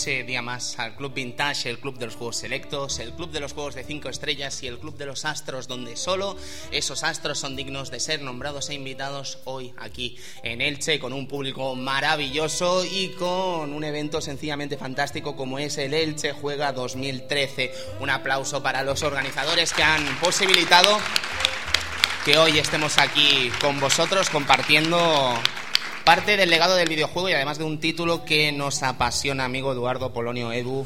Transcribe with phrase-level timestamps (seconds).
[0.00, 3.40] noche día más al Club Vintage, el Club de los Juegos Selectos, el Club de
[3.40, 6.38] los Juegos de 5 Estrellas y el Club de los Astros, donde solo
[6.70, 11.28] esos astros son dignos de ser nombrados e invitados hoy aquí en Elche, con un
[11.28, 17.70] público maravilloso y con un evento sencillamente fantástico como es el Elche Juega 2013.
[18.00, 20.98] Un aplauso para los organizadores que han posibilitado
[22.24, 25.38] que hoy estemos aquí con vosotros compartiendo
[26.10, 30.12] parte del legado del videojuego y además de un título que nos apasiona, amigo Eduardo
[30.12, 30.84] Polonio Edu.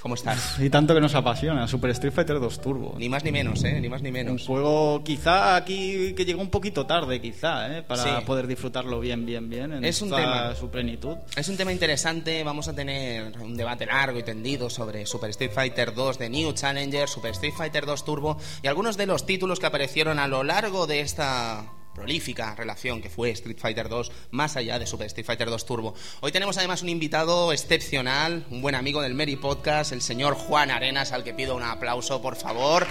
[0.00, 0.58] ¿Cómo estás?
[0.58, 2.94] Y tanto que nos apasiona, Super Street Fighter 2 Turbo.
[2.96, 3.78] Ni más ni menos, ¿eh?
[3.78, 4.46] Ni más ni Un menos.
[4.46, 7.82] juego quizá aquí que llegó un poquito tarde, quizá, ¿eh?
[7.82, 8.08] para Sí.
[8.24, 10.54] poder disfrutarlo bien, bien, bien, en Es un tema.
[10.54, 11.18] su plenitud.
[11.36, 15.52] Es un tema interesante, vamos a tener un debate largo y tendido sobre Super Street
[15.52, 19.60] Fighter 2 de New Challenger, Super Street Fighter 2 Turbo y algunos de los títulos
[19.60, 24.56] que aparecieron a lo largo de esta prolífica relación que fue Street Fighter 2 más
[24.56, 25.94] allá de Super Street Fighter 2 Turbo.
[26.20, 30.70] Hoy tenemos además un invitado excepcional, un buen amigo del Mary Podcast, el señor Juan
[30.70, 32.86] Arenas, al que pido un aplauso por favor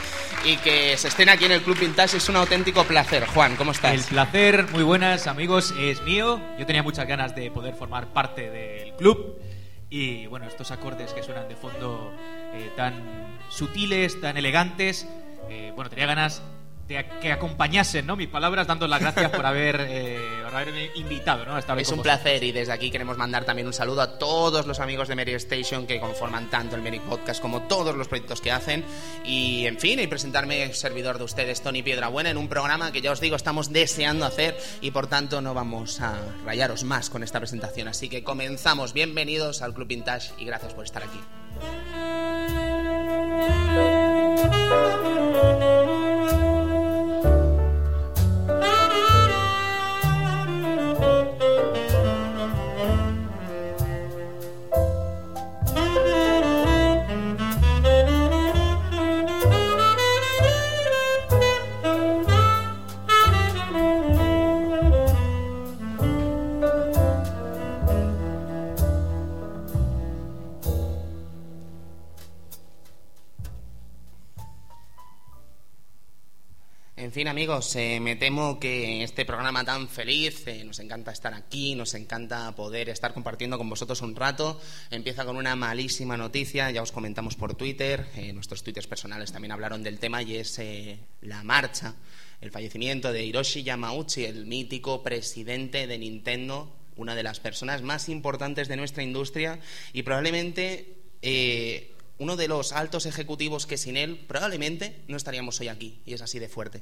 [0.46, 3.26] y que se estén aquí en el Club Vintage es un auténtico placer.
[3.28, 3.94] Juan, ¿cómo estás?
[3.94, 6.40] El placer, muy buenas amigos, es mío.
[6.58, 9.38] Yo tenía muchas ganas de poder formar parte del club.
[9.90, 12.12] Y bueno, estos acordes que suenan de fondo
[12.54, 15.08] eh, tan sutiles, tan elegantes.
[15.50, 16.42] eh, bueno, tenía ganas
[16.88, 18.16] de que acompañasen ¿no?
[18.16, 21.56] mis palabras, dando las gracias por, haber, eh, por haberme invitado ¿no?
[21.56, 22.20] a estar hoy Es un vosotros.
[22.20, 25.34] placer y desde aquí queremos mandar también un saludo a todos los amigos de Mary
[25.34, 28.84] Station que conforman tanto el Mary Podcast como todos los proyectos que hacen.
[29.24, 33.12] Y en fin, y presentarme servidor de ustedes, Tony Piedrabuena, en un programa que ya
[33.12, 37.40] os digo estamos deseando hacer y por tanto no vamos a rayaros más con esta
[37.40, 37.88] presentación.
[37.88, 38.94] Así que comenzamos.
[38.94, 41.20] Bienvenidos al Club Vintage y gracias por estar aquí.
[77.14, 81.76] Fin, amigos, eh, me temo que este programa tan feliz, eh, nos encanta estar aquí,
[81.76, 84.60] nos encanta poder estar compartiendo con vosotros un rato.
[84.90, 89.52] Empieza con una malísima noticia, ya os comentamos por Twitter, eh, nuestros twitters personales también
[89.52, 91.94] hablaron del tema y es eh, la marcha,
[92.42, 98.10] el fallecimiento de Hiroshi Yamauchi, el mítico presidente de Nintendo, una de las personas más
[98.10, 99.60] importantes de nuestra industria
[99.94, 105.68] y probablemente eh, uno de los altos ejecutivos que sin él probablemente no estaríamos hoy
[105.68, 106.82] aquí, y es así de fuerte.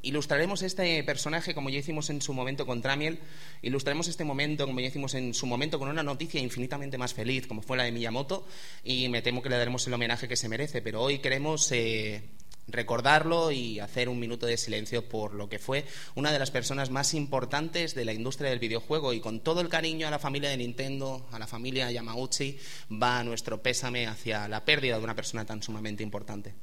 [0.00, 3.18] Ilustraremos este personaje como ya hicimos en su momento con Tramiel,
[3.62, 7.48] ilustraremos este momento como ya hicimos en su momento con una noticia infinitamente más feliz,
[7.48, 8.46] como fue la de Miyamoto,
[8.84, 12.22] y me temo que le daremos el homenaje que se merece, pero hoy queremos eh,
[12.68, 15.84] recordarlo y hacer un minuto de silencio por lo que fue
[16.14, 19.68] una de las personas más importantes de la industria del videojuego y con todo el
[19.68, 22.58] cariño a la familia de Nintendo, a la familia Yamauchi,
[22.90, 26.54] va nuestro pésame hacia la pérdida de una persona tan sumamente importante.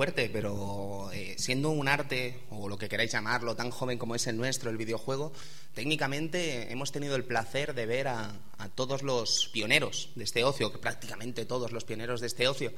[0.00, 4.26] Fuerte, pero eh, siendo un arte, o lo que queráis llamarlo, tan joven como es
[4.28, 5.30] el nuestro, el videojuego,
[5.74, 8.32] técnicamente hemos tenido el placer de ver a,
[8.74, 12.72] todos los pioneros de este ocio, que prácticamente todos los pioneros de este ocio,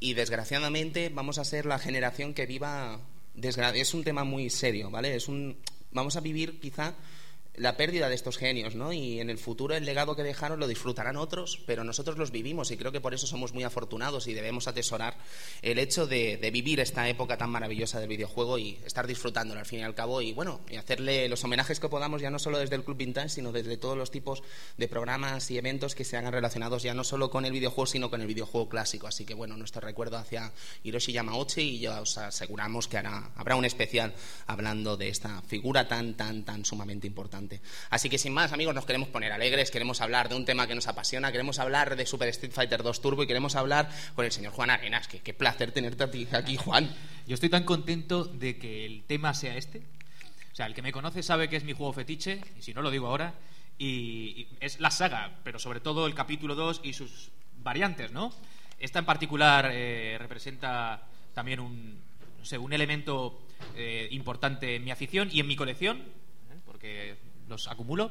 [0.00, 2.98] y desgraciadamente vamos a ser la generación que viva...
[3.40, 5.14] Es un tema muy serio, ¿vale?
[5.14, 5.56] Es un,
[5.92, 6.94] vamos a vivir quizá
[7.56, 8.92] la pérdida de estos genios, ¿no?
[8.92, 12.70] Y en el futuro el legado que dejaron lo disfrutarán otros, pero nosotros los vivimos
[12.70, 15.16] y creo que por eso somos muy afortunados y debemos atesorar
[15.62, 19.80] el hecho de, vivir esta época tan maravillosa del videojuego y estar disfrutándolo al fin
[19.80, 22.76] y al cabo y bueno, y hacerle los homenajes que podamos ya no solo desde
[22.76, 24.42] el Club Vintage, sino desde todos los tipos
[24.76, 28.10] de programas y eventos que se hagan relacionados ya no solo con el videojuego, sino
[28.10, 29.06] con el videojuego clásico.
[29.06, 30.52] Así que bueno, nuestro recuerdo hacia
[30.82, 34.12] Hiroshi Yamauchi y ya os aseguramos que habrá un especial
[34.46, 37.43] hablando de esta figura tan, tan, tan sumamente importante.
[37.90, 40.74] Así que sin más, amigos, nos queremos poner alegres, queremos hablar de un tema que
[40.74, 44.32] nos apasiona, queremos hablar de Super Street Fighter 2 Turbo y queremos hablar con el
[44.32, 45.08] señor Juan Arenas.
[45.08, 46.94] Que, qué placer tenerte aquí, Juan.
[47.26, 49.82] Yo estoy tan contento de que el tema sea este.
[50.52, 52.82] O sea, el que me conoce sabe que es mi juego fetiche, y si no
[52.82, 53.34] lo digo ahora,
[53.78, 58.32] y, es la saga, pero sobre todo el capítulo 2 y sus variantes, ¿no?
[58.78, 61.02] Esta en particular eh, representa
[61.32, 61.98] también un,
[62.58, 63.40] un elemento
[63.74, 66.60] eh, importante en mi afición y en mi colección, ¿eh?
[66.66, 67.16] porque
[67.54, 68.10] los acumulo.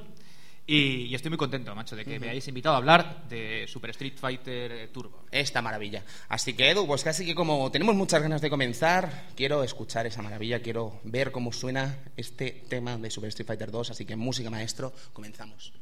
[0.65, 4.13] Y, estoy muy contento, macho, de que me hayáis invitado a hablar de Super Street
[4.15, 5.25] Fighter eh, Turbo.
[5.29, 6.05] Esta maravilla.
[6.29, 10.21] Así que, Edu, pues casi que como tenemos muchas ganas de comenzar, quiero escuchar esa
[10.21, 13.91] maravilla, quiero ver cómo suena este tema de Super Street Fighter 2.
[13.91, 15.73] Así que, música maestro, comenzamos.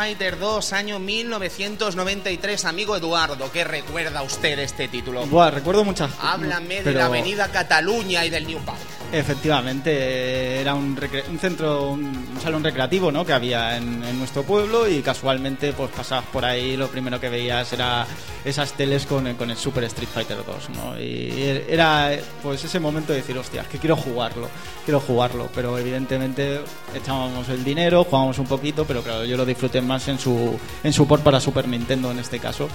[0.00, 2.64] Fighter 2, año 1993.
[2.64, 5.26] Amigo Eduardo, ¿qué recuerda usted este título?
[5.26, 8.80] Buah, recuerdo muchas Háblame de la Avenida Cataluña y del New Park.
[9.12, 10.96] Efectivamente, era un,
[11.30, 13.26] un centro, un, salón recreativo ¿no?
[13.26, 17.72] que había en, nuestro pueblo y casualmente pues pasabas por ahí, lo primero que veías
[17.72, 18.06] era
[18.44, 20.70] esas teles con, el Super Street Fighter 2.
[20.70, 21.00] ¿no?
[21.00, 24.48] Y era pues ese momento de decir, hostia, que quiero jugarlo,
[24.84, 26.60] quiero jugarlo, pero evidentemente
[26.94, 30.92] echábamos el dinero, jugábamos un poquito, pero claro, yo lo disfruté más en su, en
[30.92, 32.68] su port para Super Nintendo en este caso.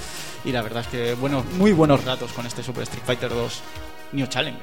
[0.43, 3.61] Y la verdad es que, bueno, muy buenos ratos con este Super Street Fighter 2.
[4.15, 4.61] New Challenger.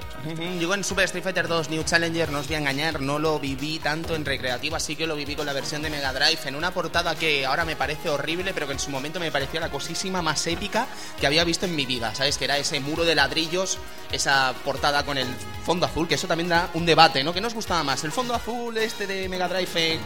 [0.59, 3.39] Yo en Super Street Fighter 2 New Challenger, no os voy a engañar, no lo
[3.39, 6.57] viví tanto en recreativa, sí que lo viví con la versión de Mega Drive, en
[6.57, 9.71] una portada que ahora me parece horrible, pero que en su momento me parecía la
[9.71, 10.87] cosísima más épica
[11.21, 12.39] que había visto en mi vida, ¿sabes?
[12.39, 13.79] Que era ese muro de ladrillos,
[14.11, 15.27] esa portada con el
[15.65, 17.33] fondo azul, que eso también da un debate, ¿no?
[17.33, 18.05] ¿Qué nos gustaba más?
[18.05, 20.01] ¿El fondo azul este de Mega Drive eh,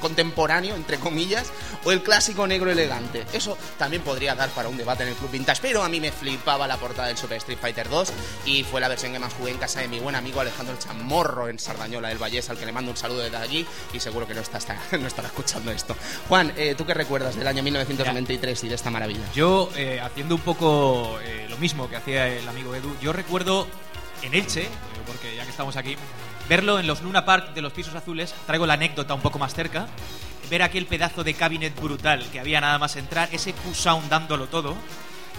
[0.00, 1.52] contemporáneo, entre comillas,
[1.84, 3.24] o el clásico negro elegante?
[3.32, 6.12] Eso también podría dar para un debate en el Club Vintage, pero a mí me
[6.12, 8.12] flipaba la portada del Super Street Fighter 2
[8.46, 11.48] y fue la versión que más jugué en casa de mi buen amigo Alejandro Chamorro
[11.48, 14.34] en Sardañola del Vallés, al que le mando un saludo desde allí y seguro que
[14.34, 14.58] no, está,
[14.98, 15.96] no estará escuchando esto.
[16.28, 19.20] Juan, eh, ¿tú qué recuerdas del año 1993 y de esta maravilla?
[19.34, 21.18] Yo, eh, haciendo un poco
[21.48, 23.66] lo mismo que hacía el amigo Edu, yo recuerdo
[24.22, 24.68] en Elche,
[25.06, 25.96] porque ya que estamos aquí,
[26.48, 29.54] verlo en los Luna Park de los pisos azules, traigo la anécdota un poco más
[29.54, 29.86] cerca,
[30.50, 34.76] ver aquel pedazo de cabinet brutal que había nada más entrar, ese Q-Sound dándolo todo,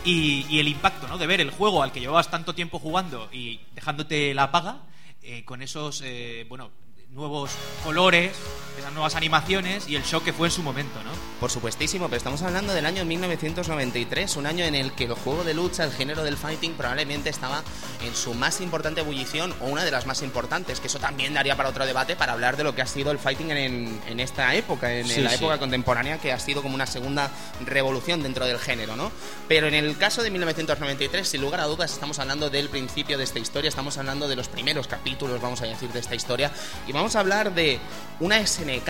[0.04, 1.18] y, el impacto, ¿no?
[1.18, 4.84] De ver el juego al que llevabas tanto tiempo jugando y dejándote la paga,
[5.22, 6.72] eh, con esos, eh, bueno,
[7.12, 7.52] nuevos
[7.84, 8.36] colores,
[8.80, 11.12] esas nuevas animaciones y el shock que fue en su momento, ¿no?
[11.40, 15.44] Por supuestísimo, pero estamos hablando del año 1993, un año en el que el juego
[15.44, 17.64] de lucha, el género del fighting, probablemente estaba
[18.06, 21.56] en su más importante ebullición o una de las más importantes, que eso también daría
[21.56, 24.54] para otro debate para hablar de lo que ha sido el fighting en, en esta
[24.56, 27.32] época, en, la época contemporánea, que ha sido como una segunda
[27.66, 29.12] revolución dentro del género, ¿no?
[29.48, 33.24] Pero en el caso de 1993, sin lugar a dudas, estamos hablando del principio de
[33.24, 36.52] esta historia, estamos hablando de los primeros capítulos, vamos a decir, de esta historia,
[36.88, 37.80] y vamos a hablar de
[38.20, 38.90] una SNK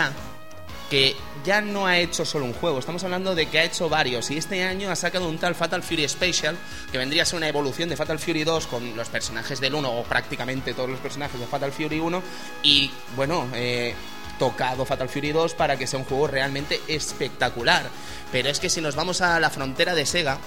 [0.89, 4.32] que ya no ha hecho solo un juego, estamos hablando de que ha hecho varios.
[4.32, 6.58] Y este año ha sacado un tal Fatal Fury Special
[6.92, 9.92] que vendría a ser una evolución de Fatal Fury 2 con los personajes del 1
[9.92, 12.24] o prácticamente todos los personajes de Fatal Fury 1
[12.63, 13.94] y bueno, eh,
[14.39, 17.88] tocado Fatal Fury 2 para que sea un juego realmente espectacular.
[18.32, 20.39] Pero es que si nos vamos a la frontera de Sega,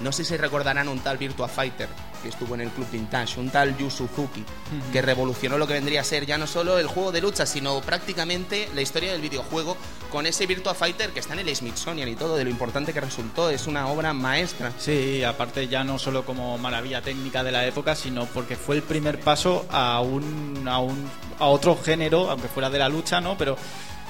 [0.00, 1.90] no sé si recordarán un tal Virtua Fighter
[2.22, 4.44] que estuvo en el Club Vintage, un tal Yu Suzuki,
[4.92, 7.80] que revolucionó lo que vendría a ser ya no solo el juego de lucha, sino
[7.80, 9.76] prácticamente la historia del videojuego
[10.10, 13.00] con ese Virtua Fighter que está en el Smithsonian y todo, de lo importante que
[13.00, 13.50] resultó.
[13.50, 14.72] Es una obra maestra.
[14.78, 18.82] Sí, aparte ya no solo como maravilla técnica de la época, sino porque fue el
[18.82, 23.36] primer paso a un, a un a otro género, aunque fuera de la lucha, ¿no?
[23.36, 23.56] Pero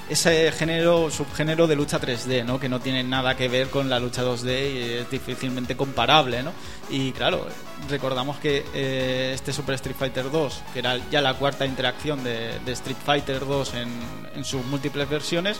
[0.09, 2.59] ese género, subgénero de lucha 3D, ¿no?
[2.61, 6.53] Que no tiene nada que ver con la lucha 2D y es difícilmente comparable, ¿no?
[6.91, 7.47] Y claro,
[7.89, 12.59] recordamos que eh, este Super Street Fighter 2, que era ya la cuarta interacción de,
[12.67, 13.89] Street Fighter 2 en,
[14.37, 15.59] en sus múltiples versiones,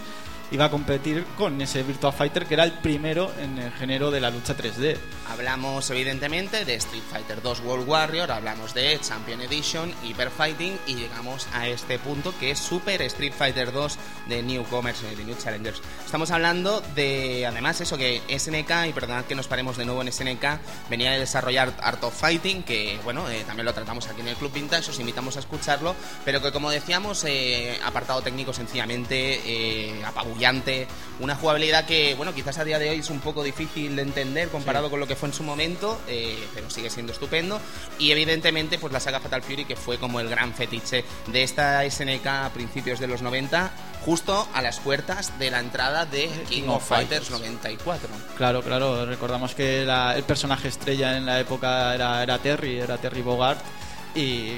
[0.53, 4.21] iba a competir con ese Virtua Fighter que era el primero en el género de
[4.21, 4.99] la lucha 3D.
[5.31, 10.95] Hablamos evidentemente de Street Fighter 2 World Warrior, hablamos de Champion Edition, Hyper Fighting y
[10.95, 15.81] llegamos a este punto que es Super Street Fighter 2 de Newcomers, de New Challengers.
[16.05, 20.13] Estamos hablando de, además, eso que SNK, y perdonad que nos paremos de nuevo en
[20.13, 20.45] SNK,
[20.91, 24.37] venía de desarrollar Art of Fighting, que bueno, eh, también lo tratamos aquí en el
[24.37, 25.95] Club Vintage, os invitamos a escucharlo,
[26.25, 30.05] pero que como decíamos, eh, apartado técnico sencillamente eh,
[31.21, 34.49] una jugabilidad que, bueno, quizás a día de hoy es un poco difícil de entender
[34.49, 37.61] comparado con lo que fue en su momento, eh, pero sigue siendo estupendo.
[37.99, 41.85] Y evidentemente, pues la saga Fatal Fury, que fue como el gran fetiche de esta
[41.85, 43.71] SNK a principios de los 90,
[44.05, 48.09] justo a las puertas de la entrada de King, of, Fighters, 94.
[48.37, 52.99] Claro, claro, recordamos que la- el personaje estrella en la época era, era Terry, era
[52.99, 53.61] Terry Bogart,
[54.15, 54.55] y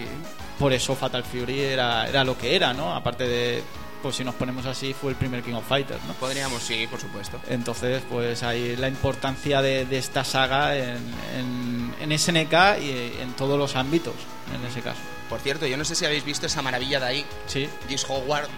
[0.58, 2.94] por eso Fatal Fury era, era lo que era, ¿no?
[2.94, 3.62] Aparte de,
[4.04, 6.12] pues si nos ponemos así, fue el primer King of Fighters, ¿no?
[6.12, 7.40] Podríamos, sí, por supuesto.
[7.48, 10.98] Entonces, pues ahí la importancia de, de esta saga en,
[11.38, 12.90] en, en SNK y
[13.22, 14.12] en todos los ámbitos,
[14.54, 15.00] en ese caso.
[15.30, 18.48] Por cierto, yo no sé si habéis visto esa maravilla de ahí, Sí, This Howard,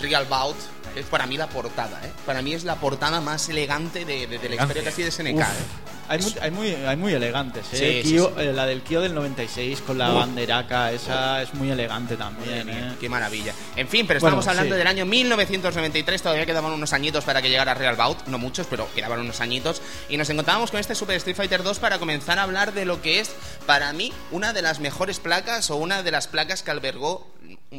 [0.00, 0.56] Real Bout,
[0.96, 2.10] es para mí la portada, ¿eh?
[2.26, 5.36] Para mí es la portada más elegante de, de- de la historia casi de SNK,
[5.36, 5.46] Uf, ¿eh?
[6.10, 7.64] Hay, muy, hay, muy, hay muy elegantes.
[7.72, 7.76] ¿eh?
[7.76, 8.42] Sí, El sí, Kyo- sí.
[8.42, 12.68] eh, la del Kyo del 96 con la banderaca, esa es muy elegante también.
[12.68, 12.92] ¿eh?
[13.00, 13.54] Qué maravilla.
[13.76, 17.48] En fin, pero Bueno, estamos hablando del año 1993, todavía quedaban unos añitos para que
[17.48, 19.80] llegara Real Bout, no muchos, pero quedaban unos añitos.
[20.08, 23.00] Y nos encontrábamos con este Super Street Fighter 2 para comenzar a hablar de lo
[23.02, 23.30] que es,
[23.66, 27.26] para mí, una de las mejores placas o una de las placas que albergó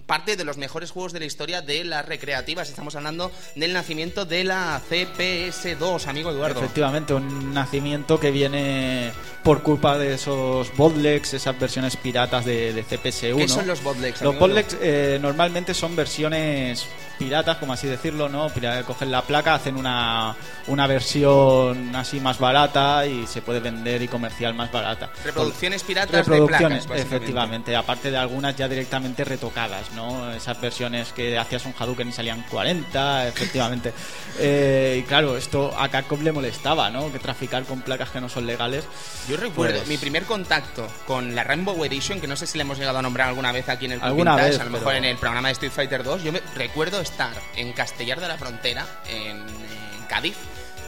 [0.06, 2.70] parte de los mejores juegos de la historia de las recreativas.
[2.70, 6.60] Estamos hablando del nacimiento de la CPS2, amigo Eduardo.
[6.60, 9.12] Efectivamente, un nacimiento que viene
[9.44, 13.38] por culpa de esos botlegs, esas versiones piratas de, de CPS1.
[13.38, 14.22] ¿Qué son los botlegs?
[14.22, 16.88] Los botlegs eh, normalmente son versiones
[17.22, 18.48] piratas, como así decirlo, ¿no?
[18.88, 20.36] Cogen la placa, hacen una,
[20.68, 25.12] una versión así más barata y se puede vender y comercial más barata.
[25.24, 29.61] Reproducciones piratas Reproducciones, de placas, efectivamente, aparte de algunas ya directamente retocadas,
[29.96, 30.32] ¿no?
[30.32, 33.94] Esas versiones que hacías un Hadouken y salían 40, efectivamente.
[34.40, 37.12] Eh, y claro, esto a Capcom le molestaba, ¿no?
[37.12, 38.86] Que traficar con placas que no son legales.
[39.30, 42.64] Yo recuerdo Pues- mi primer contacto con la Rainbow Edition, que no sé si le
[42.64, 44.80] hemos llegado a nombrar alguna vez aquí en el Alguna Vintage, vez, a lo pero-
[44.80, 46.24] mejor en el programa de Street Fighter 2.
[46.24, 50.36] Yo me, recuerdo estar en Castellar de la Frontera, en, en Cádiz,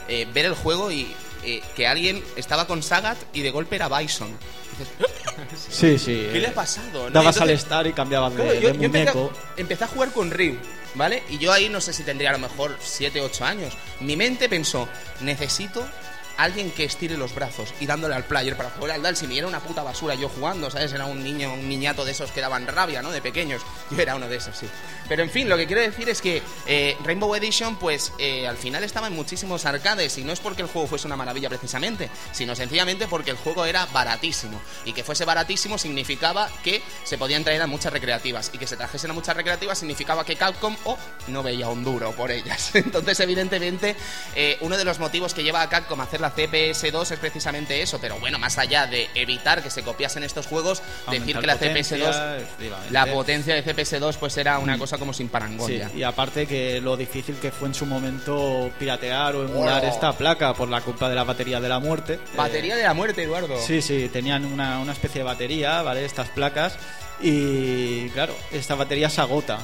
[0.08, 1.14] eh, ver el juego y
[1.44, 4.30] eh, que alguien estaba con Sagat y de golpe era Bison.
[5.70, 6.28] Sí, sí.
[6.32, 7.04] ¿Qué le eh, ha pasado?
[7.04, 7.10] no?
[7.10, 9.32] Dabas al estar y cambiabas de, Claro, yo, de yo empecé, muñeco.
[9.34, 10.56] a, empecé a jugar con Ryu,
[10.94, 11.22] ¿vale?
[11.28, 13.76] Y yo ahí no sé si tendría a lo mejor 7, 8 años.
[14.00, 14.88] Mi mente pensó,
[15.20, 15.84] necesito
[16.36, 19.16] alguien que estire los brazos y dándole al player para jugar al Dal.
[19.16, 20.92] Si me era una puta basura yo jugando, ¿sabes?
[20.92, 23.10] Era un niño, un niñato de esos que daban rabia, ¿no?
[23.10, 23.62] De pequeños.
[23.90, 24.66] Yo era uno de esos, sí.
[25.08, 28.56] Pero en fin, lo que quiero decir es que eh, Rainbow Edition, pues eh, al
[28.56, 32.10] final estaba en muchísimos arcades y no es porque el juego fuese una maravilla precisamente,
[32.32, 34.60] sino sencillamente porque el juego era baratísimo.
[34.84, 38.50] Y que fuese baratísimo significaba que se podían traer a muchas recreativas.
[38.52, 42.12] Y que se trajesen a muchas recreativas significaba que Capcom o no veía un duro
[42.12, 42.70] por ellas.
[42.74, 43.96] Entonces, evidentemente,
[44.34, 47.82] eh, uno de los motivos que lleva a Capcom a hacer la CPS2 es precisamente
[47.82, 47.98] eso.
[48.00, 51.54] Pero bueno, más allá de evitar que se copiasen estos juegos, decir Aumentar que la
[51.54, 52.92] potencia, CPS2 efectivamente.
[52.92, 55.90] la potencia de CPS2 pues era una cosa como sin parangón Sí, ya.
[55.94, 59.88] y aparte que lo difícil que fue en su momento piratear o emular Oh.
[59.88, 62.18] esta placa por la culpa de la batería de la muerte.
[62.36, 63.56] Batería Eh, de la muerte, Eduardo.
[63.60, 66.04] Sí, sí, tenían una, una especie de batería, ¿vale?
[66.04, 66.76] Estas placas.
[67.20, 69.58] Y claro, esta batería se agota.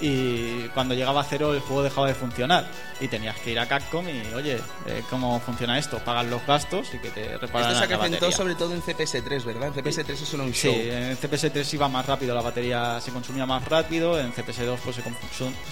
[0.00, 2.66] Y cuando llegaba a cero el juego dejaba de funcionar.
[3.00, 5.98] Y tenías que ir a Capcom y, oye, eh, ¿cómo funciona esto?
[5.98, 9.68] Pagan los gastos y que te reparan Esto se acrecentó sobre todo en CPS3, ¿verdad?
[9.68, 10.74] En CPS3 es un Sí, show.
[10.74, 14.96] en CPS3 iba más rápido, la batería se consumía más rápido, en CPS2 pues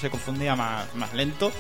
[0.01, 1.51] se confundía más, más lento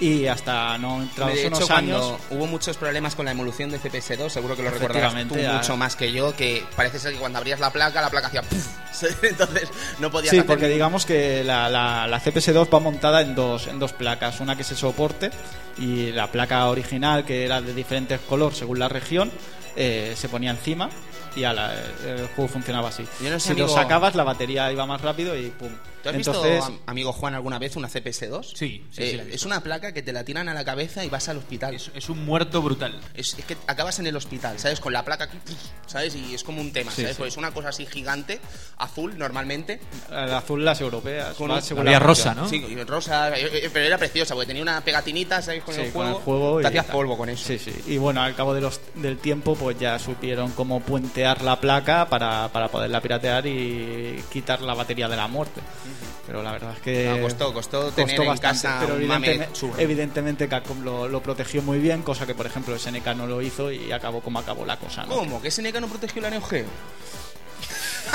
[0.00, 2.20] y hasta no entrados de hecho, unos cuando años...
[2.30, 5.76] hubo muchos problemas con la emulación de CPS2, seguro que lo recordarás tú a- mucho
[5.76, 8.66] más que yo, que parece ser que cuando abrías la placa, la placa hacía ¡puf!
[9.22, 13.20] Entonces no podías Sí, hacer porque ningún- digamos que la, la- la CPS2 va montada
[13.20, 15.30] en dos, en dos placas, una que se soporte
[15.78, 19.30] y la placa original que era de diferentes color según la región
[19.76, 20.88] eh, se ponía encima
[21.36, 21.72] y ala,
[22.04, 23.04] el juego funcionaba así.
[23.22, 25.70] Yo no sé, si lo amigo- sacabas, la batería iba más rápido y pum.
[26.02, 28.42] ¿Tú has Entonces, visto, am- amigo Juan, alguna vez una CPS-2?
[28.54, 31.04] Sí, sí, Eh, sí la es una placa que te la tiran a la cabeza
[31.04, 31.74] y vas al hospital.
[31.74, 32.98] Es, es un muerto brutal.
[33.14, 34.80] Es, es que acabas en el hospital, ¿sabes?
[34.80, 35.36] Con la placa aquí,
[35.86, 36.14] ¿sabes?
[36.16, 37.16] Y es como un tema, Sí, ¿sabes?
[37.16, 37.22] sí.
[37.22, 38.40] Pues es una cosa así gigante,
[38.78, 39.80] azul normalmente.
[40.10, 41.34] el azul las europeas.
[41.36, 42.34] Con Había la rosa.
[42.34, 42.48] ¿no?
[42.48, 45.62] Sí, rosa, eh, eh, pero era preciosa porque tenía una pegatinita, ¿sabes?
[45.62, 47.44] Con, Sí, el, con juego, el juego Te hacías polvo con eso.
[47.46, 47.74] Sí, sí.
[47.86, 52.08] Y bueno, al cabo de los, del tiempo, pues ya supieron cómo puentear la placa
[52.08, 55.60] para, para poderla piratear y quitar la batería de la muerte.
[56.26, 57.04] Pero la verdad es que.
[57.08, 61.62] No, costó, costó tener en casa pero un mame evidentemente, evidentemente Capcom lo, lo protegió
[61.62, 64.76] muy bien, cosa que por ejemplo SNK no lo hizo y acabó como acabó la
[64.78, 65.04] cosa.
[65.04, 65.16] ¿no?
[65.16, 65.42] ¿Cómo?
[65.42, 66.66] ¿Que SNK no protegió la Neo Geo?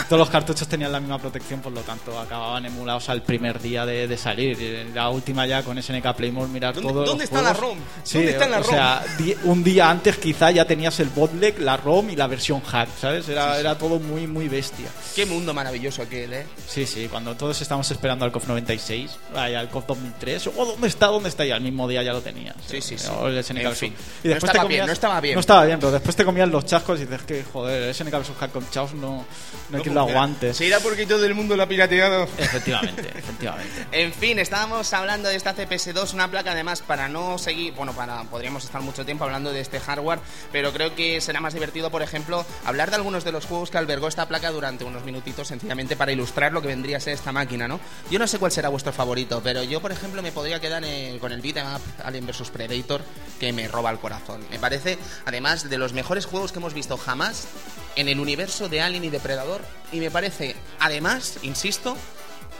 [0.08, 3.86] Todos los cartuchos tenían la misma protección, por lo tanto acababan emulados al primer día
[3.86, 4.88] de, de salir.
[4.94, 7.54] La última ya con SNK Playmore, mirar ¿Dónde- todos dónde está la.
[7.54, 7.78] ROM?
[8.04, 9.04] Sí, ¿Dónde está la o sea,
[9.46, 13.28] un día antes quizá ya tenías el botleg, la ROM y la versión hack, ¿sabes?
[13.30, 14.88] Era, era todo muy, muy bestia.
[15.16, 16.46] Qué mundo maravilloso aquel, ¿eh?
[16.68, 20.88] Sí, sí, cuando todos estábamos esperando al COF 96, ay, al COF 2003, oh, ¿dónde
[20.88, 21.08] está?
[21.08, 21.46] ¿Dónde está?
[21.46, 22.56] Y al mismo día ya lo tenías.
[22.68, 23.08] Sí, sí, sí.
[23.20, 23.94] O el SNK En fin.
[24.24, 25.34] Y No después estaba te bien, comías- no estaba bien.
[25.36, 28.32] No estaba bien, pero después te comías los chascos y dices que, joder, SNK vs
[28.40, 29.25] Capcom Chaos no,
[29.70, 30.54] no lo aguante.
[30.54, 32.24] Se irá porque todo el mundo lo ha pirateado.
[32.38, 33.86] Efectivamente, efectivamente.
[33.92, 38.24] En fin, estábamos hablando de esta CPS2, una placa además para no seguir, bueno, para
[38.24, 40.20] podríamos estar mucho tiempo hablando de este hardware,
[40.51, 43.77] pero creo que será más divertido, por ejemplo, hablar de algunos de los juegos que
[43.77, 47.32] albergó esta placa durante unos minutitos, sencillamente para ilustrar lo que vendría a ser esta
[47.32, 47.80] máquina, ¿no?
[48.10, 51.18] Yo no sé cuál será vuestro favorito, pero yo, por ejemplo, me podría quedar eh,
[51.20, 53.01] con el beat'em up Alien vs Predator,
[53.39, 54.42] que me roba el corazón.
[54.50, 57.48] Me parece, además, de los mejores juegos que hemos visto jamás
[57.96, 59.62] en el universo de Alien y Depredador,
[59.92, 61.98] y me parece, además, insisto,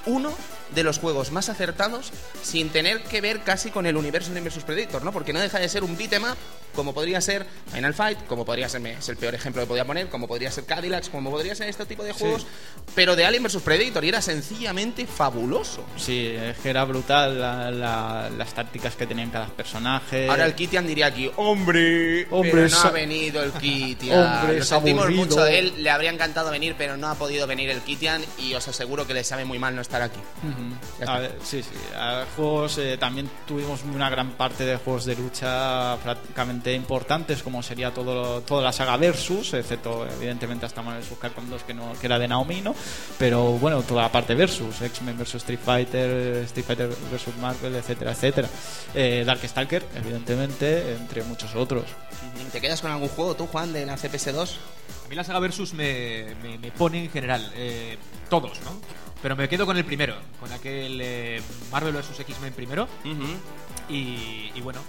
[0.06, 0.34] uno
[0.74, 4.64] de los juegos más acertados sin tener que ver casi con el universo de vs
[4.64, 5.12] Predator, ¿no?
[5.12, 6.38] Porque no deja de ser un beat'em up,
[6.74, 10.10] como podría ser Final Fight, como podría ser, es el peor ejemplo que podía poner,
[10.10, 12.46] como podría ser Cadillacs, como podría ser este tipo de juegos,
[12.96, 15.86] pero de Alien vs Predator y era sencillamente fabuloso.
[15.98, 20.28] Sí, es que era brutal la- la- las tácticas que tenían cada personaje.
[20.30, 24.20] Ahora el Kitian diría aquí, hombre, Hombre, pero no ha venido el Kitian.
[24.20, 27.48] Hombre, Lo es sentimos mucho de él, le habría encantado venir, pero no ha podido
[27.48, 30.20] venir el Kitian y os aseguro que le sabe muy mal no estar aquí.
[30.44, 30.55] Ujú.
[31.06, 31.76] A ver, sí, sí.
[31.96, 37.62] A juegos eh, también tuvimos una gran parte de juegos de lucha prácticamente importantes, como
[37.62, 41.18] sería todo, toda la saga Versus, excepto evidentemente hasta Marvel vs.
[41.20, 42.76] Capcom 2 que, no, que era de Naomi, ¿no?
[43.18, 45.36] Pero bueno, toda la parte Versus, X-Men vs.
[45.36, 47.38] Street Fighter, Street Fighter vs.
[47.40, 48.50] Marvel, etcétera, etcétera.
[48.94, 51.86] Eh, Darkstalker, evidentemente, entre muchos otros.
[52.52, 54.56] ¿Te quedas con algún juego tú, Juan, de la CPS2?
[55.06, 57.98] A mí la saga Versus me, me, me pone en general, eh,
[58.30, 59.05] todos, ¿no?
[59.26, 62.20] Pero me quedo con el primero, con aquel eh, Marvel vs.
[62.20, 62.88] X-Men primero.
[63.90, 64.82] Y, y bueno,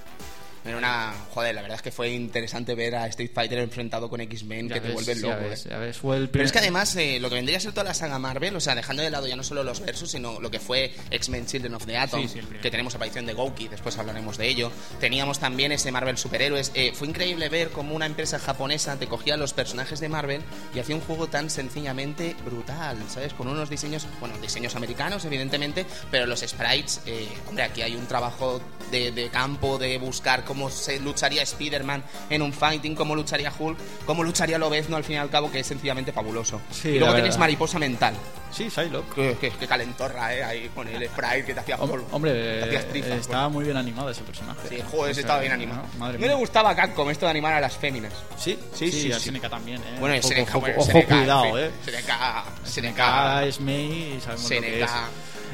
[0.67, 1.15] Era una.
[1.31, 4.81] Joder, la verdad es que fue interesante ver a Street Fighter enfrentado con X-Men, que
[4.81, 5.49] te ya loco.
[5.49, 5.69] ves, ¿eh?
[5.71, 7.85] ya ves, fue el Pero es que además, eh, lo que vendría a ser toda
[7.85, 10.51] la saga Marvel, o sea, dejando de lado ya no solo los versus, sino lo
[10.51, 13.97] que fue X-Men Children of the Atom, Sí, sí, que tenemos aparición de Gouki, después
[13.99, 14.71] hablaremos de ello.
[15.01, 16.73] Teníamos también ese Marvel Superhéroes.
[16.75, 20.43] Eh, fue increíble ver cómo una empresa japonesa te cogía los personajes de Marvel
[20.75, 23.35] y hacía un juego tan sencillamente brutal, ¿sabes?
[23.35, 28.07] Con unos diseños, bueno, diseños americanos, evidentemente, pero los sprites, eh, hombre, aquí hay un
[28.07, 33.53] trabajo de, de campo, de buscar cómo se lucharía Spider-Man en un fighting, cómo lucharía
[33.57, 36.61] Hulk, cómo lucharía Lobezno al fin y al cabo, que es sencillamente fabuloso.
[36.71, 38.15] Sí, y luego tenéis Mariposa Mental,
[38.53, 39.15] Sí, Psylocke.
[39.15, 40.43] que, que- que calentorra, ¿eh?
[40.43, 43.65] Ahí con el sprite que te hacía polvo, Hombre, te hacías eh, trizas, estaba muy
[43.65, 44.69] bien animado ese personaje.
[44.69, 45.83] Sí, juego ese estaba bien animado.
[45.93, 45.99] ¿no?
[45.99, 46.29] Madre no mía.
[46.29, 48.13] le gustaba a Capcom esto de animar a las féminas.
[48.39, 49.31] Sí, Sí, sí, sí, a sí.
[49.31, 49.97] SNK también, ¿eh?
[50.01, 52.01] Bueno, ojo, SNK, ojo, bueno, ojo, cuidado, en fin, ¿eh?
[52.01, 54.91] SNK, SNK SNK, es y sabemos lo que es.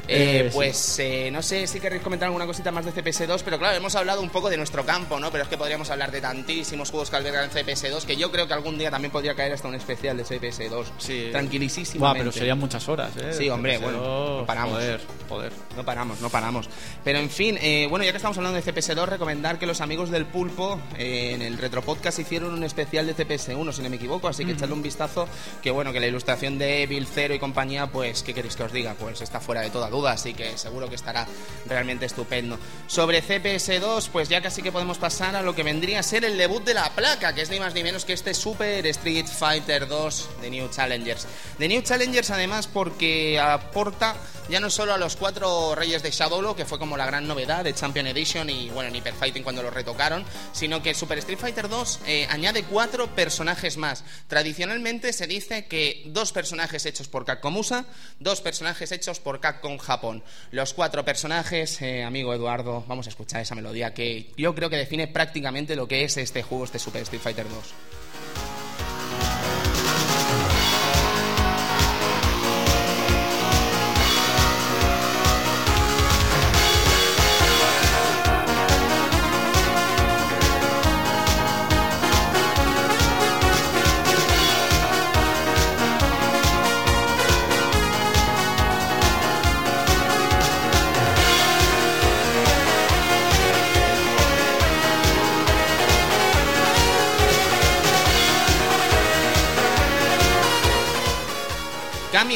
[0.07, 0.53] Eh, Eh, sí.
[0.53, 3.95] pues eh, no sé si queréis comentar alguna cosita más de CPS2, pero claro, hemos
[3.95, 5.31] hablado un poco de nuestro campo, ¿no?
[5.31, 8.53] Pero es que podríamos hablar de tantísimos juegos que albergan CPS2 que yo creo que
[8.53, 10.85] algún día también podría caer hasta un especial de CPS2.
[10.97, 11.29] Sí.
[11.31, 11.99] Tranquilísimamente.
[11.99, 13.33] Buah, pero serían muchas horas, ¿eh?
[13.33, 14.73] Sí, hombre, Pero, bueno, no paramos.
[14.75, 15.53] Joder, joder.
[15.77, 16.69] No paramos, no paramos.
[17.03, 20.09] Pero en fin, eh, bueno, ya que estamos hablando de CPS2, recomendar que los amigos
[20.09, 23.95] del Pulpo eh, en el Retro Podcast hicieron un especial de CPS1, si no me
[23.95, 25.27] equivoco, así que echadle un vistazo.
[25.61, 28.71] Que bueno, que la ilustración de Evil Zero y compañía, pues, ¿qué queréis que os
[28.73, 28.95] diga?
[28.99, 31.25] Pues está fuera de toda duda, así que seguro que estará
[31.67, 32.57] realmente estupendo.
[32.87, 36.37] Sobre CPS2, pues ya casi que podemos pasar a lo que vendría a ser el
[36.37, 39.87] debut de la placa, que es ni más ni menos que este Super Street Fighter
[39.87, 41.27] 2 de New Challengers.
[41.59, 44.15] De New Challengers, además, porque aporta
[44.49, 47.63] ya no solo a los cuatro reyes de Shadowlo, que fue como la gran novedad
[47.63, 51.39] de Champion Edition y bueno, en Hyper Fighting cuando lo retocaron, sino que Super Street
[51.39, 54.03] Fighter 2 eh, añade cuatro personajes más.
[54.27, 57.85] Tradicionalmente se dice que dos personajes hechos por Capcom USA,
[58.19, 60.23] dos personajes hechos por Capcom Japón.
[60.51, 64.77] Los cuatro personajes, eh, amigo Eduardo, vamos a escuchar esa melodía que yo creo que
[64.77, 68.62] define prácticamente lo que es este juego, este Super Street Fighter 2.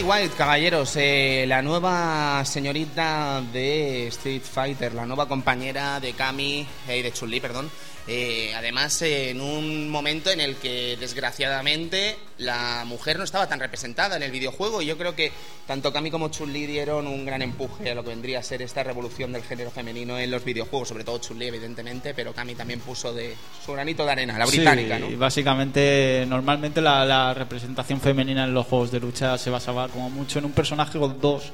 [0.08, 7.04] White, caballeros, eh, la nueva señorita de Street Fighter, la nueva compañera de Kami, eh,
[7.04, 7.70] de Chun-Li, perdón.
[8.08, 13.60] Eh, además, eh, en un momento en el que, desgraciadamente, la mujer no estaba tan
[13.60, 14.82] representada en el videojuego.
[14.82, 15.32] Y yo creo que
[15.66, 18.82] tanto Kami como Chun-Li dieron un gran empuje a lo que vendría a ser esta
[18.84, 23.12] revolución del género femenino en los videojuegos, sobre todo Chun-Li, evidentemente, pero Kami también puso
[23.14, 25.10] de su granito de arena, la británica, Sí, ¿no?
[25.10, 30.10] y básicamente, normalmente la, la representación femenina en los juegos de lucha se basaba como
[30.10, 31.52] mucho en un personaje o dos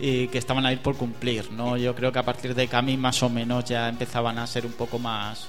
[0.00, 1.78] y que estaban ahí por cumplir, ¿no?
[1.78, 4.72] Yo creo que a partir de Kami más o menos ya empezaban a ser un
[4.72, 5.48] poco más...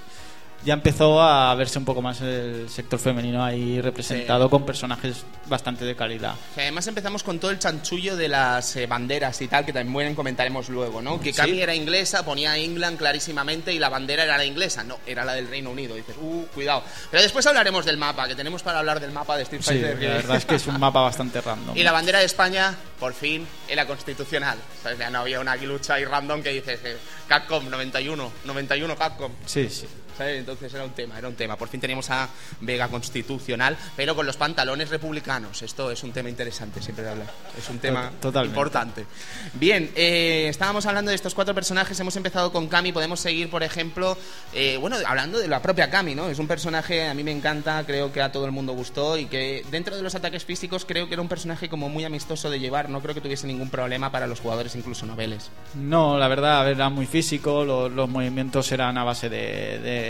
[0.65, 5.86] Ya empezó a verse un poco más el sector femenino ahí representado con personajes bastante
[5.86, 6.36] de calidad.
[6.58, 10.67] Además empezamos con todo el chanchullo de las eh, banderas y tal, que también comentaremos
[10.67, 11.19] luego, ¿no?
[11.22, 14.84] Que Cami era inglesa, ponía England clarísimamente y la bandera era la inglesa.
[14.84, 15.95] No, era la del Reino Unido.
[15.95, 16.84] dices, uh, cuidado.
[17.10, 19.98] Pero después hablaremos del mapa, que tenemos para hablar del mapa de Street Sí, Fighter.
[19.98, 21.78] que- la verdad es que es un mapa bastante random.
[21.78, 24.58] Y la bandera de España, por fin, era constitucional.
[24.84, 25.00] ¿Sabes?
[25.00, 26.98] Ya no había una lucha ahí random que dices, eh,
[27.30, 29.32] Capcom 91, 91 Capcom.
[29.45, 29.88] Sí, sí.
[30.19, 30.39] ¿Sabes?
[30.39, 31.55] Entonces era un tema, era un tema.
[31.55, 32.27] Por fin teníamos a
[32.62, 35.62] Vega constitucional, pero con los pantalones republicanos.
[35.62, 37.27] Esto es un tema interesante siempre de hablar.
[37.58, 38.49] Es un tema Tot- totalmente.
[38.55, 39.05] importante.
[39.53, 41.97] Bien, eh, estábamos hablando de estos cuatro personajes.
[41.99, 42.91] Hemos empezado con Kami.
[42.91, 44.17] Podemos seguir, por ejemplo,
[44.53, 46.27] eh, bueno, hablando de la propia Kami, ¿no?
[46.29, 49.25] Es un personaje, a mí me encanta, creo que a todo el mundo gustó y
[49.25, 52.60] que dentro de los ataques físicos creo que era un personaje como muy amistoso de
[52.60, 52.89] llevar.
[52.89, 55.49] No creo que tuviese ningún problema para los jugadores, incluso noveles.
[55.75, 60.09] No, la verdad, era muy físico, lo- los, movimientos eran a base de, de,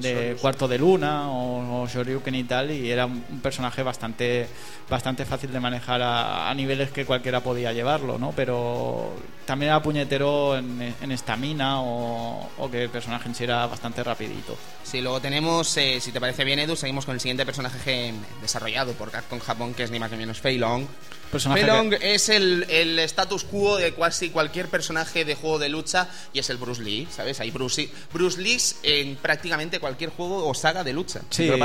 [0.00, 4.46] De cuarto de luna o, o Shoryuken y tal, y era un, personaje bastante,
[4.88, 8.32] bastante fácil de manejar a, a niveles que cualquiera podía llevarlo, ¿no?
[8.34, 9.12] Pero
[9.46, 14.56] también era puñetero en estamina o, o que el personaje en sí era bastante rapidito.
[14.82, 18.92] Sí, luego tenemos, eh, si te parece bien, Edu, seguimos con el siguiente personaje desarrollado
[18.94, 20.84] por Capcom Japón, que es ni más ni menos Fei Long.
[21.30, 26.08] Personaje que- es el, el status quo de casi cualquier personaje de juego de lucha
[26.32, 27.38] y es el Bruce Lee, ¿sabes?
[27.40, 31.20] Hay Bruce, Lee- Bruce Lee en prácticamente cualquier juego o saga de lucha.
[31.30, 31.58] Sí, eh,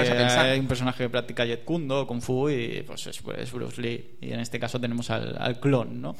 [0.51, 4.17] hay un personaje que practica Jet Kundo, Kung Fu y pues es, es Bruce Lee.
[4.21, 6.15] Y en este caso tenemos al, al clon, ¿no?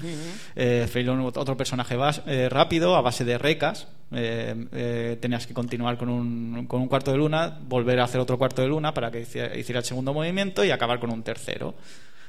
[0.56, 3.88] Eh, Fei Long, otro personaje bas- eh, rápido, a base de recas.
[4.12, 8.22] Eh, eh, tenías que continuar con un, con un cuarto de luna, volver a hacer
[8.22, 11.24] otro cuarto de luna para que hiciera, hiciera el segundo movimiento y acabar con un
[11.24, 11.76] tercero.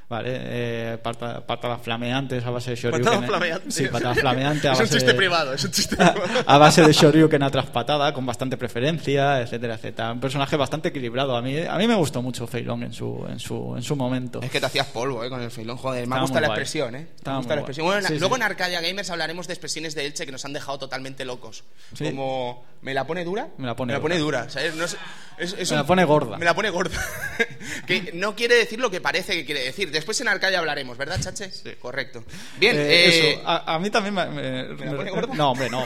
[0.09, 3.05] Vale, eh, pata- patadas flameantes a base de Shoryuken.
[3.05, 3.75] Patadas flameantes.
[3.75, 5.97] Sí, patadas flameantes a es un chiste de- privado, es un chiste
[6.47, 10.13] a base de Shoryuken a traspatada, con bastante preferencia, etcétera, etcétera.
[10.13, 11.37] Un personaje bastante equilibrado.
[11.37, 13.97] A mí, a mí me gustó mucho Fei Long en su, en su, en su
[13.97, 14.41] momento.
[14.43, 15.29] Es que te hacías polvo, ¿eh?
[15.29, 16.03] Con el filón, joder.
[16.03, 16.61] Me Estaba gusta muy la guay.
[16.61, 17.09] expresión, ¿eh?
[17.17, 17.87] Estaba me gusta la expresión.
[17.87, 18.41] Bueno, Sí, luego sí.
[18.41, 21.65] en Arcadia Gamers hablaremos de expresiones de Elche que nos han dejado totalmente locos.
[21.95, 22.05] Sí.
[22.05, 23.49] Como, ¿me la pone dura?
[23.59, 24.19] Me la pone dura.
[24.19, 24.51] dura.
[24.51, 24.77] ¿sabes?
[24.77, 24.99] No sé,
[25.39, 26.39] es- es Me la pone gorda.
[26.39, 26.97] Me la pone gorda.
[27.89, 29.96] que no quiere decir lo que parece que quiere decir.
[29.97, 31.51] Después en Arcadia hablaremos, ¿verdad, Chache?
[31.51, 31.71] Sí.
[31.81, 32.25] Correcto.
[32.59, 35.35] Bien, Eh, eh, eso, a, a mí también me, me- ¿Me la pone gorda?
[35.35, 35.85] No, hombre, no.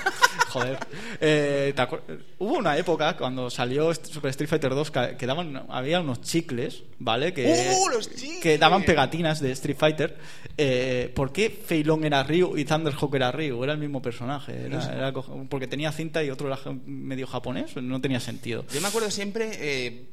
[0.49, 0.79] Joder.
[1.21, 2.03] Eh, ¿te acuer-
[2.39, 7.33] Hubo una época cuando salió Super Street Fighter 2 que, daban, había unos chicles, ¿vale?
[7.33, 7.47] Que,
[7.79, 8.41] ¡Uh, los chicles!
[8.43, 10.17] que daban pegatinas de Street Fighter.
[10.57, 13.63] Eh, ¿Por qué Fei Long era Ryu y Thunderhawk era Ryu?
[13.63, 14.67] Era el mismo personaje.
[14.67, 17.77] Era- era co- porque tenía cinta y otro era medio japonés.
[17.77, 18.65] No tenía sentido.
[18.73, 20.05] Yo me acuerdo siempre eh,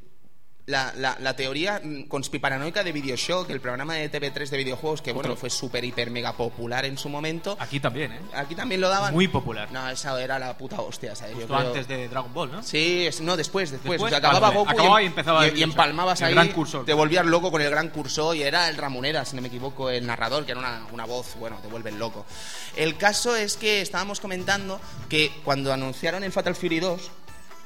[0.67, 5.13] la, la- la teoría mm, conspiparanoica de Videoshock, el programa de TV3 de videojuegos, que
[5.13, 7.55] bueno, fue súper, hiper, mega popular en su momento.
[7.57, 8.19] Aquí también, ¿eh?
[8.35, 9.13] Aquí también lo daban.
[9.13, 9.71] Muy popular.
[9.71, 11.35] No, esa era la puta hostia, ¿sabes?
[11.35, 12.61] Yo Justo creo- antes de Dragon Ball, ¿no?
[12.63, 13.93] Sí, es- no, después, después.
[13.93, 14.59] Después, O sea, acababa vale.
[14.59, 16.33] Goku Acababa y, y empezaba y- el- y empalmabas el ahí.
[16.33, 16.85] gran cursor.
[16.85, 19.89] Te volvías loco con el gran cursor y era el Ramonera, si no me equivoco,
[19.89, 22.25] el narrador, que era una, una voz, bueno, te vuelven loco.
[22.75, 27.09] El caso es que estábamos comentando que cuando anunciaron el Fatal Fury 2,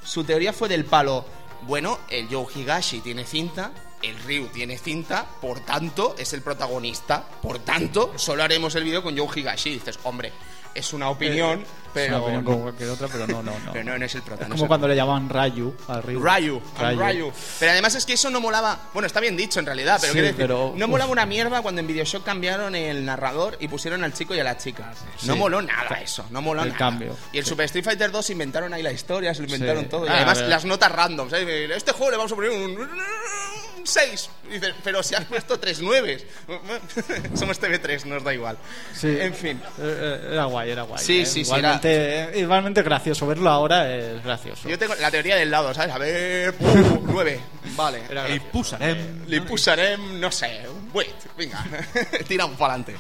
[0.04, 1.26] su teoría fue del palo,
[1.68, 3.72] bueno, el Joe Higashi tiene cinta,
[4.02, 9.04] el Ryu tiene cinta, por tanto, es el protagonista, por tanto, solo haremos el vídeo
[9.04, 9.70] con Joe Higashi.
[9.70, 10.32] Y dices, hombre,
[10.74, 12.06] es una opinión, pero...
[12.06, 13.72] Es una opinión como cualquier otra, pero no, no, no.
[13.74, 14.44] Pero no, no es el prota.
[14.44, 16.20] Es no como cuando le llamaban Ryu a Ryu.
[16.20, 17.32] Ryu, I'm Ryu.
[17.60, 18.80] Pero además es que eso no molaba.
[18.94, 21.62] Bueno, está bien dicho en realidad, pero Sí, quiero decir, pero- no molaba una mierda
[21.62, 24.94] cuando en Videoshock cambiaron el narrador y pusieron al chico y a la chica.
[25.24, 26.80] No moló nada eso, no moló El nada.
[26.80, 27.16] cambio.
[27.34, 30.06] Y el Super Street Fighter 2 inventaron ahí la historia, se lo inventaron todo.
[30.06, 31.48] Y Ah, además las notas random, ¿sabes?
[31.72, 32.78] Este juego le vamos a poner un
[33.86, 34.30] 6.
[34.50, 36.26] Dices, pero si has puesto tres nueves.
[37.36, 38.58] Somos TV3, nos da igual.
[38.94, 39.18] Sí.
[39.20, 39.58] En fin.
[39.80, 41.04] Eh, eh, Era guay, era guay.
[41.04, 41.26] Sí, eh.
[41.26, 43.28] sí, sí, igualmente, eh, igualmente gracioso.
[43.28, 44.68] Verlo ahora es gracioso.
[44.68, 45.94] Yo tengo la teoría del lado, ¿sabes?
[45.94, 46.54] A ver,
[47.04, 47.40] 9.
[47.76, 48.02] Vale.
[48.10, 48.52] Era Y gracioso.
[48.52, 49.26] Pusarem.
[49.28, 50.62] Li posarem, no sé,
[50.94, 51.12] 8.
[51.38, 51.64] venga,
[52.28, 52.96] tiramos para adelante.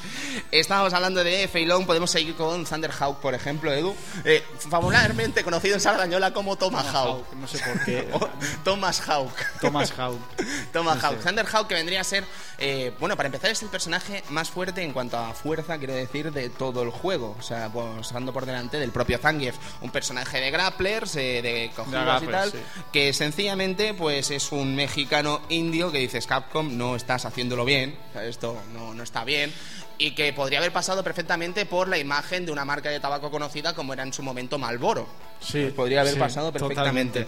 [0.52, 3.96] Estábamos hablando de Fei Long, podemos seguir con Thunderhawk, por ejemplo, Edu.
[4.24, 7.34] Eh, popularmente conocido en Sardañola como Tomahawk.
[7.34, 8.08] No sé por qué.
[8.64, 9.34] Thomas Hawk.
[9.60, 10.20] Thomas Hawk.
[10.74, 11.18] Tomahawk.
[11.20, 11.28] Sí.
[11.28, 12.24] Thunderhawk que vendría a ser,
[12.58, 16.32] eh, bueno, para empezar es el personaje más fuerte en cuanto a fuerza, quiero decir,
[16.32, 17.36] de todo el juego.
[17.40, 21.72] O sea, pues, estando por delante del propio Zangief, un personaje de grapplers, eh, de
[21.76, 22.58] cogidas y tal, sí.
[22.92, 27.81] que sencillamente pues es un mexicano indio que dices, Capcom, no estás haciéndolo bien,
[28.24, 29.54] esto no, no está bien.
[29.98, 33.74] Y que podría haber pasado perfectamente por la imagen de una marca de tabaco conocida
[33.76, 35.08] como era en su momento Malboro.
[35.40, 37.22] Sí, Podría haber sí, pasado perfectamente.
[37.22, 37.28] totalmente.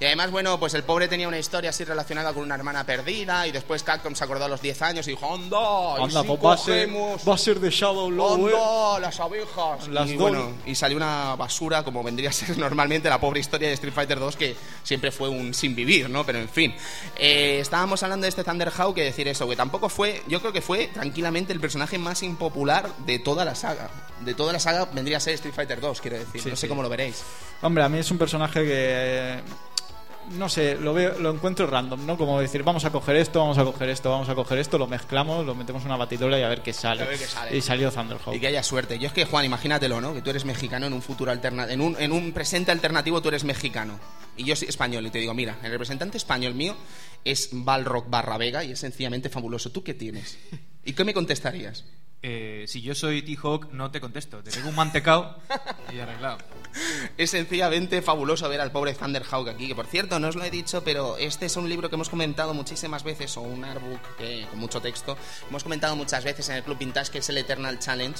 [0.00, 3.46] Y además, bueno, pues el pobre tenía una historia así relacionada con una hermana perdida
[3.46, 5.98] y después Capcom se acordó a los 10 años y dijo, ¡Anda!
[5.98, 8.52] ¿y Anda, si pues va a ser, va a ser de Shadow Low, eh.
[8.54, 9.00] ¡Anda!
[9.00, 9.88] Las abejas.
[9.88, 13.68] Las y, bueno, y salió una basura como vendría a ser normalmente la pobre historia
[13.68, 16.24] de Street Fighter 2 que siempre fue un sin vivir, ¿no?
[16.24, 16.74] Pero en fin.
[17.16, 20.60] Eh, estábamos hablando de este Thunderhawk que decir eso, que tampoco fue, yo creo que
[20.60, 23.90] fue tranquilamente el personaje más impopular de toda la saga.
[24.20, 26.40] De toda la saga vendría a ser Street Fighter 2, quiero decir.
[26.40, 26.68] Sí, no sé sí.
[26.68, 27.22] cómo lo veréis.
[27.62, 29.40] Hombre, a mí es un personaje que.
[30.30, 32.16] No sé, lo veo, lo encuentro random, ¿no?
[32.16, 34.86] Como decir, vamos a coger esto, vamos a coger esto, vamos a coger esto, lo
[34.86, 37.02] mezclamos, lo metemos en una batidora y a ver qué sale.
[37.02, 37.56] A ver qué sale.
[37.56, 38.34] Y salió Thunderhawk.
[38.34, 38.98] Y que haya suerte.
[38.98, 40.14] Yo es que, Juan, imagínatelo, ¿no?
[40.14, 41.74] Que tú eres mexicano en un futuro alternativo.
[41.74, 44.00] En un, en un presente alternativo tú eres mexicano.
[44.36, 45.06] Y yo soy español.
[45.06, 46.74] Y te digo, mira, el representante español mío
[47.24, 49.70] es Balrock barra Vega y es sencillamente fabuloso.
[49.70, 50.38] ¿Tú qué tienes?
[50.84, 51.84] ¿Y qué me contestarías?
[52.22, 54.42] Eh, si yo soy T-Hawk, no te contesto.
[54.42, 55.36] Te pego un mantecao
[55.92, 56.38] y arreglado.
[57.16, 60.50] Es sencillamente fabuloso ver al pobre Thunderhawk aquí, que por cierto, no os lo he
[60.50, 64.46] dicho, pero este es un libro que hemos comentado muchísimas veces, o un artbook que,
[64.50, 65.16] con mucho texto,
[65.48, 68.18] hemos comentado muchas veces en el Club Vintage, que es el Eternal Challenge.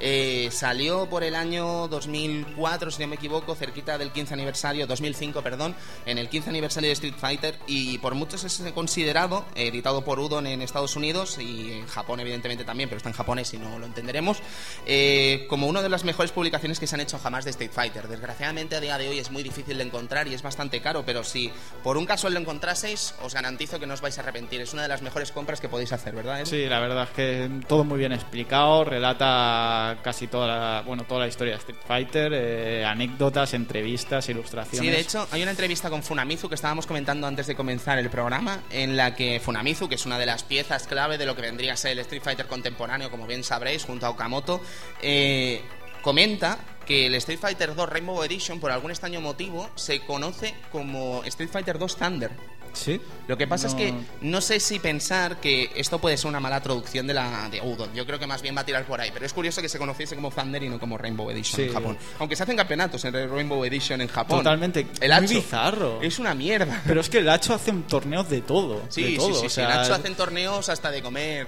[0.00, 5.42] Eh, salió por el año 2004, si no me equivoco, cerquita del 15 aniversario, 2005,
[5.42, 10.18] perdón, en el 15 aniversario de Street Fighter, y por muchos es considerado, editado por
[10.18, 13.78] Udon en Estados Unidos y en Japón, evidentemente también, pero está en japonés y no
[13.78, 14.38] lo entenderemos,
[14.86, 17.95] eh, como una de las mejores publicaciones que se han hecho jamás de Street Fighter.
[18.04, 21.24] Desgraciadamente a día de hoy es muy difícil de encontrar y es bastante caro, pero
[21.24, 21.50] si
[21.82, 24.60] por un casual lo encontraseis, os garantizo que no os vais a arrepentir.
[24.60, 26.44] Es una de las mejores compras que podéis hacer, ¿verdad?
[26.44, 31.20] Sí, la verdad es que todo muy bien explicado, relata casi toda la, bueno, toda
[31.20, 34.80] la historia de Street Fighter, eh, anécdotas, entrevistas, ilustraciones.
[34.80, 38.10] Sí, de hecho, hay una entrevista con Funamizu que estábamos comentando antes de comenzar el
[38.10, 41.42] programa, en la que Funamizu, que es una de las piezas clave de lo que
[41.42, 44.60] vendría a ser el Street Fighter contemporáneo, como bien sabréis, junto a Okamoto,
[45.00, 45.62] eh,
[46.02, 51.22] comenta que el Street Fighter 2 Rainbow Edition, por algún extraño motivo, se conoce como
[51.24, 52.30] Street Fighter 2 Thunder.
[52.72, 53.00] Sí.
[53.26, 56.60] Lo que pasa es que no sé si pensar que esto puede ser una mala
[56.60, 57.94] traducción de la de Udon.
[57.94, 59.10] Yo creo que más bien va a tirar por ahí.
[59.14, 61.62] Pero es curioso que se conociese como Thunder y no como Rainbow Edition Sí.
[61.68, 61.96] en Japón.
[62.18, 64.40] Aunque se hacen campeonatos en el Rainbow Edition en Japón.
[64.40, 64.86] Totalmente.
[65.00, 66.02] El Muy Hacho bizarro.
[66.02, 66.82] Es una mierda.
[66.86, 68.82] Pero es que el Hacho hace torneos de todo.
[68.90, 69.28] Sí, de sí, todo.
[69.34, 69.54] sí, o sí.
[69.54, 71.46] sea, Nacho hacen torneos hasta de comer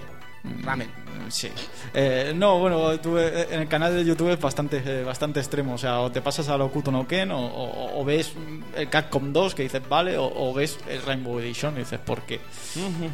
[0.62, 0.88] ramen.
[1.28, 1.50] Sí.
[1.94, 5.74] Eh, no, bueno, tuve- en el canal de YouTube es bastante, eh, bastante extremo.
[5.74, 8.32] O sea, o te pasas a lo Kuto no Ken, o, o- o ves
[8.76, 12.22] el Capcom 2 que dices vale, o, o ves el Rainbow Edition y dices por
[12.22, 12.40] qué.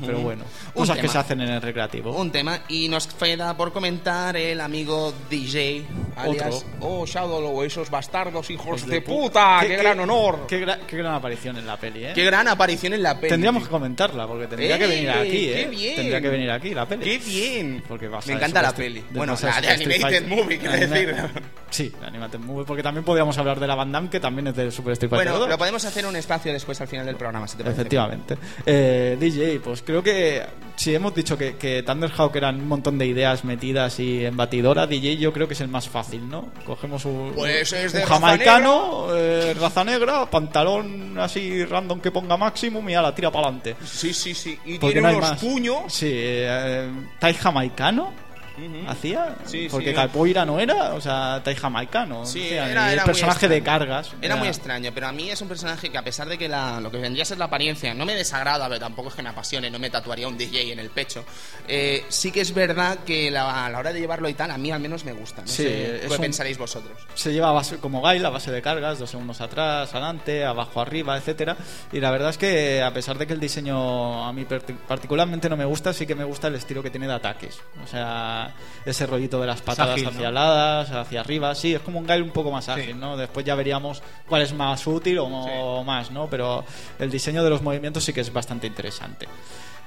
[0.05, 2.13] Pero bueno, cosas que se hacen en el recreativo.
[2.13, 2.61] Un tema.
[2.69, 5.85] Y nos queda por comentar el amigo DJ,
[6.17, 6.55] alias...
[6.57, 6.69] Otro.
[6.81, 9.59] Oh, Shadow, esos bastardos hijos Hijos de, de pu- puta.
[9.63, 10.47] ¡Qué, gran honor!
[10.47, 12.13] Qué, gra- qué gran aparición en la peli, ¿eh?
[12.15, 13.31] Qué gran aparición en la peli.
[13.31, 14.89] Tendríamos que comentarla, porque tendría que ¡Eh!
[14.89, 15.67] venir aquí, qué ¿eh?
[15.69, 15.97] bien!
[15.97, 17.14] Tendría que venir aquí la peli.
[17.19, 17.83] ¡Qué bien!
[17.89, 19.01] Porque vas Me a encanta eso, la peli.
[19.01, 20.27] de- Bueno, la de Animated.
[20.27, 21.15] Movie, quiero Anima- decir.
[21.71, 24.55] Sí, la Animated Movie, porque también podríamos hablar de la Van Damme, que también es
[24.57, 25.49] de Super Street Fighter Bueno, 2.
[25.49, 27.81] lo podemos hacer un espacio después al final del programa, si te parece.
[27.83, 28.37] Efectivamente.
[28.65, 30.43] Eh, DJ, pues creo que
[30.77, 34.87] si hemos dicho que, que Thunderhawk eran un montón de ideas metidas y en batidora,
[34.87, 36.53] DJ yo creo que es el más fácil, ¿no?
[36.65, 42.89] Cogemos un, Pues un raza jamaicano, eh, raza negra, pantalón así random que ponga maximum
[42.89, 43.75] y la tira para adelante.
[43.85, 44.57] Sí, sí, sí.
[44.65, 45.41] Y Porque tiene no unos más.
[45.41, 45.93] puños.
[45.93, 48.13] Sí, eh, ¿Tai jamaicano?
[48.57, 48.89] Ujú.
[48.89, 49.37] ¿Hacía?
[49.47, 49.95] Sí, Porque sí.
[49.95, 52.25] Capoeira no era, o sea, Tai jamaicano.
[52.27, 54.13] Sí, hacía, era- y era el personaje de cargas.
[54.23, 56.81] Era muy extraño, pero a mí es un personaje que a pesar de que la-
[56.81, 59.29] lo que vendría a ser la apariencia no me desagrada, pero tampoco es que me
[59.31, 61.25] apasione, no me tatuaría un DJ en el pecho.
[61.67, 64.59] eh, sí que es verdad que la- a la hora de llevarlo y tal, a
[64.59, 65.43] mí al menos me gusta.
[65.43, 66.93] No Sí, sé qué un- pensaréis vosotros.
[67.15, 71.17] se lleva base, como Gail a base de cargas, dos segundos atrás, adelante, abajo, arriba,
[71.17, 71.57] etcétera.
[71.93, 75.49] Y la verdad es que a pesar de que el diseño a mí parti- particularmente
[75.49, 77.59] no me gusta, sí que me gusta el estilo que tiene de ataques.
[77.83, 78.44] O sea,
[78.85, 80.33] ese rollito de las patadas ágil, hacia ¿no?
[80.33, 82.71] ladas, hacia arriba, sí, es como un Gail un poco más Sí.
[82.73, 83.17] ágil, ¿no?
[83.17, 86.29] Después ya veríamos cuál es más útil o, más, ¿no?
[86.29, 86.65] Pero
[86.99, 89.27] el diseño de los movimientos sí que es bastante interesante.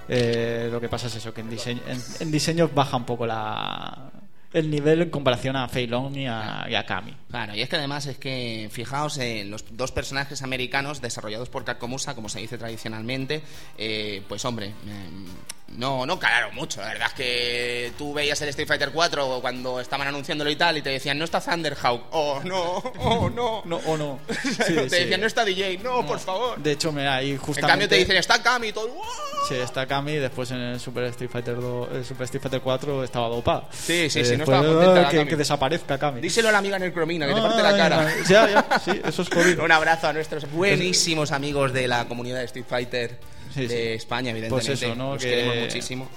[0.09, 3.25] Eh, lo que pasa es eso, que en diseño, en, en diseño baja un poco
[3.25, 4.09] la,
[4.53, 7.15] el nivel en comparación a Fei Long y a, y a Kami.
[7.29, 11.65] Claro, y es que además es que, fijaos, en los dos personajes americanos desarrollados por
[11.65, 13.41] Capcomusa, como se dice tradicionalmente,
[13.77, 16.79] eh, pues hombre, mm, no, no calaron mucho.
[16.81, 20.77] La verdad es que tú veías el Street Fighter 4 cuando estaban anunciándolo y tal,
[20.77, 23.63] y te decían, no está Thunderhawk, oh no, oh no.
[23.67, 24.19] No, o no.
[24.57, 26.57] te decían, no está DJ, no, por favor.
[26.61, 27.67] De hecho, mira, ahí En justamente...
[27.71, 28.87] cambio te dicen, está Kami y todo.
[28.87, 29.03] ¡wow!
[29.49, 32.61] Sí, está Kami y después en el Super Street Fighter 2, el Super Street Fighter
[32.61, 33.67] 4 estaba dopada.
[33.71, 36.21] Sí, sí, Eh, sí, no después, estaba contenta la que, desaparezca Kami.
[36.21, 38.07] Díselo a la amiga en el cromina, que te parte la cara.
[38.27, 39.63] Ya, ya, sí, eso es jodido.
[39.65, 43.17] Un abrazo a nuestros buenísimos amigos de la comunidad de Street Fighter
[43.53, 43.95] Sí, de.
[43.95, 44.71] España, evidentemente.
[44.71, 45.13] Pues eso, ¿no?
[45.13, 46.07] Los Que- queremos muchísimo.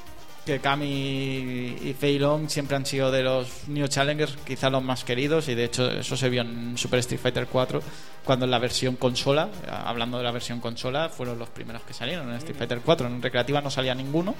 [0.51, 5.05] Que Kami y Fei Long siempre han sido de los New Challengers quizá los más
[5.05, 7.81] queridos y de hecho eso se vio en Super Street Fighter 4
[8.25, 9.49] cuando en la versión consola,
[9.85, 13.07] hablando de la versión consola, fueron los primeros que salieron en Street Fighter 4.
[13.07, 14.35] En recreativa no salía ninguno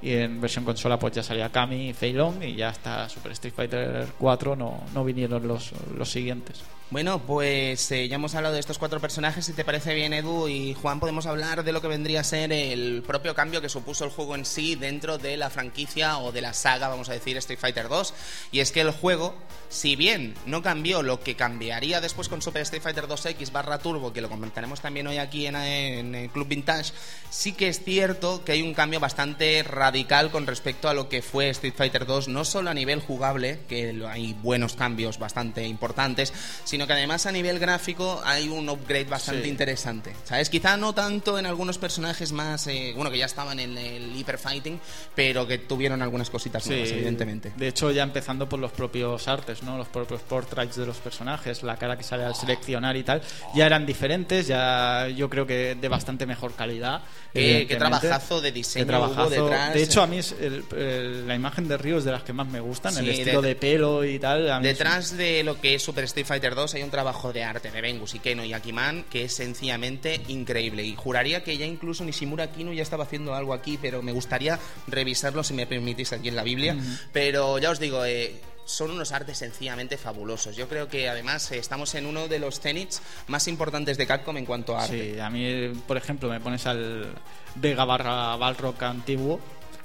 [0.00, 3.32] y en versión consola pues ya salía Kami y Fei Long y ya hasta Super
[3.32, 6.62] Street Fighter 4 no, no vinieron los, los siguientes.
[6.92, 9.46] Bueno, pues eh, ya hemos hablado de estos cuatro personajes.
[9.46, 12.52] Si te parece bien, Edu y Juan, podemos hablar de lo que vendría a ser
[12.52, 16.42] el propio cambio que supuso el juego en sí dentro de la franquicia o de
[16.42, 18.12] la saga, vamos a decir, Street Fighter 2.
[18.52, 19.34] Y es que el juego,
[19.70, 24.12] si bien no cambió lo que cambiaría después con Super Street Fighter 2X barra Turbo,
[24.12, 26.92] que lo comentaremos también hoy aquí en, en el Club Vintage,
[27.30, 31.22] sí que es cierto que hay un cambio bastante radical con respecto a lo que
[31.22, 36.34] fue Street Fighter 2, no solo a nivel jugable, que hay buenos cambios bastante importantes,
[36.64, 39.48] sino que además a nivel gráfico hay un upgrade bastante Sí.
[39.48, 40.12] interesante.
[40.24, 40.48] ¿Sabes?
[40.50, 44.38] Quizá no tanto en algunos personajes más, eh, bueno, que ya estaban en el Hyper
[44.38, 44.80] Fighting,
[45.14, 47.52] pero que tuvieron algunas cositas nuevas, evidentemente.
[47.56, 49.76] De hecho, ya empezando por los propios artes, ¿no?
[49.78, 53.22] Los propios portraits de los personajes, la cara que sale al seleccionar y tal,
[53.54, 57.02] ya eran diferentes, ya yo creo que de bastante mejor calidad.
[57.32, 59.30] Qué- trabajazo de diseño Qué hubo trabajazo.
[59.44, 59.74] detrás.
[59.74, 62.32] De hecho, a mí es el- el- la imagen de Río es de las que
[62.32, 64.50] más me gustan, el Sí, estilo de- de, pelo y tal.
[64.50, 67.32] a mí es- Detrás de lo que es Super Street Fighter 2 hay un trabajo
[67.32, 70.84] de arte de Bengus, Ikeno y Akiman que es sencillamente increíble.
[70.84, 74.58] Y juraría que ya incluso Nishimura Kino ya estaba haciendo algo aquí, pero me gustaría
[74.86, 76.76] revisarlo si me permitís aquí en la Biblia.
[77.12, 80.56] Pero ya os digo, eh, son unos artes sencillamente fabulosos.
[80.56, 84.36] Yo creo que además eh, estamos en uno de los Zeniths más importantes de Capcom
[84.36, 85.14] en cuanto a arte.
[85.14, 87.14] Sí, a mí, por ejemplo, me pones al
[87.56, 89.40] Vega barra Balrock antiguo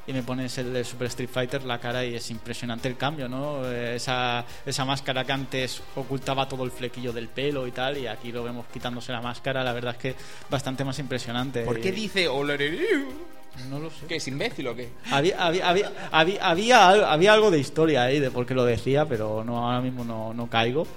[0.07, 3.27] y me pones el de Super Street Fighter la cara y es impresionante el cambio,
[3.27, 3.69] ¿no?
[3.69, 8.07] Eh, Esa, esa máscara que antes ocultaba todo el flequillo del pelo y tal, y
[8.07, 10.15] aquí lo vemos quitándose la máscara, la verdad es que
[10.49, 11.63] bastante más impresionante.
[11.63, 13.36] ¿Por qué dice Oloreriu?
[13.69, 14.05] No lo sé.
[14.07, 14.89] ¿Qué es imbécil o qué?
[15.11, 18.63] Había, había, había, había, había, al- había algo de historia ahí de por qué lo
[18.63, 20.87] decía, pero no ahora mismo no, no caigo.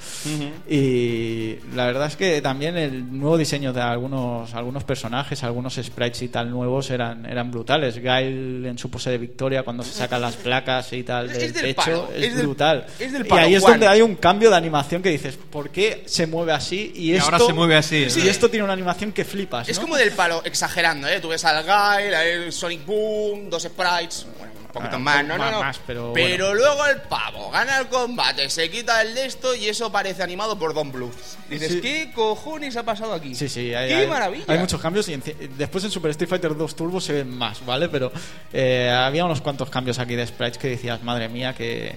[0.69, 6.23] Y la verdad es que también el nuevo diseño de algunos, algunos personajes, algunos sprites
[6.23, 7.97] y tal nuevos eran, eran brutales.
[7.99, 11.53] Gail en su pose de victoria cuando se sacan las placas y tal Es del
[11.53, 12.87] del pecho palo, es, es del- brutal.
[12.99, 13.73] es del y palo, ahí es Juan.
[13.75, 16.93] donde hay un cambio de animación que dices, ¿por qué se mueve así?
[16.95, 18.25] Y, Y esto, ahora se mueve así, Y ¿no?
[18.31, 19.69] esto tiene una animación que flipas.
[19.69, 19.83] Es ¿no?
[19.83, 21.21] como del palo, exagerando, ¿eh?
[21.21, 22.11] Tú ves al Guy,
[22.41, 25.61] el Sonic Boom, dos sprites, bueno, un poquito Ah, más, no, no, más- no.
[25.61, 26.55] más, pero bueno.
[26.55, 30.59] luego el pavo gana el combate, se quita el de esto y eso parece animado
[30.59, 31.13] por Don Bluth.
[31.49, 31.81] Dices, Sí.
[31.81, 33.35] ¿qué cojones ha pasado aquí?
[33.35, 34.45] Sí, sí, hay, ¡Qué hay- maravilla!
[34.49, 37.65] Hay muchos cambios y enci- después en Super Street Fighter 2 Turbo se ven más,
[37.67, 37.89] ¿vale?
[37.89, 38.13] Pero
[38.53, 41.97] eh, había unos cuantos cambios aquí de sprites que decías, madre mía, que,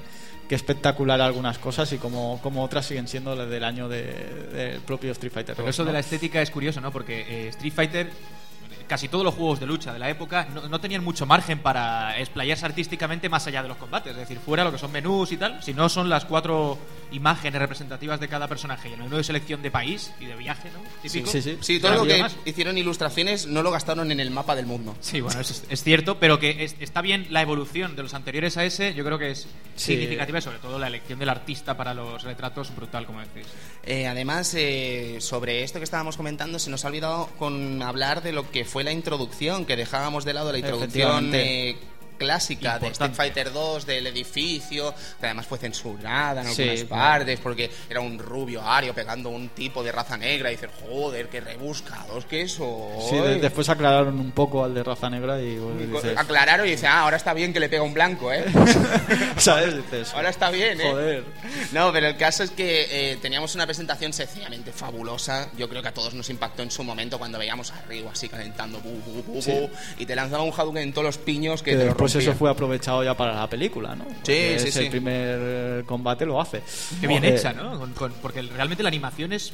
[0.49, 4.03] que espectacular algunas cosas y como, como otras siguen siendo las del año de-
[4.51, 5.57] del propio Street Fighter 2.
[5.57, 5.87] Pero eso ¿no?
[5.87, 6.91] de la estética es curioso, ¿no?
[6.91, 8.09] Porque eh, Street Fighter,
[8.87, 12.19] casi todos los juegos de lucha de la época, no, no tenían mucho margen para
[12.19, 14.11] explayarse artísticamente más allá de los combates.
[14.11, 16.77] Es decir, fuera lo que son menús y tal, si no son las cuatro
[17.13, 20.69] imágenes representativas de cada personaje y el menú de selección de país y de viaje,
[20.71, 20.79] ¿no?
[21.01, 21.29] Típico.
[21.31, 21.57] sí, sí.
[21.61, 22.35] Sí, todo No lo que más.
[22.45, 24.95] hicieron ilustraciones no lo gastaron en el mapa del mundo.
[24.99, 28.57] Sí, bueno, es, es cierto, pero que es- está bien la evolución de los anteriores
[28.57, 29.93] a ese, yo creo que es Sí.
[29.93, 33.47] significativa y sobre todo la elección del artista para los retratos brutal, como decís.
[33.83, 38.31] Eh, además, eh, sobre esto que estábamos comentando, se nos ha olvidado con hablar de
[38.33, 41.77] lo que fue la introducción, que dejábamos de lado la introducción eh,
[42.23, 43.15] clásica de Street Importante.
[43.17, 47.03] Fighter 2, del edificio, que además fue censurada en Sí, algunas claro.
[47.03, 50.69] partes, porque era un rubio ario pegando a un tipo de raza negra, y dices,
[50.81, 53.01] joder, qué rebuscados que soy.
[53.09, 56.71] Sí, de- después aclararon un poco al de raza negra y Y dices, Aclararon y
[56.71, 58.43] dice, ah, ahora está bien que le pega un blanco, ¿eh?
[59.43, 59.75] ¿sabes?
[59.75, 60.91] Dices, Ahora está bien, ¿eh?
[60.91, 61.23] Joder.
[61.71, 65.49] No, pero el caso es que eh, teníamos una presentación sencillamente fabulosa.
[65.57, 68.29] Yo creo que a todos nos impactó en su momento cuando veíamos a Ryu así
[68.29, 69.51] calentando bu, bu, bu, Sí.
[69.51, 72.13] bu, y te lanzaba un Hadouken en todos los piños que, que te lo después
[72.13, 72.29] rompía.
[72.31, 74.05] eso fue aprovechado ya para la película, ¿no?
[74.05, 74.79] Porque sí, es sí.
[74.85, 76.61] el primer eh, combate lo hace.
[77.01, 77.77] Qué bien hecha, ¿no?
[77.79, 79.51] Con- con- porque realmente la animación es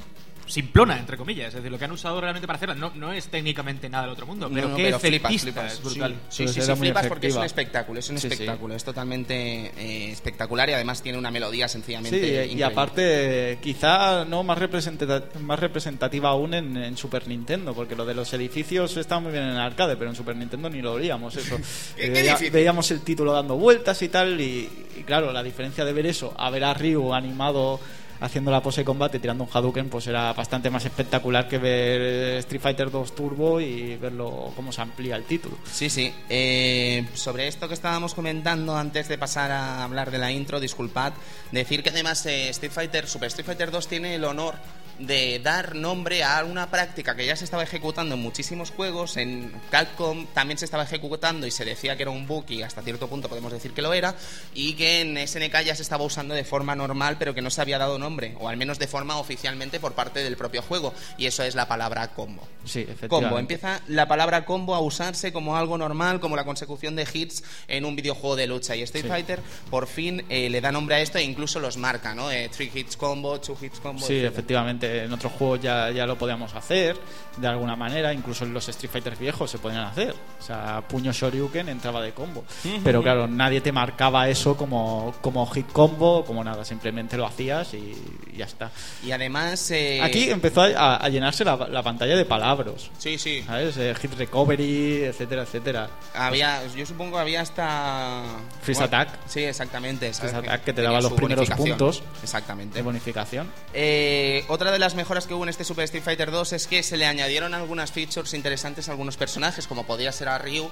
[0.49, 1.49] simplona, entre comillas.
[1.49, 4.13] Es decir, lo que han usado realmente para hacerla no, no es técnicamente nada del
[4.13, 5.73] otro mundo, pero No, no, qué pero flipas, flipas.
[5.73, 6.15] es brutal.
[6.29, 8.33] Sí, sí, sí, sí, flipas porque es un espectáculo, es un Sí, sí.
[8.33, 12.63] espectáculo, es totalmente eh, espectacular y además tiene una melodía Sí, sencillamente y increíble.
[12.63, 18.15] aparte, quizá no más, representata- más representativa aún en, en Super Nintendo, porque lo de
[18.15, 21.35] los edificios está muy bien en el arcade, pero en Super Nintendo ni lo veíamos
[21.35, 21.57] eso.
[21.57, 21.63] ¿Qué-
[22.09, 25.85] Eh, qué veía- veíamos el título dando vueltas y tal, y, y claro, la diferencia
[25.85, 27.79] de ver eso a ver a Ryu animado
[28.19, 32.01] haciendo la pose de combate tirando un Hadouken pues era bastante más espectacular que ver
[32.39, 35.57] Street Fighter 2 Turbo y verlo cómo se amplía el título.
[35.71, 36.13] Sí, sí.
[36.29, 41.13] Eh, sobre esto que estábamos comentando antes de pasar a hablar de la intro, disculpad,
[41.51, 44.55] decir que además eh, Street Fighter, Super Street Fighter 2 tiene el honor
[44.99, 49.17] de dar nombre a una práctica que ya se estaba ejecutando en muchísimos juegos.
[49.17, 52.81] En Capcom también se estaba ejecutando y se decía que era un bug y hasta
[52.81, 54.15] cierto punto podemos decir que lo era.
[54.53, 57.61] Y que en SNK ya se estaba usando de forma normal, pero que no se
[57.61, 58.08] había dado nombre,
[58.39, 60.93] o al menos de forma oficialmente por parte del propio juego.
[61.17, 62.41] Y eso es la palabra combo.
[62.65, 63.09] Sí, efectivamente.
[63.09, 63.39] Combo.
[63.39, 67.85] Empieza la palabra combo a usarse como algo normal, como la consecución de hits en
[67.85, 68.75] un videojuego de lucha.
[68.75, 69.09] Y Street Sí.
[69.09, 69.39] Fighter
[69.69, 72.29] por fin eh, le da nombre a esto e incluso los marca, ¿no?
[72.31, 73.99] Eh, three hits combo, two hits combo.
[73.99, 74.29] Sí, etcétera.
[74.29, 76.97] efectivamente, en otros juegos ya, ya lo podíamos hacer
[77.37, 80.13] de alguna manera, incluso en los Street Fighter viejos se podían hacer.
[80.39, 82.43] O sea, puño Shoryuken entraba de combo.
[82.83, 87.73] Pero claro, nadie te marcaba eso como, como hit combo, como nada, simplemente lo hacías
[87.73, 87.95] y,
[88.33, 88.71] y ya está.
[89.03, 89.69] Y además.
[89.71, 92.89] eh, Aquí empezó a, a llenarse la, la pantalla de palabras.
[92.97, 93.43] Sí, sí.
[93.45, 93.77] ¿Sabes?
[93.77, 95.89] Eh, hit recovery, etcétera, etcétera.
[96.13, 98.23] Había, yo supongo que había hasta.
[98.61, 99.09] Freeze attack.
[99.27, 100.13] Sí, exactamente.
[100.13, 102.03] Freeze attack que te daba los primeros puntos.
[102.23, 102.75] Exactamente.
[102.75, 103.51] De bonificación.
[103.73, 106.83] Eh, otra de las mejoras que hubo en este Super Street Fighter 2 es que
[106.83, 110.69] se le añadieron algunas features interesantes a algunos personajes, como podría ser a Ryu,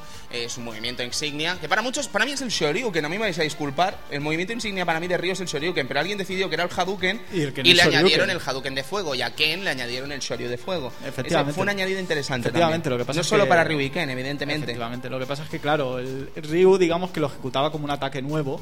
[0.48, 3.40] su movimiento insignia, que para muchos, para mí es el Shoryuken, a mí me vais
[3.40, 6.50] a disculpar, el movimiento insignia para mí de Ryu es el Shoryuken, pero alguien decidió
[6.50, 7.88] que era el Hadouken Y el le Shoryuken.
[7.96, 10.92] añadieron el Hadouken de fuego, y a Ken le añadieron el Shoryu de fuego.
[11.06, 11.52] Efectivamente.
[11.52, 13.00] Eso fue un añadido interesante Efectivamente, también.
[13.00, 14.64] lo que pasa no es solo que- para Ryu y Ken, evidentemente.
[14.64, 17.92] Efectivamente, lo que pasa es que, claro, el Ryu, digamos que lo ejecutaba como un
[17.92, 18.60] ataque nuevo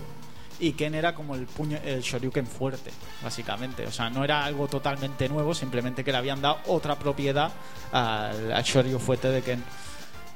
[0.59, 2.91] y Ken era como el puño, el Shoryuken fuerte,
[3.21, 3.85] básicamente.
[3.85, 7.51] O sea, no era algo totalmente nuevo, simplemente que le habían dado otra propiedad
[7.91, 9.63] al, al Shoryu fuerte de Ken.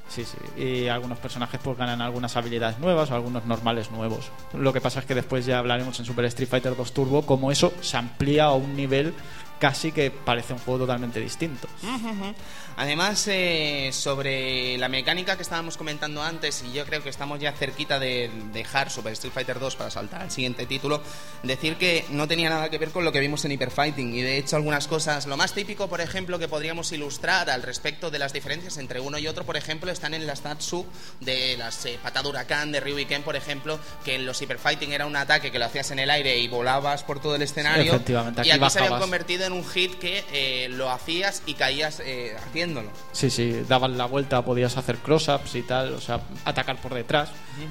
[0.10, 0.38] Sí, sí.
[0.62, 4.32] Y algunos personajes pues ganan algunas habilidades nuevas o algunos normales nuevos.
[4.53, 7.51] Lo que pasa es que después ya hablaremos en Super Street Fighter 2 Turbo como
[7.51, 9.14] eso se amplía a un nivel
[9.60, 11.68] casi que parece un juego totalmente distinto.
[12.78, 17.51] Además, eh, sobre la mecánica que estábamos comentando antes, y yo creo que estamos ya
[17.51, 21.01] cerquita de dejar Super Street Fighter 2 para saltar al siguiente título,
[21.43, 24.22] decir que no tenía nada que ver con lo que vimos en Hyper Fighting, y
[24.22, 28.20] de hecho algunas cosas, lo más típico, por ejemplo, que podríamos ilustrar al respecto de
[28.20, 30.86] las diferencias entre uno y otro, por ejemplo, están en las Tatsu
[31.20, 34.57] de las eh, patada huracán de Ryu y Ken, por ejemplo, que en los Hyper
[34.57, 37.41] Fighting era un ataque que lo hacías en el aire y volabas por todo el
[37.41, 39.01] escenario, efectivamente, y aquí aquí se habían bajabas.
[39.01, 42.89] convertido en un hit que eh, lo hacías y caías eh, haciéndolo.
[43.12, 47.30] Sí, sí, daban la vuelta, podías hacer cross-ups y tal, o sea, atacar por detrás,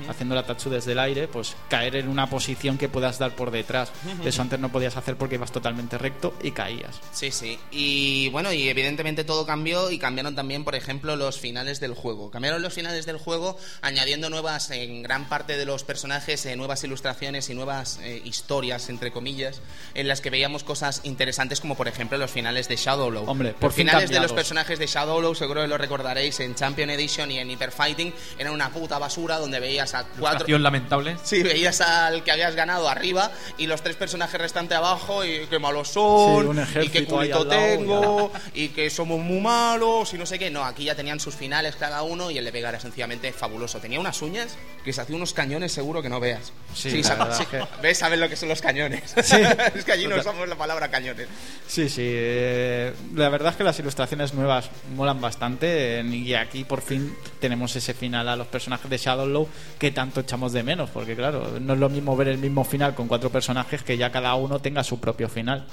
[0.09, 3.51] haciendo la tachu desde el aire, pues caer en una posición que puedas dar por
[3.51, 3.91] detrás.
[4.25, 7.01] Eso antes no podías hacer porque ibas totalmente recto y caías.
[7.13, 7.59] Sí, sí.
[7.71, 12.31] Y bueno, y evidentemente todo cambió y cambiaron también, por ejemplo, los finales del juego.
[12.31, 16.85] Cambiaron los finales del juego añadiendo nuevas, en gran parte de los personajes, eh, nuevas
[16.85, 19.61] ilustraciones y nuevas eh, historias, entre comillas,
[19.95, 23.25] en las que veíamos cosas interesantes como, por ejemplo, los finales de Shadow Low.
[23.29, 24.33] Hombre, por los fin finales de los cambiados.
[24.33, 28.13] personajes de Shadow Low, seguro que lo recordaréis, en Champion Edition y en Hyper Fighting,
[28.39, 30.19] eran una puta basura donde veías a cuatro...
[30.29, 31.17] Ilustración lamentable.
[31.25, 35.59] Sí, veías al que habías ganado arriba y los tres personajes restantes abajo y qué
[35.59, 40.27] malos son, Sí, un y qué culito tengo, y que somos muy malos y no
[40.27, 40.51] sé qué.
[40.51, 43.79] No, aquí ya tenían sus finales cada uno y el de Vega era sencillamente fabuloso.
[43.81, 46.53] Tenía unas uñas que se hacía unos cañones seguro que no veas.
[46.75, 47.47] Sí, la sabes, verdad sí.
[47.47, 47.99] que- ¿Ves?
[47.99, 49.15] Sabes lo que son los cañones.
[49.23, 49.37] Sí.
[49.75, 51.29] es que allí no usamos la palabra cañones.
[51.67, 56.65] Sí, sí, eh, la verdad es que las ilustraciones nuevas molan bastante eh, y aquí
[56.65, 59.47] por fin tenemos ese final a los personajes de Shadowlow
[59.79, 62.95] que tanto echamos de menos, porque claro, no es lo mismo ver el mismo final
[62.95, 65.67] con cuatro personajes que ya cada uno tenga su propio final,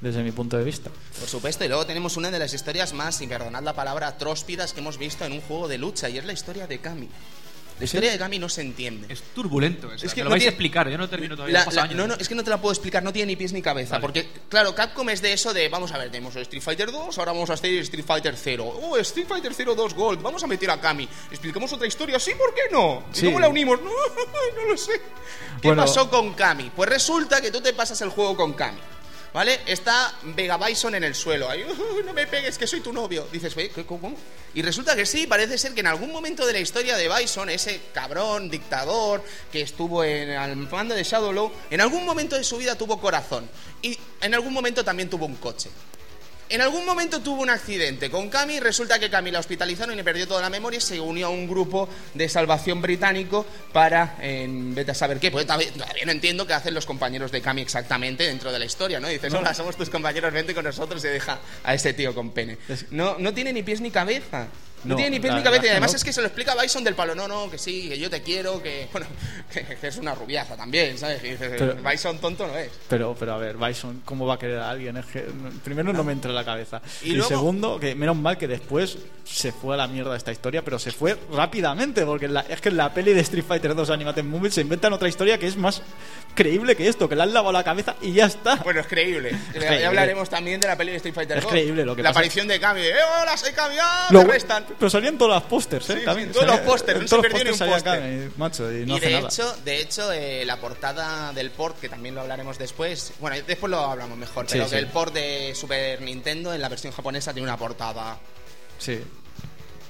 [0.00, 0.90] desde mi punto de vista.
[1.18, 4.72] Por supuesto, y luego tenemos una de las historias más, y perdonad la palabra, tróspidas
[4.72, 7.08] que hemos visto en un juego de lucha, y es la historia de Kami.
[7.78, 9.06] La historia de Kami no se entiende.
[9.12, 9.92] Es turbulento.
[9.92, 10.04] eso.
[10.04, 10.88] Es que Me lo no vais tiene- a explicar.
[10.90, 11.64] Yo no termino todavía.
[11.64, 11.94] La- la- años.
[11.96, 13.92] no, no, es que no te la puedo explicar, no tiene ni pies ni cabeza.
[13.92, 14.02] Vale.
[14.02, 17.32] Porque, claro, Capcom es de eso de, vamos a ver, tenemos Street Fighter 2, ahora
[17.32, 18.64] vamos a hacer Street Fighter 0.
[18.82, 21.08] Oh, Street Fighter 0 2 Gold, vamos a meter a Kami.
[21.30, 22.18] ¿Explicamos otra historia?
[22.18, 23.04] Sí, ¿por qué no?
[23.12, 23.26] ¿Y Sí.
[23.26, 23.78] cómo la unimos?
[23.88, 24.92] No, no lo sé.
[25.62, 25.82] ¿Qué Bueno.
[25.82, 26.70] pasó con Kami?
[26.74, 28.78] Pues resulta que tú te pasas el juego con Kami.
[29.32, 29.60] ¿Vale?
[29.66, 31.48] Está Vega Bison en el suelo.
[31.50, 33.28] Ahí, "Uh, no me pegues, que soy tu novio.
[33.30, 34.14] Dices, "Oye, ¿qué, cómo?
[34.54, 37.50] Y resulta que sí, parece ser que en algún momento de la historia de Bison,
[37.50, 39.22] ese cabrón, dictador,
[39.52, 43.48] que estuvo en al mando de Shadowlow, en algún momento de su vida tuvo corazón.
[43.82, 45.68] Y en algún momento también tuvo un coche.
[46.50, 50.26] En algún momento tuvo un accidente con Cami, resulta que Cami la hospitalizaron y perdió
[50.26, 54.92] toda la memoria y se unió a un grupo de salvación británico para, en vete
[54.92, 58.24] a saber qué, porque todavía, todavía no entiendo qué hacen los compañeros de Cami exactamente
[58.24, 59.08] dentro de la historia, ¿no?
[59.08, 62.56] Dices, hola, somos tus compañeros, vente con nosotros y deja a ese tío con pene.
[62.90, 64.48] No, no tiene ni pies ni cabeza.
[64.84, 65.96] No, No, tiene ni pies ni cabeza y que además no.
[65.96, 68.22] es que se lo explica Bison del palo, no, no, que sí, que yo te
[68.22, 69.06] quiero, que, bueno,
[69.52, 71.22] que, que es una rubiaza también, ¿sabes?
[71.24, 72.70] Y dices, Pero- Bison tonto no es.
[72.88, 74.96] Pero, pero a ver, Bison, ¿cómo va a querer a alguien?
[74.96, 75.24] Es que
[75.64, 76.80] primero no me entra en la cabeza.
[77.02, 80.32] Y Y, luego- segundo, que menos mal que después se fue a la mierda esta
[80.32, 83.74] historia, pero se fue rápidamente, porque la- es que en la peli de Street Fighter
[83.74, 85.82] 2 Animated Movie se inventan otra historia que es más
[86.34, 88.56] creíble que esto, que le han lavado la cabeza y ya está.
[88.56, 89.36] Bueno, es creíble.
[89.60, 91.50] Ya hablaremos también de la peli de Street Fighter Es 2.
[91.52, 92.20] creíble lo que La pasa.
[92.20, 92.80] aparición de Cami.
[92.82, 93.74] ¡Eh, hola, soy Cami!
[93.80, 94.64] ¡Ah, Lo- me restan!
[94.78, 95.98] Pero salían todos los pósters, ¿eh?
[96.00, 98.00] Sí, También, todos los salía- pósters, en no se los perdió ni un pósters salía
[98.00, 98.30] póster.
[98.38, 99.28] Macho, y no y hace de nada.
[99.28, 103.70] hecho, de hecho eh, la portada del port, que también lo hablaremos después, bueno, después
[103.70, 104.70] lo hablamos mejor, Sí, pero sí.
[104.72, 108.18] que el port de Super Nintendo en la versión japonesa tiene una portada
[108.78, 109.00] Sí,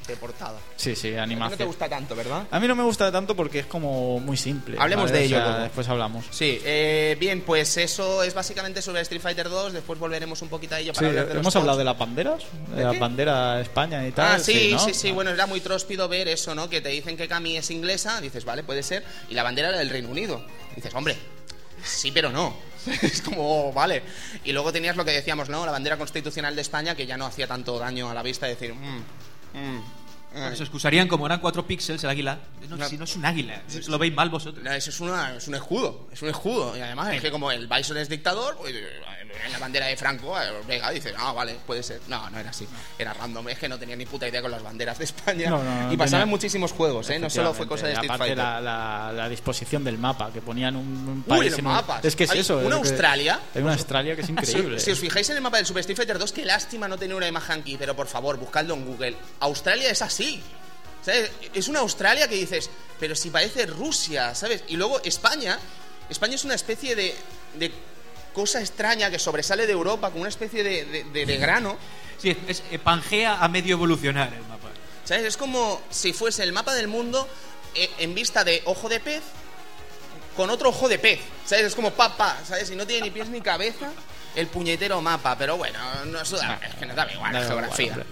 [0.09, 0.59] de portada.
[0.77, 1.69] sí, sí, A ti no te animación.
[1.69, 2.47] gusta tanto, ¿verdad?
[2.51, 4.77] A mí no me gusta tanto porque es como muy simple.
[4.79, 5.19] Hablemos ¿vale?
[5.19, 5.63] de O ello sea, luego.
[5.63, 6.25] Después hablamos.
[6.31, 10.75] Sí, eh, bien, pues eso es básicamente sobre Street Fighter 2, después volveremos un poquito
[10.75, 13.61] a ello Sí, para hablar de hemos hablado de las banderas, de, ¿De la bandera
[13.61, 14.37] España y tal.
[14.37, 14.79] Ah, sí, ¿no?
[14.79, 16.69] sí, sí, bueno, era muy tróspido ver eso, ¿no?
[16.69, 19.79] Que te dicen que Cami es inglesa, dices, vale, puede ser, y la bandera era
[19.79, 20.45] del Reino Unido.
[20.75, 21.17] Dices, hombre,
[21.85, 22.57] sí, pero no.
[23.03, 24.03] Es como, oh, vale.
[24.45, 25.67] Y luego tenías lo que decíamos, ¿no?
[25.67, 28.73] La bandera constitucional de España, que ya no hacía tanto daño a la vista, decir,
[28.73, 29.03] mm,
[29.59, 29.83] mm,
[30.33, 30.57] Bueno, mm.
[30.57, 32.39] se excusarían como eran cuatro píxeles el águila.
[32.69, 32.89] No, No.
[32.89, 34.63] si no es un águila, eso lo veis mal vosotros.
[34.63, 36.77] No, Eso es, una, es un escudo, es un escudo.
[36.77, 40.39] Y además es que como el Bison es dictador, pues, en la bandera de Franco,
[40.41, 42.01] eh, Vega dice, ah, vale, puede ser.
[42.09, 42.67] No, no era así,
[42.99, 43.49] era random.
[43.49, 45.49] Es que no tenía ni puta idea con las banderas de España.
[45.51, 47.19] No, no, no y pasaban tenía- muchísimos juegos, ¿eh?
[47.19, 48.39] No solo fue cosa de Street Aparte Fighter.
[48.45, 51.73] La, la, la disposición del mapa, que ponían un, un Uy, país los en un-
[51.73, 52.05] mapas.
[52.05, 52.59] Es que es Hay eso.
[52.59, 53.41] una es que- Australia.
[53.55, 54.79] Hay una Australia que es increíble.
[54.79, 56.99] Si, si os fijáis en el mapa del Super Street Fighter 2, qué lástima no
[56.99, 59.17] tener una imagen aquí, pero por favor, buscadlo en Google.
[59.41, 60.18] Australia es así.
[61.05, 61.31] ¿Sabes?
[61.55, 62.69] Es una Australia que dices,
[63.01, 64.65] pero si parece Rusia, ¿sabes?
[64.69, 65.59] Y luego España.
[66.11, 67.15] España es una especie de,
[67.55, 67.71] de
[68.35, 71.77] cosa extraña que sobresale de Europa, con una especie de, de- de- de grano.
[72.21, 74.69] Sí, es eh, Pangea a medio evolucionar el mapa.
[75.05, 75.25] ¿Sabes?
[75.25, 77.27] Es como si fuese el mapa del mundo
[77.75, 79.23] eh, en vista de ojo de pez
[80.37, 81.21] con otro ojo de pez.
[81.47, 81.67] ¿Sabes?
[81.67, 82.71] Es como papá, ¿sabes?
[82.71, 83.91] Y no tiene ni pies ni cabeza
[84.35, 85.37] el puñetero mapa.
[85.39, 86.31] Pero bueno, no, es
[86.79, 87.93] que nos da igual la igual, geografía.
[87.93, 88.07] hombre.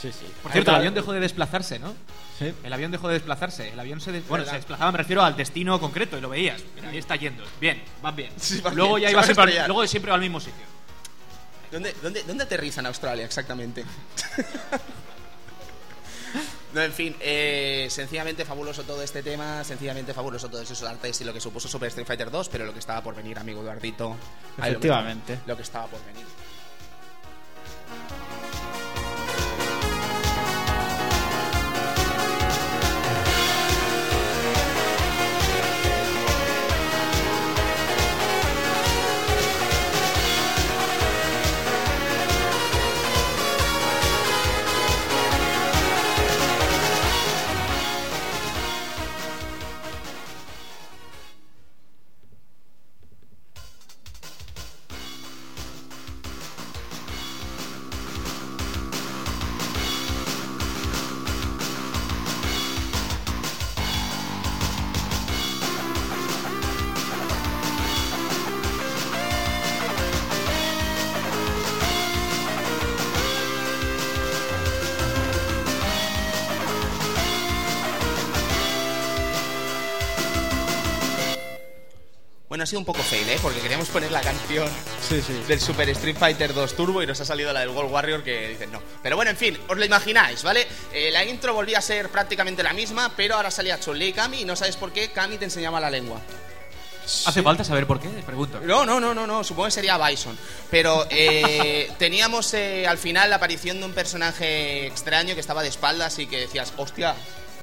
[0.00, 0.26] Sí, sí.
[0.42, 1.94] Por cierto, el avión dejó de desplazarse, ¿no?
[2.38, 2.54] Sí.
[2.64, 3.68] El avión dejó de desplazarse.
[3.68, 6.60] El avión se, de- bueno, se desplazaba, me refiero al destino concreto y lo veías.
[6.74, 7.44] Mira, ahí está yendo.
[7.60, 8.32] Bien, van bien.
[8.38, 10.64] Sí, van luego bien, ya iba siempre, al- luego siempre al mismo sitio.
[11.70, 13.84] ¿Dónde, dónde, dónde aterriza en Australia exactamente?
[16.72, 21.24] No, en fin, eh, sencillamente fabuloso todo este tema, sencillamente fabuloso todos esos artes y
[21.24, 24.16] lo que supuso Super Street Fighter 2, pero lo que estaba por venir, amigo Eduardito.
[24.56, 25.32] lo Efectivamente.
[25.32, 26.24] mismo, Lo que estaba por venir.
[82.60, 83.38] Bueno, ha sido un poco fail, ¿eh?
[83.40, 84.68] Porque queríamos poner la canción
[85.08, 85.32] Sí, sí.
[85.48, 88.48] del Super Street Fighter 2 Turbo y nos ha salido la del World Warrior que
[88.48, 88.82] dicen no.
[89.02, 90.66] Pero bueno, en fin, os lo imagináis, ¿vale?
[90.92, 94.42] Eh, la intro volvía a ser prácticamente la misma, pero ahora salía Chun-Li y Kami
[94.42, 96.20] y no sabes por qué Kami te enseñaba la lengua.
[97.24, 98.08] ¿Hace falta saber por qué?
[98.26, 98.60] Pregunto.
[98.60, 100.38] No, no, no, no, no, supongo que sería Bison.
[100.70, 105.68] Pero eh, teníamos eh, al final la aparición de un personaje extraño que estaba de
[105.70, 107.14] espaldas y que decías, hostia,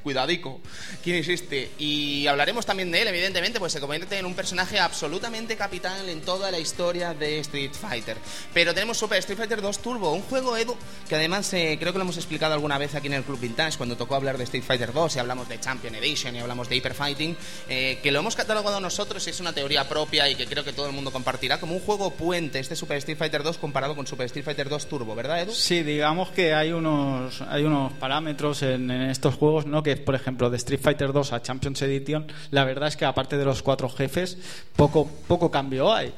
[0.07, 0.61] cuidadico,
[1.03, 1.69] ¿quién es este?
[1.77, 6.21] Y hablaremos también de él, evidentemente, pues se convierte en un personaje absolutamente capital en
[6.21, 8.15] toda la historia de Street Fighter.
[8.53, 10.77] Pero tenemos Super Street Fighter 2 Turbo, un juego, Edu,
[11.09, 13.75] que además eh, creo que lo hemos explicado alguna vez aquí en el Club Vintage,
[13.75, 16.77] cuando tocó hablar de Street Fighter 2 y hablamos de Champion Edition y hablamos de
[16.77, 17.35] Hyper Fighting,
[17.67, 20.71] eh, que lo hemos catalogado nosotros y es una teoría propia y que creo que
[20.71, 24.07] todo el mundo compartirá como un juego puente este Super Street Fighter 2 comparado con
[24.07, 25.51] Super Street Fighter 2 Turbo, ¿verdad, Edu?
[25.51, 29.83] Sí, digamos que hay unos, hay unos parámetros en, en estos juegos, ¿no?
[29.83, 33.37] Que, por ejemplo, de Street Fighter 2 a Champions Edition, la verdad es que aparte
[33.37, 34.37] de los cuatro jefes,
[34.75, 36.13] poco, poco cambio hay.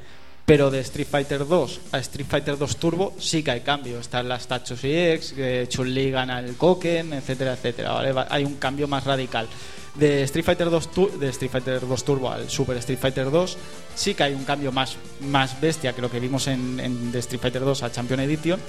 [0.45, 3.99] Pero de Street Fighter 2 a Street Fighter 2 Turbo sí que hay cambio.
[3.99, 7.91] Están las Tachos EX, que Chun-Li gana el Koken, etcétera, etcétera.
[7.93, 8.11] ¿vale?
[8.13, 9.47] Va- Hay un cambio más radical.
[9.93, 13.57] De Street Fighter 2 Tu- de Street Fighter 2 Turbo al Super Street Fighter 2
[13.93, 17.19] sí que hay un cambio más, más bestia que lo que vimos en, en de
[17.19, 18.59] Street Fighter 2 a Champion Edition,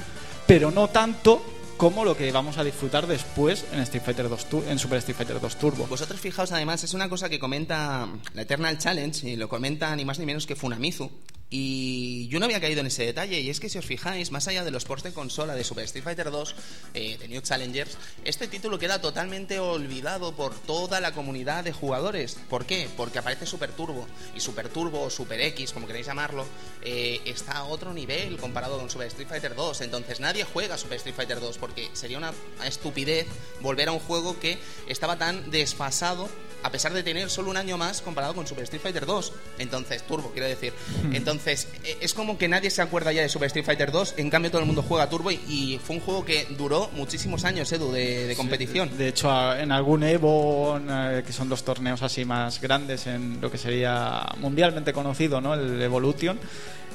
[0.46, 1.40] pero no tanto
[1.80, 5.16] como lo que vamos a disfrutar después en Street Fighter 2 Tu- en Super Street
[5.16, 5.86] Fighter 2 Turbo.
[5.86, 10.04] Vosotros fijaos, además, es una cosa que comenta la Eternal Challenge, y lo comenta ni
[10.04, 11.10] más ni menos que Funamizu.
[11.52, 14.46] Y yo no había caído en ese detalle, y es que si os fijáis, más
[14.46, 16.54] allá de los ports de consola de Super Street Fighter 2,
[16.94, 22.38] eh, de New Challengers, este título queda totalmente olvidado por toda la comunidad de jugadores.
[22.48, 22.88] ¿Por qué?
[22.96, 26.46] Porque aparece Super Turbo, y Super Turbo o Super X, como queréis llamarlo,
[26.82, 29.80] eh, está a otro nivel comparado con Super Street Fighter 2.
[29.80, 32.32] Entonces nadie juega Super Street Fighter 2 porque sería una
[32.64, 33.26] estupidez
[33.60, 36.28] volver a un juego que estaba tan desfasado
[36.62, 39.32] a pesar de tener solo un año más comparado con Super Street Fighter 2.
[39.58, 40.72] Entonces, Turbo, quiero decir.
[41.12, 44.30] Entonces, eh, es como que nadie se acuerda ya de Super Street Fighter 2, en
[44.30, 47.70] cambio todo el mundo juega Turbo y, y fue un juego que duró muchísimos años,
[47.72, 48.96] Edu, de, de competición.
[48.96, 53.50] De hecho, en algún Evo, eh, que son dos torneos así más grandes en lo
[53.50, 55.54] que sería mundialmente conocido, ¿no?
[55.54, 56.38] El Evolution,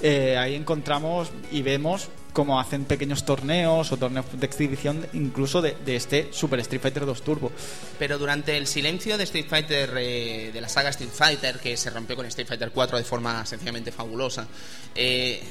[0.02, 5.78] eh, ahí encontramos y vemos cómo hacen pequeños torneos o torneos de exhibición incluso de,
[5.88, 7.52] este Super Street Fighter 2 Turbo.
[7.98, 11.90] Pero durante el silencio de Street Fighter, eh, de la saga Street Fighter, que se
[11.90, 14.48] rompió con Street Fighter 4 de forma sencillamente fabulosa,
[14.94, 15.42] eh,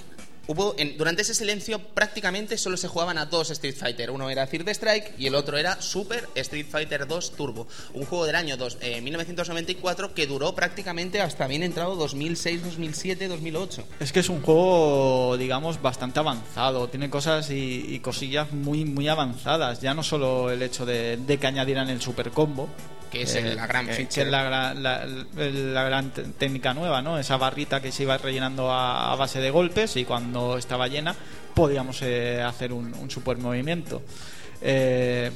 [0.47, 4.11] hubo durante ese silencio prácticamente solo se jugaban a dos Street Fighter.
[4.11, 7.67] Uno era Third Strike y el otro era Super Street Fighter 2 Turbo.
[7.95, 13.29] Un juego del año dos- eh, 1994 que duró prácticamente hasta bien entrado 2006, 2007,
[13.29, 13.85] 2008.
[14.01, 16.89] Es que es un juego, digamos, bastante avanzado.
[16.89, 19.81] Tiene cosas y, y cosillas muy, muy avanzadas.
[19.81, 22.69] Ya no solo el hecho de que añadieran el super combo.
[23.15, 24.15] Que es el- la gran que- feature.
[24.15, 27.19] que es la, la- gran técnica nueva, ¿no?
[27.19, 31.15] Esa barrita que se iba rellenando a, a base de golpes y cuando estaba llena
[31.55, 34.03] podíamos eh, hacer un, un super movimiento.
[34.61, 35.31] Eh,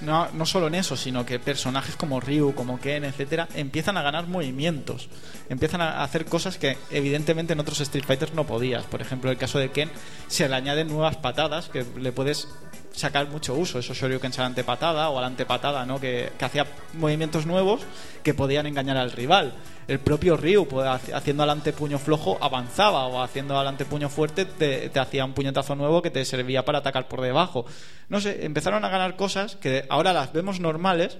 [0.00, 4.02] no, no solo en eso, sino que personajes como Ryu, como Ken, etcétera, empiezan a
[4.02, 5.08] ganar movimientos.
[5.48, 8.84] Empiezan a hacer cosas que evidentemente en otros Street Fighters no podías.
[8.84, 9.90] Por ejemplo, el caso de Ken,
[10.26, 12.48] se le añaden nuevas patadas que le puedes
[12.94, 13.78] sacar mucho uso.
[13.78, 16.00] Esos Shoryukens al antepatada o al antepatada, ¿no?
[16.00, 17.82] Que, que hacía movimientos nuevos
[18.22, 19.52] que podían engañar al rival.
[19.86, 24.46] El propio Ryu, pues, haci- haciendo al antepuño flojo, avanzaba o haciendo al antepuño fuerte,
[24.46, 27.66] te, hacía un puñetazo nuevo que te servía para atacar por debajo.
[28.08, 31.18] No sé, empezaron a ganar cosas que ahora las vemos normales,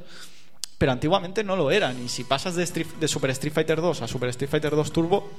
[0.78, 2.02] pero antiguamente no lo eran.
[2.02, 5.30] Y si pasas de, de Super Street Fighter 2 a Super Street Fighter 2 Turbo,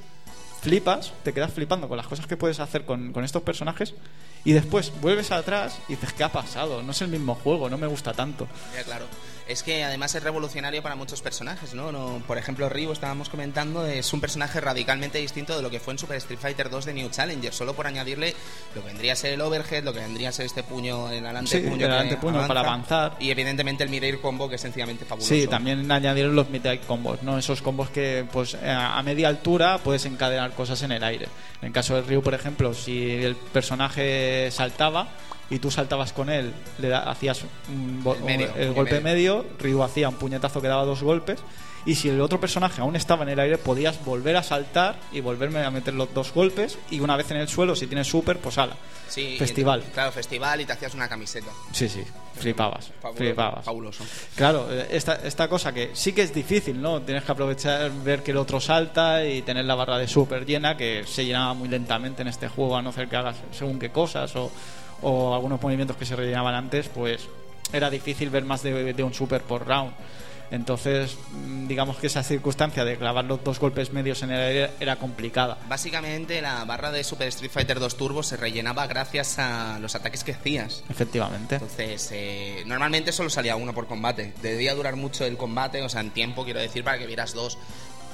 [0.66, 3.94] flipas, te quedas flipando con las cosas que puedes hacer con, con estos personajes
[4.44, 6.82] y después vuelves atrás y dices, ¿qué ha pasado?
[6.82, 8.48] No es el mismo juego, no me gusta tanto.
[8.74, 9.04] Ya, claro.
[9.48, 11.92] Es que además es revolucionario para muchos personajes, ¿no?
[11.92, 15.92] no por ejemplo, Ryu, estábamos comentando, es un personaje radicalmente distinto de lo que fue
[15.94, 18.34] en Super Street Fighter 2 de New Challenger, solo por añadirle
[18.74, 21.18] lo que vendría a ser el overhead, lo que vendría a ser este puño, el
[21.20, 23.16] Sí, adelante puño, el adelantepuño para avanzar.
[23.20, 25.32] Y evidentemente el mid-air combo, que es sencillamente fabuloso.
[25.32, 27.38] Sí, también añadieron los mid combos, ¿no?
[27.38, 31.28] Esos combos que pues eh, a media altura puedes encadenar cosas en el aire.
[31.62, 35.06] En el caso de Ryu, por ejemplo, si el personaje saltaba
[35.48, 39.35] y tú saltabas con él, le hacías un bo- El medio, el puño golpe medio.
[39.35, 41.40] medio, Ryu hacía un puñetazo que daba dos golpes
[41.84, 45.20] y si el otro personaje aún estaba en el aire podías volver a saltar y
[45.20, 48.38] volverme a meter los dos golpes y una vez en el suelo si tienes super
[48.38, 48.76] pues ala.
[49.08, 49.84] Sí, Festival.
[49.94, 51.52] claro, festival y te hacías una camiseta.
[51.70, 52.02] Sí, sí,
[52.34, 53.64] flipabas, Fabuloso, flipabas.
[53.64, 54.04] Fabuloso.
[54.34, 57.00] Claro, esta, esta cosa que sí que es difícil, ¿no?
[57.02, 60.76] Tienes que aprovechar, ver que el otro salta y tener la barra de super llena,
[60.76, 63.90] que se llenaba muy lentamente en este juego, a no ser que hagas según qué
[63.92, 64.50] cosas o,
[65.02, 67.28] o algunos movimientos que se rellenaban antes, pues
[67.72, 69.92] era difícil ver más de, de un super por round.
[70.50, 74.70] Entonces, mm, digamos que esa circunstancia de clavar los dos golpes medios en el aire
[74.80, 75.58] era complicada.
[75.68, 80.24] Básicamente la barra de Super Street Fighter 2 Turbo se rellenaba gracias a los ataques
[80.24, 80.84] que hacías.
[80.88, 81.56] Efectivamente.
[81.56, 84.34] Entonces, eh, normalmente solo salía uno por combate.
[84.42, 87.58] Debía durar mucho el combate, o sea, en tiempo, quiero decir, para que vieras dos.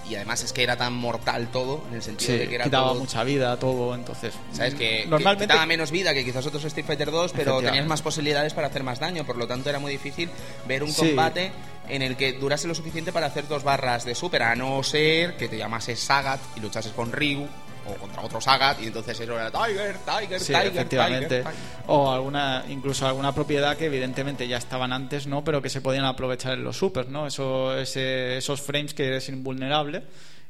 [0.09, 2.65] Y además es que era tan mortal todo, en el sentido Sí, de que era
[2.65, 4.35] quitaba todo- mucha vida, todo, entonces...
[4.53, 4.75] ¿Sabes?
[4.75, 8.03] Que, que normalmente quitaba menos vida que quizás otros Street Fighter 2, pero tenías más
[8.03, 9.25] posibilidades para hacer más daño.
[9.25, 10.29] Por lo tanto, era muy difícil
[10.67, 11.07] ver un Sí.
[11.07, 11.53] combate
[11.89, 15.37] en el que durase lo suficiente para hacer dos barras de super, a no ser
[15.37, 17.47] que te llamases Sagat y luchases con Ryu
[17.87, 21.39] o contra otro Sagat y entonces eso era Tiger, Tiger, Sí, Tiger, efectivamente.
[21.39, 21.85] Tiger, Tiger.
[21.87, 25.43] O alguna, incluso alguna propiedad que evidentemente ya estaban antes, ¿no?
[25.45, 27.27] Pero que se podían aprovechar en los supers, ¿no?
[27.27, 30.03] Eso, ese- esos frames que eres invulnerable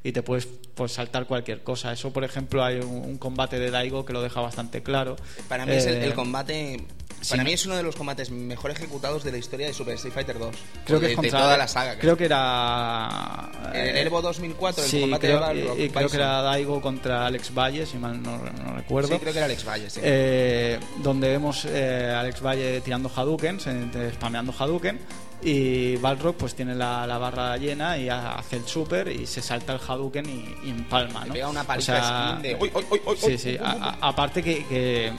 [0.04, 1.92] y te puedes pues, saltar cualquier cosa.
[1.92, 5.14] Eso, por ejemplo, hay un, un combate de Daigo que lo deja bastante claro.
[5.48, 6.84] Para mí es el, Eh, el combate
[7.28, 10.12] Para mí es uno de los combates mejor ejecutados de la historia de Super Street
[10.14, 10.54] Fighter 2.
[10.84, 11.98] Creo que de, es de contra- toda la saga.
[11.98, 13.50] Creo que era.
[13.72, 17.26] El eh, Evo 2004, el sí, combate creo, de y- creo que era Daigo contra
[17.26, 19.08] Alex Valle, si mal no, no recuerdo.
[19.14, 20.00] Sí, creo que era Alex Valle, sí.
[20.02, 24.98] Eh, donde vemos eh, Alex Valle tirando Hadouken, se- spameando Hadouken,
[25.44, 29.42] y Balrog pues tiene la, la barra llena y ha- hace el super y se
[29.42, 31.32] salta el Hadouken y, y empalma, Le ¿no?
[31.34, 32.54] pega una O paliza sea, de...
[32.60, 33.58] ¡Uy, uy, uy, uy, Sí, sí.
[33.60, 33.70] A-
[34.00, 35.12] a- aparte que, que,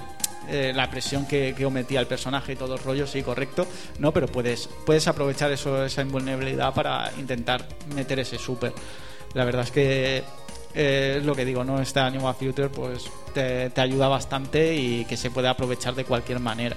[0.50, 3.68] eh, la presión que, que ometía el personaje y todo el rollo, sí, correcto,
[4.00, 4.12] ¿no?
[4.12, 8.74] Pero puedes, puedes aprovechar eso, esa invulnerabilidad para intentar meter ese super.
[9.34, 10.24] La verdad es que
[10.76, 11.80] eh, lo que digo, ¿no?
[11.80, 16.40] Este Animal Future pues te, te ayuda bastante y que se puede aprovechar de cualquier
[16.40, 16.76] manera.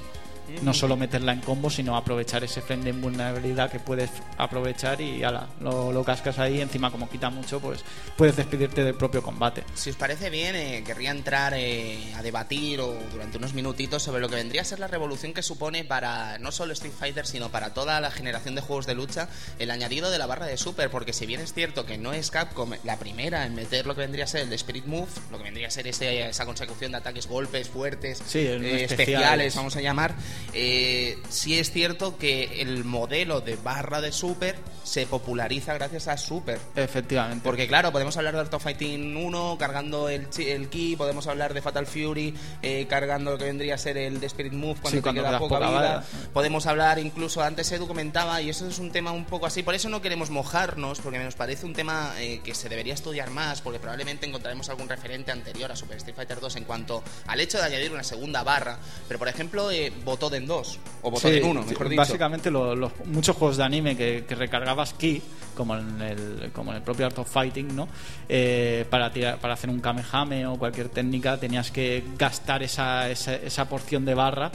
[0.62, 5.22] No solo meterla en combo, sino aprovechar ese frame de invulnerabilidad que puedes aprovechar y
[5.24, 6.60] ala, lo, lo cascas ahí.
[6.60, 7.84] Encima, como quita mucho, pues
[8.16, 9.64] puedes despedirte del propio combate.
[9.74, 14.20] Si os parece bien, eh, querría entrar eh, a debatir o durante unos minutitos sobre
[14.20, 17.50] lo que vendría a ser la revolución que supone para no solo Street Fighter, sino
[17.50, 19.28] para toda la generación de juegos de lucha
[19.58, 22.30] el añadido de la barra de Super, porque si bien es cierto que no es
[22.30, 25.38] Capcom la primera en meter lo que vendría a ser el de Spirit Move, lo
[25.38, 28.90] que vendría a ser ese- esa consecución de ataques, golpes fuertes, Sí, eh, especiales.
[28.92, 30.14] especiales, vamos a llamar,
[30.52, 36.16] eh, sí es cierto que el modelo de barra de Super se populariza gracias a
[36.16, 36.60] Super.
[36.76, 37.42] Efectivamente.
[37.42, 41.54] Porque claro, podemos hablar de Art of Fighting 1 cargando el, el ki, podemos hablar
[41.54, 44.90] de Fatal Fury eh, cargando lo que vendría a ser el de Spirit Move cuando
[44.90, 45.80] Sí, te cuando queda poca, poca vida.
[45.80, 46.04] vida.
[46.32, 49.74] Podemos hablar incluso, antes Edu comentaba, y eso es un tema un poco así, por
[49.74, 53.60] eso no queremos mojarnos, porque nos parece un tema eh, que se debería estudiar más,
[53.62, 57.58] porque probablemente encontraremos algún referente anterior a Super Street Fighter 2 en cuanto al hecho
[57.58, 58.78] de añadir una segunda barra.
[59.08, 59.92] Pero por ejemplo, eh,
[60.26, 62.00] Botoden 2, o Botoden Sí, 1, mejor dicho.
[62.00, 65.22] Básicamente lo- los, muchos juegos de anime que, que recargabas ki,
[65.56, 67.88] como en el, como en el propio Art of Fighting, ¿no?
[68.28, 73.34] Eh, para, tirar- para hacer un kamehame o cualquier técnica tenías que gastar esa, esa,
[73.36, 74.50] esa porción de barra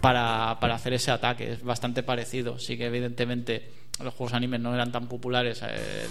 [0.00, 1.52] para, para hacer ese ataque.
[1.54, 2.58] Es bastante parecido.
[2.58, 3.70] Sí que evidentemente
[4.02, 6.06] los juegos anime no eran tan populares eh,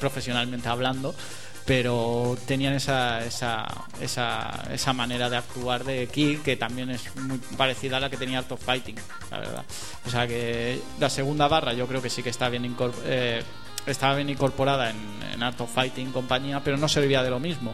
[0.00, 1.14] profesionalmente hablando,
[1.68, 3.66] pero tenían esa, esa,
[4.00, 8.16] esa, esa manera de actuar de Ki que también es muy parecida a la que
[8.16, 8.96] tenía Art of Fighting,
[9.30, 9.64] la verdad.
[10.06, 13.42] O sea que la segunda barra yo creo que sí que está bien eh,
[13.84, 14.96] estaba bien incorporada en,
[15.30, 17.72] en Art of Fighting compañía, pero no servía de lo mismo.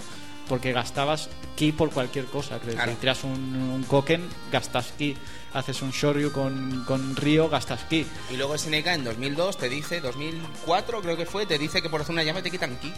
[0.49, 2.59] Porque gastabas ki por cualquier cosa.
[2.59, 2.75] Creo.
[2.75, 2.93] Claro.
[3.01, 5.17] Tiras un, un Koken, gastas ki.
[5.53, 8.07] Haces un Shoryu con, con Ryo, gastas ki.
[8.31, 12.01] Y luego SNK en 2002 te dice, 2004 creo que fue, te dice que por
[12.01, 12.93] hacer una llave te quitan ki.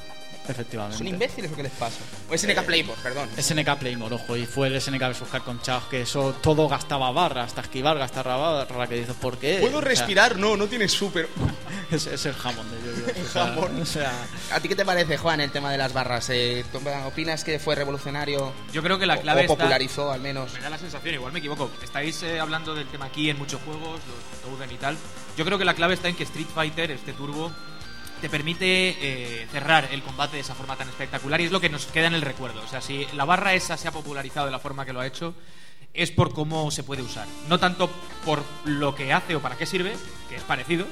[0.48, 0.98] Efectivamente.
[0.98, 1.98] Son imbéciles o qué les pasa.
[2.30, 3.28] O SNK Playmore, perdón.
[3.36, 7.42] SNK Playmore, ojo, y fue el SNK vs Capcom Chaos que eso todo gastaba barra,
[7.42, 9.59] hasta esquivar gastaba barra, que dices, ¿por qué?
[9.61, 10.38] ¿Puedo O sea, respirar?
[10.38, 11.28] No, no tienes super.
[11.90, 13.82] es, es el jamón de yo, El jamón.
[13.82, 14.12] O sea,
[14.52, 16.30] ¿A ti qué te parece, Juan, el tema de las barras?
[16.30, 18.45] Eh, ¿tú ¿Opinas que fue revolucionario?
[18.72, 20.53] Yo creo que la clave o está- popularizó al menos.
[20.55, 21.70] Me da la sensación, igual me equivoco.
[21.82, 24.01] Estáis eh, hablando del tema aquí en muchos juegos,
[24.44, 24.97] los y tal.
[25.36, 27.53] Yo creo que la clave está en que Street Fighter, este turbo,
[28.20, 31.68] te permite eh, cerrar el combate de esa forma tan espectacular y es lo que
[31.68, 32.62] nos queda en el recuerdo.
[32.62, 35.07] O sea, si la barra esa se ha popularizado de la forma que lo ha
[35.07, 35.34] hecho,
[35.92, 37.26] es por cómo se puede usar.
[37.49, 37.90] No tanto
[38.24, 39.94] por lo que hace o para qué sirve,
[40.28, 40.86] que es parecido,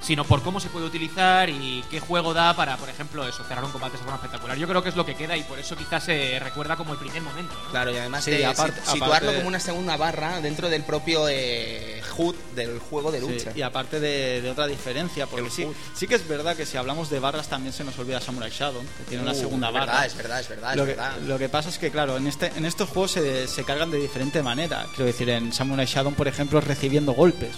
[0.00, 3.64] sino por cómo se puede utilizar y qué juego da para, por ejemplo, eso, cerrar
[3.64, 4.56] un combate de esa forma espectacular.
[4.56, 6.98] Yo creo que es lo que queda y por eso quizás se recuerda como el
[6.98, 7.54] primer momento.
[7.64, 7.70] ¿no?
[7.70, 10.82] Claro, y además Sí, de aparte- si- situarlo aparte- como una segunda barra dentro del
[10.84, 13.52] propio eh, HUD del juego de sí, lucha.
[13.54, 17.08] y aparte de, de otra diferencia, porque sí, sí que es verdad que si hablamos
[17.10, 19.86] de barras también se nos olvida Samurai Shadow, que tiene una Uh, segunda es barra.
[19.92, 21.16] Verdad, es verdad, es verdad, lo, es que, verdad.
[21.26, 23.98] lo que pasa es que, claro, en, este, en estos juegos se, se cargan de
[23.98, 24.86] diferente manera.
[24.90, 27.50] Quiero decir, en Samurai Shadow, por ejemplo, es recibiendo golpes.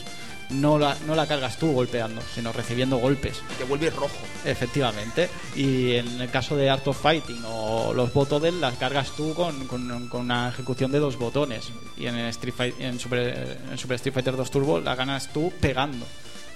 [0.55, 3.41] No la, no la cargas tú golpeando, sino recibiendo golpes.
[3.59, 4.17] Te vuelves rojo.
[4.45, 5.29] Efectivamente.
[5.57, 9.67] Y en el caso de Art of Fighting o los Botoden las cargas tú con,
[9.67, 11.71] con- con una ejecución de dos botones.
[11.97, 15.53] Y en, Street Fight- en, Super, en Super Street Fighter 2 Turbo la ganas tú
[15.61, 16.07] pegando.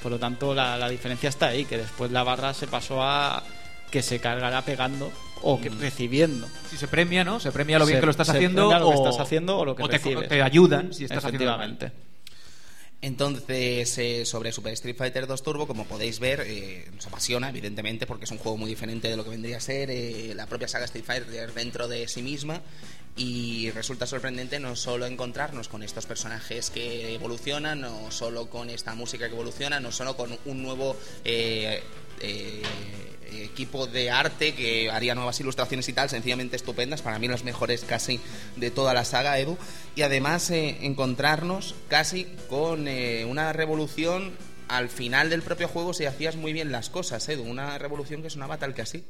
[0.02, 3.42] Por lo tanto, la, la diferencia está ahí, que después la barra se pasó a
[3.90, 5.10] que se cargará pegando
[5.42, 6.46] o que recibiendo.
[6.70, 7.40] Si se premia, ¿no?
[7.40, 9.64] Se premia lo bien Se- que lo estás haciendo lo que o, estás haciendo o
[9.64, 10.28] lo que te, recibes.
[10.28, 11.44] te ayudan si estás haciendo.
[11.44, 11.92] Efectivamente.
[13.00, 18.06] Entonces, eh, sobre Super Street Fighter 2 Turbo, como podéis ver, eh, nos apasiona, evidentemente,
[18.06, 20.66] porque es un juego muy diferente de lo que vendría a ser eh, la propia
[20.66, 22.60] saga Street Fighter dentro de sí misma.
[23.16, 28.94] Y resulta sorprendente no solo encontrarnos con estos personajes que evolucionan, no solo con esta
[28.94, 31.82] música que evoluciona, no solo con un nuevo eh,
[32.20, 32.62] eh,
[33.32, 37.84] equipo de arte que haría nuevas ilustraciones y tal, sencillamente estupendas, para mí las mejores
[37.84, 38.20] casi
[38.56, 39.56] de toda la saga, Edu.
[39.94, 44.32] Y además eh, encontrarnos casi con eh, una revolución
[44.68, 47.44] al final del propio juego si hacías muy bien las cosas, Edu.
[47.44, 49.04] Una revolución que sonaba tal que así.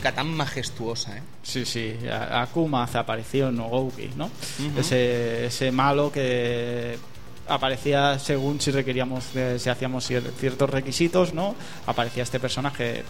[0.00, 1.22] Música tan majestuosa, ¿eh?
[1.42, 4.30] Sí, sí, Akuma apareció en Nogouki, ¿no?
[4.78, 6.96] ese, ese malo que
[7.48, 11.54] aparecía según si requeríamos, de- si hacíamos cier- ciertos requisitos, ¿no?
[11.86, 13.02] Aparecía este personaje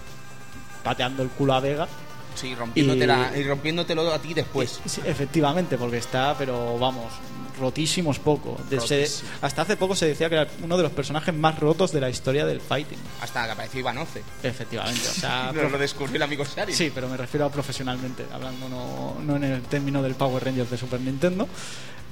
[0.83, 1.87] pateando el culo a Vega.
[2.35, 4.81] Sí, rompiéndotela- Y- y rompiéndotelo a ti después.
[4.87, 7.07] Sí, efectivamente, porque está, pero vamos,
[7.61, 8.59] rotísimos poco.
[8.69, 9.31] De- se- Rotísimo.
[9.43, 12.11] hasta hace poco se decía que era uno de los personajes más rotos de la
[12.11, 12.99] historia del fighting.
[13.21, 14.23] Hasta que apareció Ivanoce.
[14.43, 16.73] Efectivamente, o sea, lo descubrió el amigo Shari.
[16.73, 20.71] Sí, pero me refiero a profesionalmente, hablando no, no en el término del Power Rangers
[20.71, 21.47] de Super Nintendo.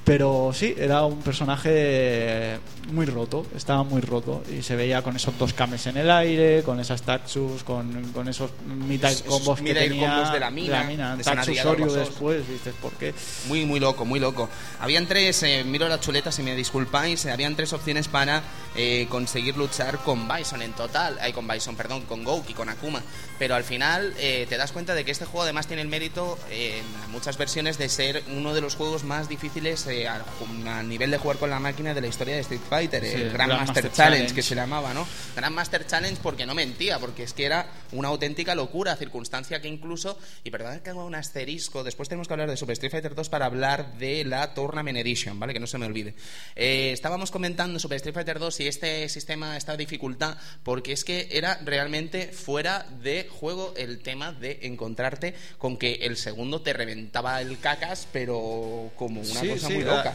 [0.05, 2.57] Pero sí, era un personaje
[2.91, 6.63] muy roto, estaba muy roto y se veía con esos dos cames en el aire,
[6.63, 10.83] con esas Taxus, con, con esos mitad combos que tenía combos de la mina,
[11.15, 12.09] de Taxus Sanadilla Oreo Gorbasos.
[12.09, 13.13] después, dices, ¿por qué?
[13.47, 14.49] Muy, muy loco, muy loco.
[14.79, 18.41] Habían tres, eh, miro la chuleta si me disculpáis, eh, habían tres opciones para
[18.75, 23.01] eh, conseguir luchar con Bison en total, ay, con Bison, perdón, con Gouki, con Akuma.
[23.37, 26.37] Pero al final eh, te das cuenta de que este juego además tiene el mérito
[26.49, 30.23] eh, en muchas versiones de ser uno de los juegos más difíciles eh, a,
[30.67, 33.31] a nivel de jugar con la máquina de la historia de Street Fighter, Sí, el
[33.31, 34.35] Grandmaster Grandmaster Challenge, Challenge.
[34.35, 35.07] que se llamaba, ¿no?
[35.35, 40.17] Grandmaster Challenge porque no mentía, porque es que era una auténtica locura, circunstancia que incluso,
[40.43, 43.29] y perdón que hago un asterisco, después tenemos que hablar de Super Street Fighter 2
[43.29, 45.53] para hablar de la Tournament Edition, ¿vale?
[45.53, 46.13] Que no se me olvide.
[46.55, 51.27] Eh, estábamos comentando Super Street Fighter 2 y este sistema, esta dificultad, porque es que
[51.31, 57.41] era realmente fuera de juego el tema de encontrarte con que el segundo te reventaba
[57.41, 60.13] el cacas, pero como una Sí, cosa sí, muy la- loca.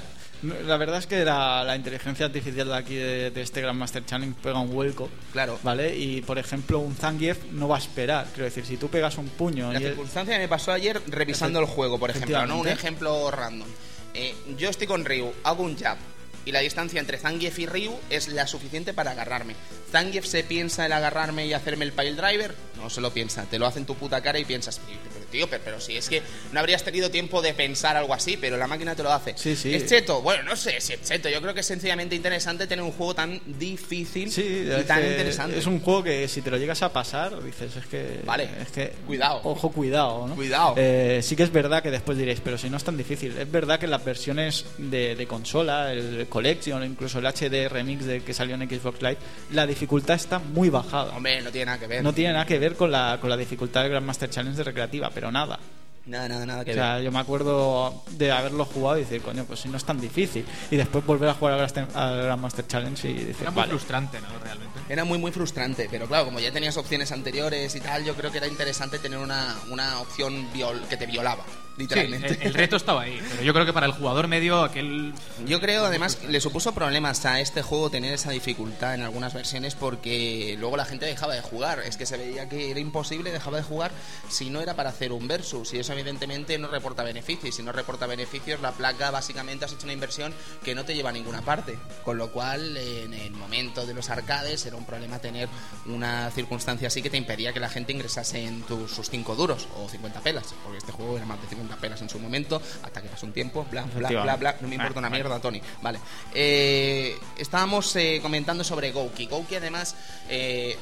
[0.67, 4.37] La verdad es que la, la inteligencia artificial de aquí de, de este Grandmaster Challenge
[4.43, 5.09] pega un vuelco.
[5.33, 5.59] Claro.
[5.63, 5.97] ¿Vale?
[5.97, 8.27] Y por ejemplo, un Zangief no va a esperar.
[8.35, 11.61] Quiero decir, si tú pegas un puño La y él- circunstancia me pasó ayer revisando
[11.61, 12.59] el juego, por ejemplo, ¿no?
[12.59, 13.67] Un ejemplo random.
[14.13, 15.97] Eh, yo estoy con Ryu, hago un jab
[16.45, 19.55] y la distancia entre Zangief y Ryu es la suficiente para agarrarme.
[19.91, 22.55] ¿Zangief se piensa el agarrarme y hacerme el pile driver?
[22.77, 25.24] No se lo piensa, te lo hace en tu puta cara y piensas, "Pero, pero,
[25.35, 26.23] tío, pero, pero si es que
[26.53, 29.35] no habrías tenido tiempo de pensar algo así, pero la máquina te lo hace.
[29.37, 29.75] Sí, sí.
[29.75, 30.23] ¿Es cheto?
[30.23, 31.29] Bueno, no sé si es cheto.
[31.29, 35.59] Yo creo que es sencillamente interesante tener un juego tan difícil Sí, y tan interesante.
[35.59, 38.21] es un juego que si te lo llegas a pasar, dices, es que.
[38.25, 38.49] Vale.
[38.63, 38.93] Es que.
[39.07, 39.41] Cuidado.
[39.45, 40.35] Ojo, cuidado, ¿no?
[40.37, 40.75] Cuidado.
[40.77, 43.37] Eh, sí que es verdad que después diréis, pero si no es tan difícil.
[43.37, 48.23] Es verdad que las versiones de, de consola, el Collection, incluso el HD Remix de,
[48.23, 49.17] que salió en Xbox Live,
[49.53, 51.17] la dificultad está muy bajada.
[51.17, 52.03] Hombre, no tiene nada que ver.
[52.03, 55.11] No tiene nada que ver con la, con la dificultad del Grandmaster Challenge de recreativa,
[55.11, 55.59] pero nada.
[56.07, 56.83] Nada, nada, nada que O ver.
[56.85, 59.99] sea, yo me acuerdo de haberlo jugado y decir, coño, pues si no es tan
[59.99, 60.45] difícil.
[60.71, 63.71] Y después volver a jugar al Grandmaster- al Grandmaster Challenge y decir, Era muy vale.
[63.71, 64.29] frustrante, ¿no?
[64.43, 64.81] Realmente.
[64.91, 68.31] Era muy, muy frustrante, pero claro, como ya tenías opciones anteriores y tal, yo creo
[68.31, 71.43] que era interesante tener una, una opción viol- que te violaba,
[71.77, 72.29] Sí, literalmente.
[72.29, 75.13] el, el reto estaba ahí, pero yo creo que para el jugador medio aquel
[75.47, 79.75] Yo creo, además, le supuso problemas a este juego tener esa dificultad en algunas versiones
[79.75, 81.81] porque luego la gente dejaba de jugar.
[81.81, 83.91] Es que se veía que era imposible, dejaba de jugar
[84.29, 85.75] si no era para hacer un versus.
[85.75, 87.55] Y eso, evidentemente, no reporta beneficios.
[87.55, 91.11] Si no reporta beneficios, la placa básicamente has hecho una inversión que no te lleva
[91.11, 91.79] a ninguna parte.
[92.05, 95.49] Con lo cual, en el momento de los arcades, era un problema tener
[95.87, 99.69] una circunstancia así que te impedía que la gente ingresase en tus, sus 5 duros
[99.77, 100.55] o 50 pelas.
[100.63, 103.33] Porque este juego era más de 50 pelas en su momento, hasta que pasó un
[103.33, 104.57] tiempo, bla, bla, bla, bla.
[104.61, 105.61] No me importa una mierda, Tony.
[105.83, 105.99] Vale.
[106.35, 109.27] Eh, estábamos eh, comentando sobre Gouki.
[109.27, 109.97] Gouki, además,
[110.29, 110.77] eh,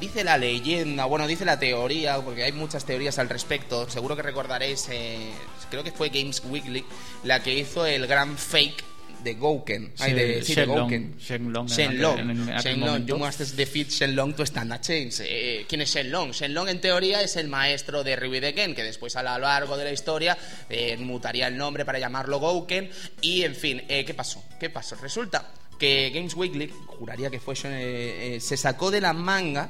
[0.00, 3.88] dice la leyenda, bueno, dice la teoría, porque hay muchas teorías al respecto.
[3.88, 5.32] Seguro que recordaréis, eh,
[5.70, 6.84] creo que fue Games Weekly,
[7.24, 8.95] la que hizo el gran fake
[9.26, 9.92] de Gouken.
[9.98, 11.18] Ay, de, sí, de Shenlong, Gouken.
[11.18, 12.12] Shenlong en Shenlong.
[12.18, 12.88] aquel- en aquel Shenlong.
[12.90, 13.16] momento.
[13.16, 15.24] You must defeat Shenlong to stand a chance.
[15.26, 16.30] Eh, ¿Quién es Shenlong?
[16.32, 19.76] Shenlong, en teoría, es el maestro de Ryu de Ken, que después, a lo largo
[19.76, 20.38] de la historia,
[20.70, 22.88] eh, mutaría el nombre para llamarlo Gouken.
[23.20, 24.42] Y, en fin, eh, ¿qué pasó?
[24.60, 24.96] ¿Qué pasó?
[24.96, 29.68] Resulta que Games Weekly, juraría que fue, eh, eh, se sacó de la manga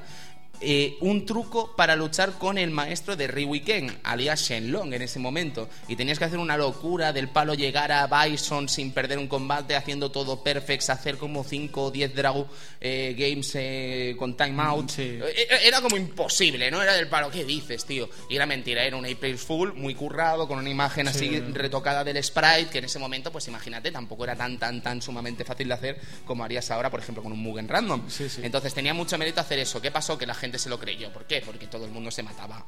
[0.60, 3.26] eh, un truco para luchar con el maestro de
[3.64, 5.68] Ken, alias Shenlong en ese momento.
[5.88, 9.76] Y tenías que hacer una locura del palo llegar a Bison sin perder un combate,
[9.76, 12.48] haciendo todo perfect, hacer como 5 o 10 Drago
[12.80, 14.90] eh, Games eh, con timeout.
[14.90, 15.18] Sí.
[15.22, 16.82] Eh, Era como imposible, ¿no?
[16.82, 18.08] Era del palo, ¿qué dices, tío?
[18.30, 22.22] Y era mentira, era un April Fool muy currado, con una imagen así retocada del
[22.22, 25.74] sprite, que en ese momento, pues imagínate, tampoco era tan, tan, tan sumamente fácil de
[25.74, 28.08] hacer como harías ahora, por ejemplo, con un Mugen Random.
[28.08, 28.26] Sí.
[28.42, 29.80] Entonces tenía mucho mérito hacer eso.
[29.80, 30.16] ¿Qué pasó?
[30.16, 31.12] Que la gente se lo creyó.
[31.12, 31.42] ¿Por qué?
[31.44, 32.64] Porque todo el mundo se mataba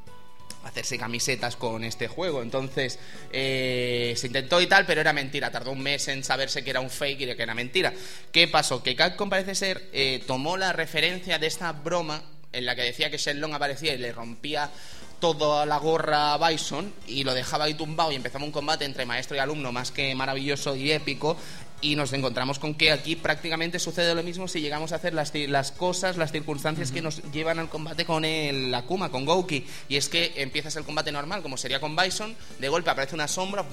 [0.64, 2.42] a hacerse camisetas con este juego.
[2.42, 2.98] Entonces
[3.32, 5.50] eh, se intentó y tal, pero era mentira.
[5.50, 7.92] Tardó un mes en saberse que era un fake y de que era mentira.
[8.32, 8.82] ¿Qué pasó?
[8.82, 12.22] Que Capcom parece ser eh, tomó la referencia de esta broma
[12.52, 14.70] en la que decía que Shenlong aparecía y le rompía
[15.20, 19.04] toda la gorra a Bison y lo dejaba ahí tumbado y empezaba un combate entre
[19.04, 21.36] maestro y alumno más que maravilloso y épico
[21.80, 25.32] Y nos encontramos con que aquí prácticamente sucede lo mismo si llegamos a hacer las,
[25.34, 29.64] las cosas, las circunstancias que nos llevan al combate con el Akuma, con Gouki.
[29.88, 33.28] Y es que empiezas el combate normal, como sería con Bison, de golpe aparece una
[33.28, 33.64] sombra.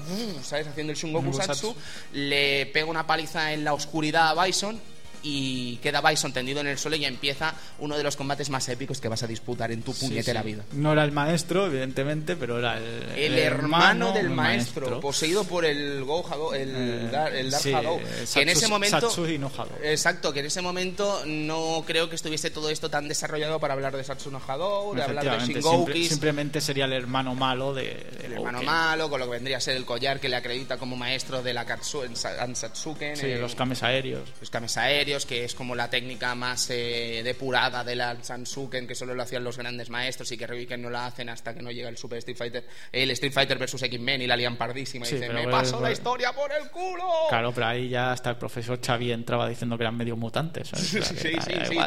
[0.42, 0.68] ¿sabes?
[0.68, 1.74] Haciendo el Shungoku Satsu.
[2.12, 4.80] le pega una paliza en la oscuridad a Bison
[5.28, 9.00] y queda Bison tendido en el suelo y empieza uno de los combates más épicos
[9.00, 10.64] que vas a disputar en tu puñetera vida.
[10.72, 15.64] No era el maestro, evidentemente, pero era el, El hermano del el maestro, poseído por
[15.64, 18.70] el Go Hado- el, Eh, Dar- el Dark sí, Hadou, eh, que en ese Satsu-
[18.70, 19.00] momento
[19.40, 19.78] no Hadou.
[19.82, 23.96] exacto que en ese momento no creo que estuviese todo esto tan desarrollado para hablar
[23.96, 28.26] de Satsuno Hadou de hablar de Shingoukis simple- simplemente sería el hermano malo de, de
[28.26, 30.96] el hermano malo con lo que vendría a ser el collar que le acredita como
[30.96, 34.28] maestro de la Katsu en Ansatsuken Sí, eh, los cames aéreos.
[34.40, 38.94] los kames aéreos, que es como la técnica más eh, depurada de la Sansuken, que
[38.94, 41.70] solo lo hacían los grandes maestros y que Ryuken no la hacen hasta que no
[41.70, 45.08] llega el Super Street Fighter, el Street Fighter versus X-Men y la lian pardísima y
[45.08, 47.04] Sí, dicen, me paso la historia por el culo.
[47.28, 50.68] Claro, pero ahí ya hasta el profesor Xavi entraba diciendo que eran medio mutantes.
[50.68, 50.86] ¿sabes?
[50.96, 51.78] Sí, sí, sí, sí,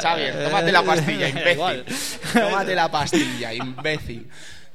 [0.43, 1.85] tómate la pastilla, imbécil.
[2.33, 4.29] Tómate la pastilla, imbécil.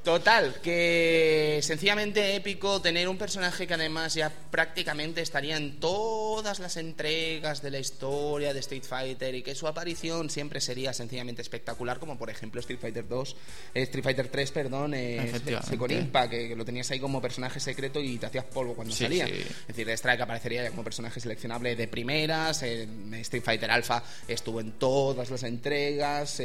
[0.04, 6.76] Total, que sencillamente épico tener un personaje que además ya prácticamente estaría en todas las
[6.76, 11.98] entregas de la historia de Street Fighter y que su aparición siempre sería sencillamente espectacular,
[11.98, 13.36] como por ejemplo Street Fighter 2,
[13.74, 15.32] eh, Street Fighter 3, perdón, eh.
[15.66, 18.92] Second Impact, que, que lo tenías ahí como personaje secreto y te hacías polvo cuando
[18.94, 19.26] Sí, salía.
[19.26, 19.32] sí.
[19.32, 24.60] Es decir, Strike aparecería ya como personaje seleccionable de primeras, en Street Fighter Alpha estuvo
[24.60, 26.42] en todas las entregas,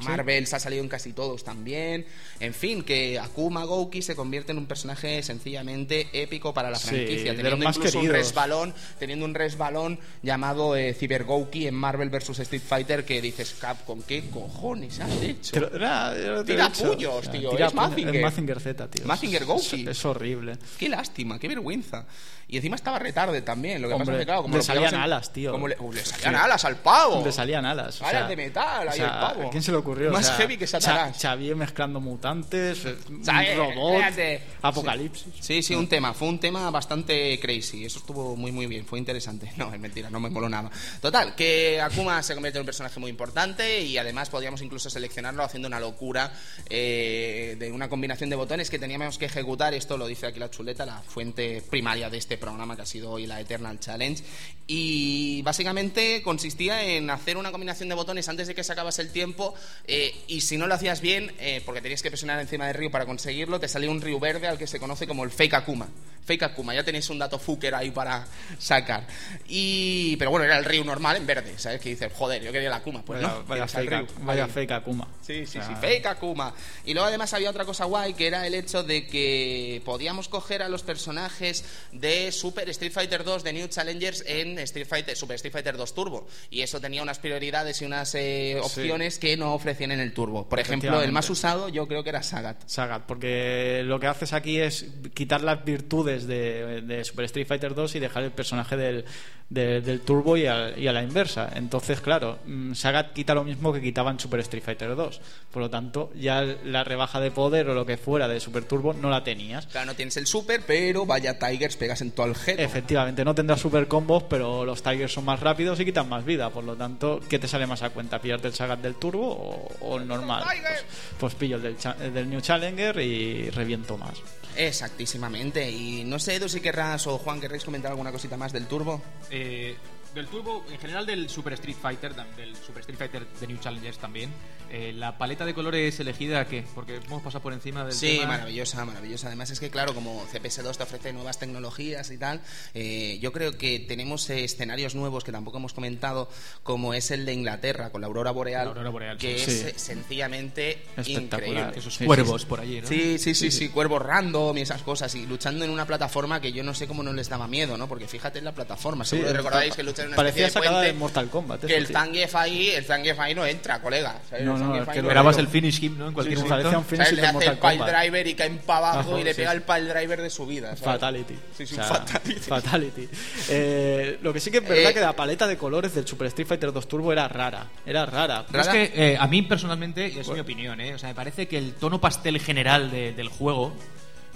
[0.00, 2.06] en Marvel se ha salido en casi todos también.
[2.40, 6.88] En fin, que Akuma Gouki se convierte en un personaje sencillamente épico para la Sí,
[6.88, 8.26] franquicia, de teniendo más incluso un queridos.
[8.26, 13.54] resbalón, teniendo un resbalón llamado eh, Cyber Gouki en Marvel vs Street Fighter que dices,
[13.60, 15.60] Capcom, ¿qué cojones has hecho?
[15.60, 17.74] Lo- era lo que Tira he sea, tío, tira es.
[17.74, 18.16] Mazinger.
[18.16, 19.04] Es Mazinger Z, tío.
[19.06, 19.82] Mazinger Gouki.
[19.82, 20.56] Es, es horrible.
[20.78, 22.06] Qué lástima, qué vergüenza.
[22.48, 23.80] Y encima estaba retarde también.
[23.80, 25.52] Lo que pasa Hombre, es que, claro, como le lo salían alas, tío.
[25.52, 26.40] como le, uh, le salían Sí.
[26.42, 27.22] alas al pavo.
[27.24, 28.00] Le salían alas.
[28.00, 29.46] o Alas sea, de metal, o ahí sea, el pavo.
[29.46, 30.10] ¿a quién se le ocurrió?
[30.12, 31.16] Más O sea, heavy que Satanás.
[31.20, 33.56] Xavier mezclando mutantes, eh, un ¿Sabes?
[33.56, 34.42] robot, Espérate.
[34.62, 35.32] apocalipsis.
[35.40, 36.14] Sí, sí, un tema.
[36.14, 37.84] Fue un tema bastante crazy.
[37.84, 38.84] Eso estuvo muy, muy bien.
[38.86, 39.50] Fue interesante.
[39.60, 40.70] No, es mentira, no me moló nada.
[41.02, 45.42] Total, que Akuma se convierte en un personaje muy importante y además podríamos incluso seleccionarlo
[45.42, 46.32] haciendo una locura
[46.70, 49.74] eh, de una combinación de botones que teníamos que ejecutar.
[49.74, 53.10] Esto lo dice aquí la chuleta, la fuente primaria de este programa que ha sido
[53.10, 54.22] hoy la Eternal Challenge.
[54.66, 59.10] Y básicamente consistía en hacer una combinación de botones antes de que se acabase el
[59.12, 59.54] tiempo
[59.86, 62.90] eh, y si no lo hacías bien, eh, porque tenías que presionar encima del río
[62.90, 65.88] para conseguirlo, te salía un río verde al que se conoce como el Fake Akuma.
[66.24, 68.24] Fake Akuma, ya tenéis un dato fucker ahí para
[68.58, 69.04] sacar.
[69.48, 71.80] Y, pero bueno, era el río normal en verde, ¿sabes?
[71.80, 73.02] Que dices, joder, yo quería el Akuma.
[73.02, 75.08] Pues vaya, no, vaya, fake, río vaya fake Akuma.
[75.26, 76.54] Sí, sí, O sea, sí, fake Akuma.
[76.84, 80.62] Y luego además había otra cosa guay que era el hecho de que podíamos coger
[80.62, 85.34] a los personajes de Super Street Fighter 2 de New Challengers en Street Fighter, Super
[85.36, 86.28] Street Fighter 2 Turbo.
[86.50, 88.80] Y eso tenía unas prioridades y unas eh, Sí.
[88.82, 90.48] opciones que no ofrecían en el Turbo.
[90.48, 92.62] Por ejemplo, el más usado yo creo que era Sagat.
[92.66, 97.74] Sagat, porque lo que haces aquí es quitar las virtudes de, de Super Street Fighter
[97.74, 99.04] 2 y dejar el personaje del,
[99.48, 101.50] de- del Turbo y a, y a la inversa.
[101.54, 105.20] Entonces, claro, mm, Sagat quita lo mismo que quitaba en Super Street Fighter 2.
[105.50, 108.92] Por lo tanto, ya la rebaja de poder o lo que fuera de Super Turbo
[108.92, 109.66] no la tenías.
[109.66, 112.62] Claro, no tienes el Super, pero vaya Tigers, pegas en todo el jeto.
[112.62, 116.50] Efectivamente, no tendrás super combos, pero los Tigers son más rápidos y quitan más vida.
[116.50, 118.20] Por lo tanto, ¿qué te sale más a cuenta?
[118.20, 119.49] ¿Pillarte el Sagat del Turbo
[119.80, 120.44] o, normal?
[120.44, 120.84] Pues,
[121.18, 121.76] pues pillo el
[122.14, 124.14] del, New Challenger y reviento más.
[124.56, 125.70] Exactísimamente.
[125.70, 129.00] Y no sé, Edu, si querrás o Juan, querréis comentar alguna cosita más del Turbo.
[129.30, 129.76] Eh,
[130.14, 133.98] del Turbo, en general del Super Street Fighter, del Super Street Fighter de New Challengers
[133.98, 134.30] también,
[134.70, 136.64] eh, la paleta de colores elegida, ¿qué?
[136.74, 138.32] Porque hemos pasado por encima del Sí, tema.
[138.32, 139.26] maravillosa, maravillosa.
[139.26, 142.40] Además es que, claro, como CPS2 te ofrece nuevas tecnologías y tal,
[142.74, 146.28] eh, yo creo que tenemos eh, escenarios nuevos que tampoco hemos comentado,
[146.62, 149.50] como es el de Inglaterra, con la Aurora Boreal, La Aurora Boreal, que sí.
[149.50, 149.66] es Sí.
[149.68, 151.24] eh, sencillamente Espectacular.
[151.50, 151.72] increíble.
[151.78, 152.48] Esos Sí, cuervos sí, sí.
[152.48, 152.86] por allí, ¿no?
[152.86, 156.52] Sí, sí, sí, sí, cuervos random y esas cosas, y luchando en una plataforma que
[156.52, 157.88] yo no sé cómo no les daba miedo, ¿no?
[157.88, 160.66] Porque fíjate en la plataforma, seguro que recordáis que luchan en una Parecía especie de
[160.66, 161.64] sacada puente, de Mortal Kombat.
[161.64, 161.86] que el.
[161.86, 164.20] Zangief ahí, el Zangief ahí no entra, colega.
[164.28, 164.44] ¿sabes?
[164.44, 166.08] No, no, es que Esperabas el finish him, ¿no?
[166.08, 166.78] En cualquier Sí, sí, momento.
[166.78, 167.16] un finish ¿Sabes?
[167.16, 168.00] de Le hace el pile Kombat.
[168.00, 169.56] driver y caen para abajo Abajo, y le sí, pega sí.
[169.56, 170.68] el pile driver de su vida.
[170.76, 170.80] ¿sabes?
[170.84, 171.34] Fatality.
[171.56, 172.40] Sí, sí, O sea, fatality.
[172.40, 173.08] fatality.
[173.48, 176.26] Eh, lo que sí que es verdad Eh, que la paleta de colores del Super
[176.28, 177.66] Street Fighter 2 Turbo era rara.
[177.84, 178.44] Era rara.
[178.50, 178.78] Pero es ¿Rara?
[178.78, 180.94] que eh, a mí personalmente, y es mi opinión, ¿eh?
[180.94, 183.72] o sea, me parece que el tono pastel general de- del juego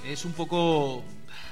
[0.07, 1.03] es un poco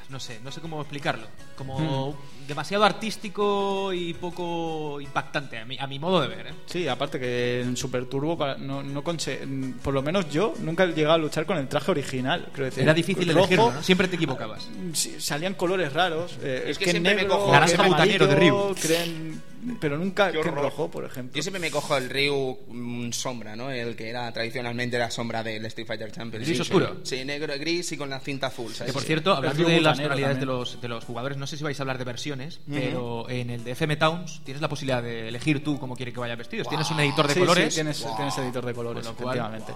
[0.09, 1.27] no sé, no sé cómo explicarlo.
[1.57, 2.15] Como
[2.47, 6.47] demasiado artístico y poco impactante, a mi, a mi modo de ver.
[6.49, 6.55] ¿eh?
[6.67, 10.85] Sí, aparte que en Super Turbo, para- no, no conse- por lo menos yo nunca
[10.85, 12.47] he llegado a luchar con el traje original.
[12.53, 13.83] Quiero decir, Era difícil rojo, elegirlo, ¿no?
[13.83, 14.69] Siempre te equivocabas.
[14.93, 16.37] sí, salían colores raros.
[16.43, 18.75] eh, Es que en siempre me negro, cojo- que Naranja butanero de Ryu.
[18.75, 21.37] que en- pero nunca que rojo, por ejemplo.
[21.37, 23.71] Yo siempre me cojo el Ryu mm, sombra, ¿no?
[23.71, 26.45] El que era tradicionalmente la sombra del Street Fighter Champions.
[26.47, 26.97] ¿Gris Sí, oscuro?
[27.05, 28.91] Sí, Sí, negro, gris y con la cinta azul, ¿sabes?
[28.91, 29.07] Que por Sí.
[29.09, 31.83] cierto, hablando de las tonalidades de los, de los jugadores, no sé si vais a
[31.83, 35.79] hablar de versiones, pero en el de FM Towns tienes la posibilidad de elegir tú
[35.79, 36.69] cómo quiere que vaya vestidos.
[36.69, 37.69] Tienes un editor de Sí, colores.
[37.69, 39.73] Sí, tienes, tienes editor de colores, cual, efectivamente.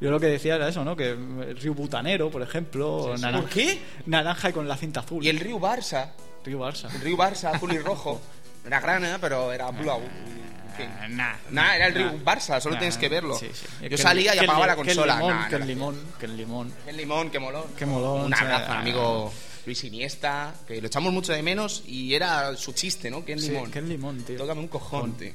[0.00, 0.94] Yo lo que decía era eso, ¿no?
[0.96, 3.78] Que el Ryu Butanero, por ejemplo, naranja, ¿Por qué?
[4.06, 5.24] naranja y con la cinta azul.
[5.24, 6.10] Y el Ryu Barça,
[6.44, 6.94] Ryu Barça.
[6.94, 8.20] el Ryu Barça azul y rojo.
[8.66, 10.00] Era grana, pero era blau.
[10.02, 10.90] En fin.
[11.04, 12.12] Eh, nah, Nah, era el nah.
[12.24, 13.38] Barça, solo Nah, tienes que verlo.
[13.38, 13.66] sí, sí.
[13.82, 15.14] Yo Que salía y que apagaba la que el consola.
[15.16, 17.30] limón, Nah, que el nah, limón, que el limón.
[17.30, 17.64] Qué molón.
[17.78, 19.32] Qué molón, Un abrazo amigo
[19.64, 23.24] Luis Iniesta, que lo echamos mucho de menos y era su chiste, ¿no?
[23.24, 23.70] Que el Sí, limón.
[23.70, 24.36] que el limón, tío.
[24.38, 25.32] Tócame un cojón, tío.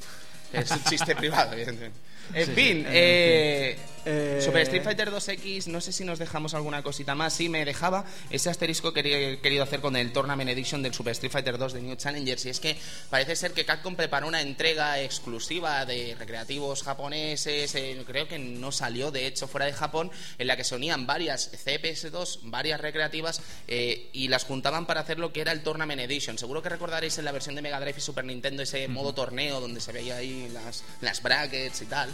[0.53, 1.97] Es un chiste privado, evidentemente.
[2.33, 6.81] En Sí, fin, eh, Eh, Super Street Fighter 2X, no sé si nos dejamos alguna
[6.81, 7.33] cosita más.
[7.33, 11.11] Sí, me dejaba ese asterisco que he querido hacer con el Tournament Edition del Super
[11.11, 12.43] Street Fighter 2 de New Challengers.
[12.47, 12.75] Y es que
[13.11, 17.75] parece ser que Capcom preparó una entrega exclusiva de recreativos japoneses.
[17.75, 20.09] eh, creo que no salió, de hecho, fuera de Japón,
[20.39, 25.19] en la que se unían varias CPS2, varias recreativas, eh, y las juntaban para hacer
[25.19, 26.39] lo que era el Tournament Edition.
[26.39, 29.61] Seguro que recordaréis en la versión de Mega Drive y Super Nintendo ese modo torneo
[29.61, 32.09] donde se veía ahí las, las brackets y tal.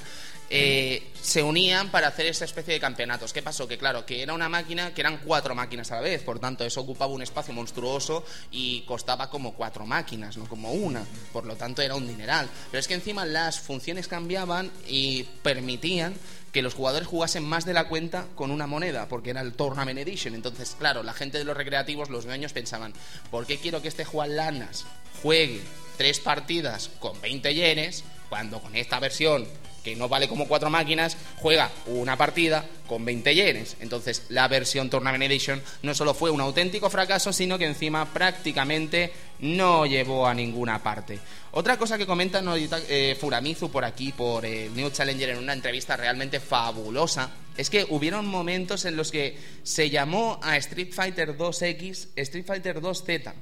[0.50, 3.34] Eh, se unían para hacer esa especie de campeonatos.
[3.34, 3.68] ¿Qué pasó?
[3.68, 6.64] Que claro, que era una máquina, que eran cuatro máquinas a la vez, por tanto
[6.64, 11.04] eso ocupaba un espacio monstruoso y costaba como cuatro máquinas, no como una,
[11.34, 12.48] por lo tanto era un dineral.
[12.72, 16.16] Pero es que encima las funciones cambiaban y permitían
[16.54, 20.00] que los jugadores jugasen más de la cuenta con una moneda, porque era el Tournament
[20.00, 20.34] Edition.
[20.34, 22.94] Entonces, claro, la gente de los recreativos, los dueños pensaban,
[23.30, 24.86] ¿por qué quiero que este Juan Lanas
[25.22, 25.62] juegue
[25.98, 29.46] tres partidas con 20 yenes cuando con esta versión
[29.88, 33.78] que no vale como cuatro máquinas, juega una partida con 20 yenes.
[33.80, 39.14] Entonces, la versión Tournament Edition no solo fue un auténtico fracaso, sino que encima prácticamente
[39.40, 41.20] no llevó a ninguna parte.
[41.52, 42.44] Otra cosa que comenta
[42.90, 47.86] eh, Furamizu por aquí, por el New Challenger, en una entrevista realmente fabulosa, es que
[47.90, 53.34] hubieron momentos en los que se llamó a Street Fighter 2X Street Fighter 2Z.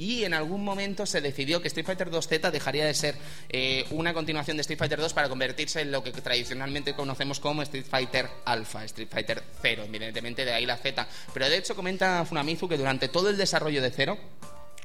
[0.00, 3.16] Y en algún momento se decidió que Street Fighter 2Z dejaría de ser
[3.50, 7.60] eh, una continuación de Street Fighter 2 para convertirse en lo que tradicionalmente conocemos como
[7.60, 11.06] Street Fighter Alpha, Street Fighter 0, evidentemente de ahí la Z.
[11.34, 14.16] Pero de hecho comenta Funamizu que durante todo el desarrollo de 0,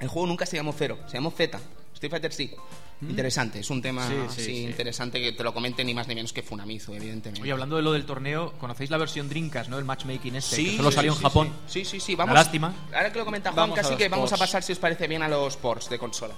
[0.01, 1.61] el juego nunca se llamó 0, se llamó Z.
[1.93, 2.53] Street Fighter sí.
[3.09, 4.07] Interesante, es un tema.
[4.07, 4.63] Sí, sí, así sí.
[4.63, 7.41] interesante que te lo comente ni más ni menos que Funamizu, evidentemente.
[7.41, 9.77] Oye, hablando de lo del torneo, ¿conocéis la versión Drinkas, no?
[9.77, 11.53] El matchmaking este, que Sí, solo sí, salió sí, en Japón.
[11.67, 12.35] Sí, sí, sí, Una vamos.
[12.35, 12.73] lástima.
[12.93, 15.21] Ahora que lo comenta Juan, Vamos casi que vamos a pasar, si os parece bien,
[15.23, 16.33] a los ports de consola.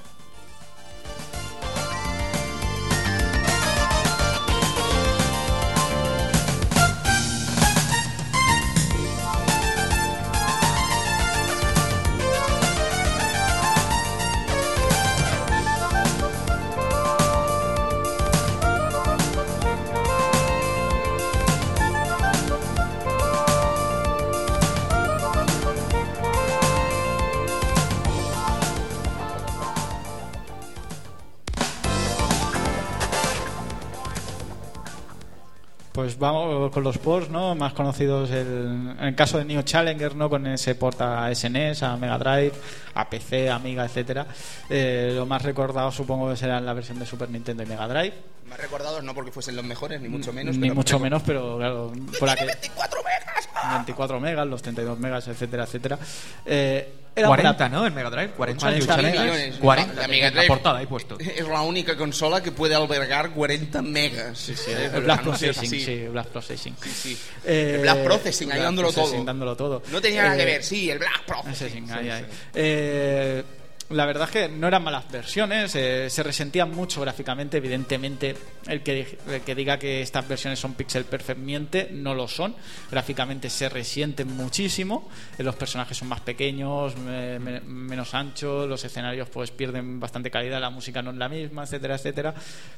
[36.08, 37.54] Pues vamos con los ports, ¿no?
[37.54, 40.30] Más conocidos el, en el caso de Neo Challenger, ¿no?
[40.30, 42.54] Con ese port a SNES, a Mega Drive,
[42.94, 44.26] a PC, Amiga, etcétera.
[44.70, 48.14] Eh, lo más recordado supongo que será la versión de Super Nintendo y Mega Drive.
[48.50, 50.56] Más recordados no porque fuesen los mejores, ni mucho menos.
[50.56, 53.50] Ni pero mucho menos, pero claro, por aquel, 24 megas.
[53.74, 56.00] 24 megas, los 32 megas, etcétera, etcétera.
[56.46, 57.88] Eh, era 40, una- ¿no?
[57.88, 58.32] En Mega Drive.
[58.32, 59.24] 40, 40 New Challengers.
[59.24, 59.56] millones.
[59.60, 60.02] 40.
[60.02, 60.48] La Mega en Drive.
[60.48, 61.18] portada ahí puesto.
[61.20, 64.38] Es la única consola que puede albergar 40 megas.
[64.38, 66.76] Sí, sí, el Blast Processing, sí, Blast Processing.
[66.82, 67.18] sí.
[67.46, 69.24] Eh, El Blast Processing, ahí dándolo todo.
[69.24, 69.82] dándolo todo.
[69.92, 71.88] No tenía nada que Eh, ver, sí, el Blast Processing.
[71.88, 72.24] sí, ahí, Sí, ahí.
[72.30, 72.38] sí.
[72.54, 73.44] Eh,
[73.90, 78.36] la verdad es que no eran malas versiones, eh, se resentían mucho gráficamente, evidentemente
[78.68, 82.54] el que, el que diga que estas versiones son pixel perfect miente, no lo son,
[82.92, 85.08] gráficamente se resienten muchísimo,
[85.38, 90.30] eh, los personajes son más pequeños, me- me- menos anchos, los escenarios pues pierden bastante
[90.30, 92.34] calidad, la música no es la misma, etcétera, etcétera,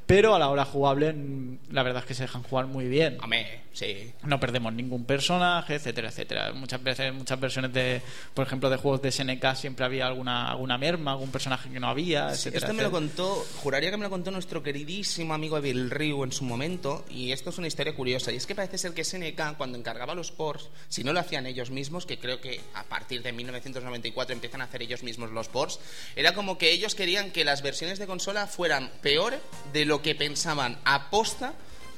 [0.06, 3.18] pero a la hora jugable mm, la verdad es que se dejan jugar muy bien
[3.24, 4.12] Hombre, sí.
[4.24, 6.54] no perdemos ningún personaje, etcétera, etcétera.
[6.54, 8.02] Muchas veces, muchas versiones de,
[8.36, 11.80] por ejemplo, de juegos de SNK siempre había alguna, alguna merma merma, algún personaje que
[11.80, 15.34] no había, Sí, etcétera, esto me lo contó, juraría que me lo contó nuestro queridísimo
[15.34, 18.56] amigo Evil Ryu en su momento, y esto es una historia curiosa, y es que
[18.56, 22.20] parece ser que SNK cuando encargaba los ports, si no lo hacían ellos mismos, que
[22.20, 25.80] creo que a partir de 1994 empiezan a hacer ellos mismos los ports,
[26.16, 29.40] era como que ellos querían que las versiones de consola fueran peores
[29.74, 31.54] de lo que pensaban aposta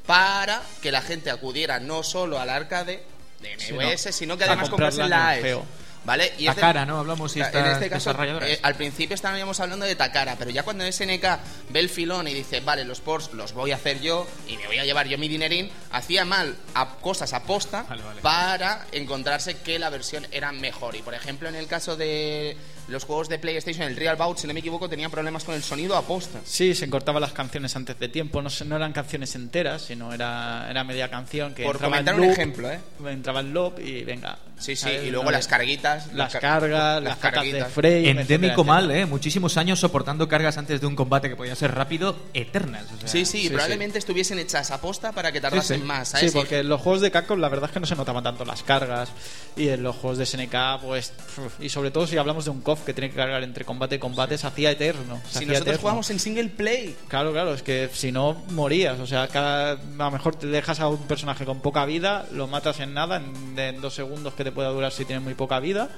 [0.05, 3.03] para que la gente acudiera no solo al arcade
[3.39, 4.11] de Sí, MVS, no.
[4.11, 5.57] sino que además comprase la AES.
[6.03, 6.33] ¿Vale?
[6.39, 6.97] Y es de- Takara, ¿no?
[6.97, 10.83] Hablamos si en este caso, eh, al principio estábamos hablando de Takara, pero ya cuando
[10.83, 14.57] SNK ve el filón y dice, vale, los ports los voy a hacer yo y
[14.57, 18.21] me voy a llevar yo mi dinerín, hacía mal a cosas aposta Vale, vale.
[18.21, 20.95] para encontrarse que la versión era mejor.
[20.95, 22.57] Y por ejemplo, en el caso de
[22.87, 25.63] los juegos de PlayStation, el Real Bout, si no me equivoco, tenía problemas con el
[25.63, 26.39] sonido aposta.
[26.45, 30.67] Sí, se cortaban las canciones antes de tiempo, no, no eran canciones enteras, sino era,
[30.69, 32.79] era media canción que Por entraba en comentar un loop, ejemplo, ¿eh?
[33.07, 34.37] Entraba en loop y venga.
[34.57, 35.05] Sí, sí, ¿sabes?
[35.05, 36.13] y luego No, las carguitas.
[36.13, 37.73] Las car- cargas, las cartas de carguitas.
[37.73, 38.09] frame.
[38.11, 38.91] Endémico etcétera, mal.
[38.91, 39.05] ¿eh?
[39.07, 42.83] Muchísimos años soportando cargas antes de un combate que podía ser rápido, eternas.
[42.95, 45.85] o sea, Sí, sí, Sí, probablemente estuviesen hechas aposta para que tardasen sí.
[45.85, 46.33] más, Sí, ¿sabes?
[46.33, 48.61] porque en los juegos de Capcom la verdad es que no se notaban tanto las
[48.61, 49.09] cargas
[49.55, 51.11] y en los juegos de SNK pues
[51.59, 54.37] y sobre todo si hablamos de un Que tiene que cargar entre combate y combate
[54.37, 55.17] se hacía eterno.
[55.25, 55.79] se si hacía nosotros eterno.
[55.81, 59.77] jugamos en single play, Claro, claro, es que si no morías, o sea, cada, a
[59.97, 63.57] lo mejor te dejas a un personaje con poca vida, lo matas en nada, en,
[63.59, 65.89] en dos segundos que te pueda durar si tiene muy poca vida,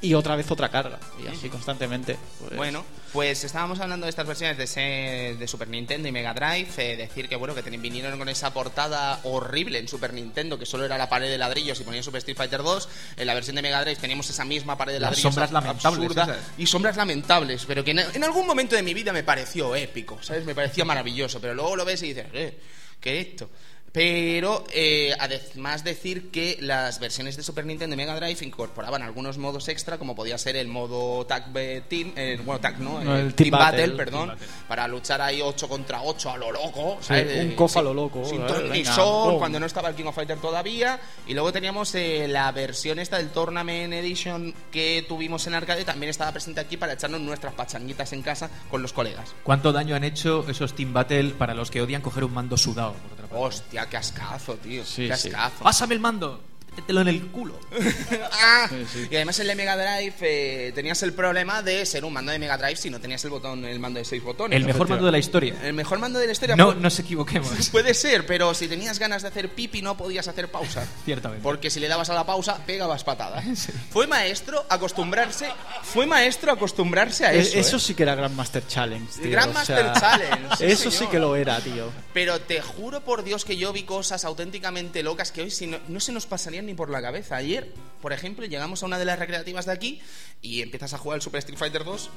[0.00, 2.16] y otra vez otra carga, y así constantemente.
[2.40, 6.68] pues- Bueno, pues estábamos hablando de estas versiones de, Super Nintendo y Mega Drive.
[6.78, 10.66] eh, decir que bueno que ten- vinieron con esa portada horrible en Super Nintendo, que
[10.66, 12.88] solo era la pared de ladrillos y ponía Super Street Fighter 2.
[13.16, 15.52] En la versión de Mega Drive teníamos esa misma pared de Las ladrillos sombras ab-
[15.52, 16.21] lamentables absurda,
[16.58, 20.18] y sombras lamentables, pero que en, en algún momento de mi vida me pareció épico,
[20.22, 20.44] ¿sabes?
[20.44, 22.58] Me parecía maravilloso, pero luego lo ves y dices, eh,
[23.00, 23.50] ¿qué es esto?
[23.92, 29.36] Pero eh, además decir que las versiones de Super Nintendo y Mega Drive incorporaban algunos
[29.36, 31.52] modos extra, como podía ser el modo Tag
[31.88, 34.54] Team, eh, bueno, Tag no, No, eh, el Team, Team Battle, Battle, perdón, Team Battle.
[34.66, 37.44] para luchar ahí 8 contra 8 a lo loco, Sí, ¿sabes?
[37.44, 38.40] un Eh, cof a lo loco, sin
[38.86, 39.38] son, pum.
[39.38, 43.18] cuando no estaba el King of Fighter todavía, y luego teníamos eh, la versión esta
[43.18, 48.10] del Tournament Edition que tuvimos en arcade, también estaba presente aquí para echarnos nuestras pachanguitas
[48.14, 49.34] en casa con los colegas.
[49.42, 52.94] ¿Cuánto daño han hecho esos Team Battle para los que odian coger un mando sudado?
[52.94, 53.44] Por otra parte?
[53.44, 54.84] Hostia, qué ascazo, tío.
[54.84, 55.28] Sí, qué sí.
[55.28, 55.64] ascazo.
[55.64, 56.42] Pásame el mando,
[56.74, 57.58] métetelo en el culo.
[58.44, 59.08] Ah, Sí, sí.
[59.10, 62.38] Y además en el Mega Drive eh, tenías el problema de ser un mando de
[62.38, 64.56] Mega Drive si no tenías el botón, el mando de seis botones.
[64.56, 65.54] El mejor mando de la historia.
[65.62, 66.56] El mejor mando de la historia.
[66.56, 67.68] No nos equivoquemos.
[67.72, 70.86] Puede ser, pero si tenías ganas de hacer pipi no podías hacer pausa.
[71.04, 71.42] Ciertamente.
[71.42, 73.44] Porque si le dabas a la pausa, pegabas patadas.
[73.90, 75.48] Fue maestro acostumbrarse,
[75.82, 77.58] fue maestro acostumbrarse a Eh, eso.
[77.58, 77.80] eso ¿eh?
[77.80, 79.30] sí que era Grandmaster Challenge, tío.
[79.30, 81.10] Grandmaster o sea, Challenge, sí, eso sí señor.
[81.12, 81.90] que lo era, tío.
[82.12, 85.78] Pero te juro por Dios que yo vi cosas auténticamente locas que hoy si no,
[85.88, 86.26] no se nos
[86.66, 87.36] ni por la cabeza.
[87.36, 90.00] Ayer, por ejemplo, llegamos a una de las recreativas de aquí
[90.40, 92.10] y empiezas a jugar el Super Street Fighter 2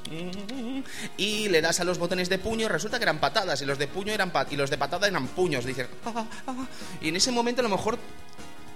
[1.17, 3.87] y le das a los botones de puño, resulta que eran patadas y los de
[3.87, 5.65] puño eran pat- y los de patada eran puños.
[5.65, 6.67] Dices, "Ah, ah, ah".
[7.01, 7.97] y en ese momento a lo mejor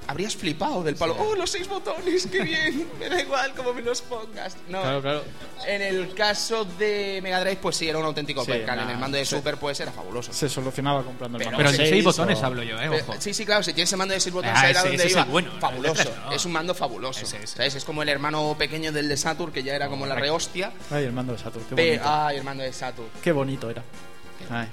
[0.09, 1.15] habrías flipado del palo.
[1.19, 2.27] ¡Oh, los seis botones!
[2.27, 2.87] ¡Qué bien!
[2.99, 4.57] Me da igual cómo me los pongas.
[4.67, 4.81] No.
[4.81, 5.23] Claro, claro.
[5.67, 8.79] En el caso de Mega Drive, pues sí, era un auténtico Sí, percal.
[8.79, 9.35] En nah, el mando de sí.
[9.35, 10.33] Super, pues era fabuloso.
[10.33, 12.75] Se solucionaba comprando el Pero- mando Pero el de seis 6 botones o- hablo yo,
[12.79, 12.87] ¿eh?
[12.89, 13.15] Pero- Ojo.
[13.19, 15.05] Sí, sí, claro, si tienes el mando de 6 botones, Ah, era ese- donde ese
[15.07, 15.21] es iba.
[15.23, 16.11] el bueno, fabuloso.
[16.25, 16.31] no.
[16.31, 17.21] Es un mando fabuloso.
[17.21, 17.47] Ese, ese.
[17.57, 17.75] ¿Sabes?
[17.75, 20.71] Es como el hermano pequeño del de Saturn, que ya era como la rehostia.
[20.91, 22.03] Ay, el mando de Saturn, qué bonito.
[22.05, 23.09] Ay, el mando de Saturn.
[23.21, 23.83] Qué bonito era.
[24.49, 24.67] Ay.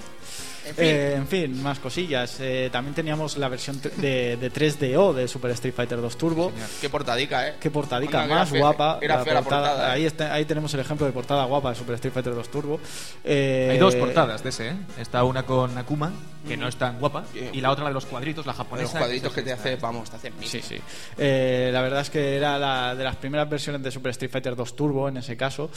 [0.67, 2.39] En fin, Eh, en fin, más cosillas.
[2.41, 6.53] Eh, también teníamos la versión de, de 3DO de Super Street Fighter 2 Turbo.
[6.81, 7.55] qué portadica, ¿eh?
[7.61, 8.99] Qué portadica Anda, más era guapa.
[9.01, 9.89] Era la fea la portada- portada.
[9.89, 9.93] ¿eh?
[9.93, 12.81] ahí, está- ahí tenemos el ejemplo de portada guapa de Super Street Fighter 2 Turbo.
[13.25, 14.77] Eh, Hay dos portadas de ese, ¿eh?
[15.01, 16.13] Está una con Akuma,
[16.47, 18.93] que no es tan guapa, y la otra la de los cuadritos, la japonesa.
[18.93, 19.63] Los cuadritos que te esta.
[19.63, 20.77] hace, vamos, te hacen Sí, sí.
[21.19, 24.57] Eh, la verdad es que era la de las primeras versiones de Super Street Fighter
[24.57, 25.71] 2 Turbo en ese caso.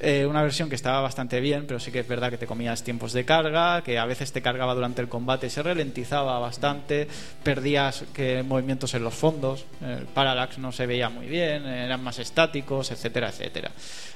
[0.00, 2.84] Eh, una versión que estaba bastante bien, pero sí que es verdad que te comías
[2.84, 7.08] tiempos de carga, que a veces te cargaba durante el combate se ralentizaba bastante,
[7.42, 12.18] perdías que movimientos en los fondos, el parallax no se veía muy bien, eran más
[12.18, 13.70] estáticos, etcétera, etcétera.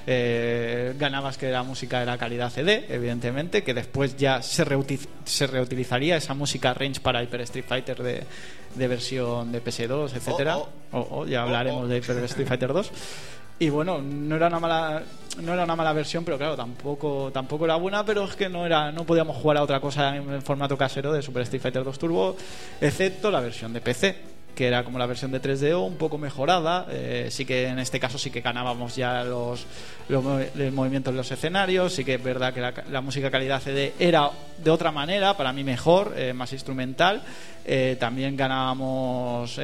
[0.05, 5.47] Eh, ganabas que la música era calidad CD, evidentemente, que después ya se, reuti- se
[5.47, 8.23] reutilizaría esa música range para Hyper Street Fighter de,
[8.75, 10.57] de versión de PS2, etcétera.
[10.57, 11.87] Oh, Oh, oh, ya hablaremos Oh, oh.
[11.87, 12.91] de Hyper Street Fighter 2.
[13.59, 15.03] Y bueno, no era una mala
[15.41, 18.65] no era una mala versión, pero claro, tampoco tampoco era buena, pero es que no
[18.65, 21.97] era no podíamos jugar a otra cosa en formato casero de Super Street Fighter 2
[21.97, 22.35] Turbo,
[22.81, 26.85] excepto la versión de PC que era como la versión de 3DO, un poco mejorada.
[26.91, 29.65] eh, sí que en este caso sí que ganábamos ya los,
[30.09, 31.91] los, mov- los movimientos en los escenarios.
[31.91, 34.29] Sí que es verdad que la, la música calidad CD era
[34.63, 37.23] de otra manera, para mí mejor, eh, más instrumental.
[37.65, 39.57] Eh, también ganábamos.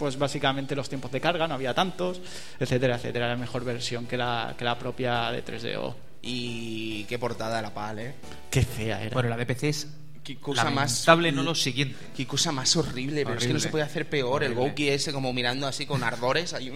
[0.00, 2.22] Pues básicamente los tiempos de carga, no había tantos,
[2.58, 3.26] etcétera, etcétera.
[3.26, 5.94] Era mejor versión que la, que la propia de 3DO.
[6.22, 8.14] Y qué portada la PAL, ¿eh?
[8.50, 9.12] Qué fea era.
[9.12, 9.88] Bueno, la de PC es
[10.34, 10.90] Qué cosa más...
[11.06, 11.96] lamentable, no lo siguiente.
[12.16, 14.44] Qué cosa más horrible, pero es que no se puede hacer peor.
[14.44, 14.54] El.
[14.54, 16.52] Gouki ese como mirando así con ardores.
[16.54, 16.70] ahí,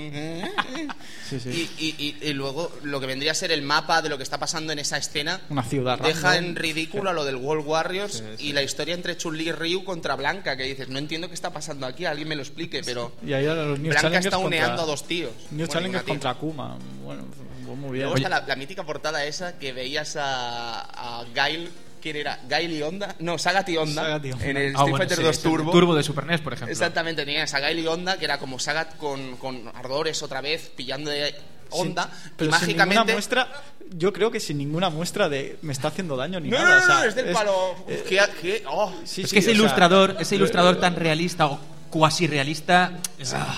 [1.29, 1.71] Sí, sí.
[1.79, 4.23] Y, y- y- y luego lo que vendría a ser el mapa de lo que
[4.23, 6.51] está pasando en esa escena Una ciudad deja random.
[6.51, 10.15] en ridículo a lo del World Warriors y la historia entre Chun-Li y Ryu contra
[10.17, 13.33] Blanca, que dices, no entiendo qué está pasando aquí, alguien me lo explique, pero Y
[13.33, 15.33] ahí eran los New Blanca Challengers está contra- uneando a dos tíos.
[15.51, 16.77] New Bueno, Challengers contra Akuma.
[17.03, 17.25] Bueno,
[17.67, 18.03] pues muy bien.
[18.05, 20.81] Luego está la, la mítica portada esa que veías a,
[21.21, 21.69] a Gail,
[22.05, 22.39] ¿quién era?
[22.49, 24.45] Gail y Honda, no, Sagat y Honda, Sagat y Honda.
[24.47, 25.71] en el Ah, Street bueno, Fighter sí, 2 es el Turbo.
[25.73, 26.71] Turbo de Super NES, por ejemplo.
[26.73, 30.71] Exactamente, tenías a Gail y Honda, que era como Sagat con, con ardores otra vez,
[30.77, 31.35] pillando de
[31.71, 32.95] Honda, Sí, y pero sin mágicamente...
[33.01, 33.49] ninguna muestra,
[33.97, 36.79] yo creo que sin ninguna muestra de me está haciendo daño ni No, nada.
[36.79, 37.73] no, o no, sea, es del palo.
[37.73, 38.93] Uf, qué- qué- oh.
[39.05, 41.59] sí, es sí, que ese o sea, ilustrador, ese ilustrador tan realista o
[41.95, 42.93] cuasi realista.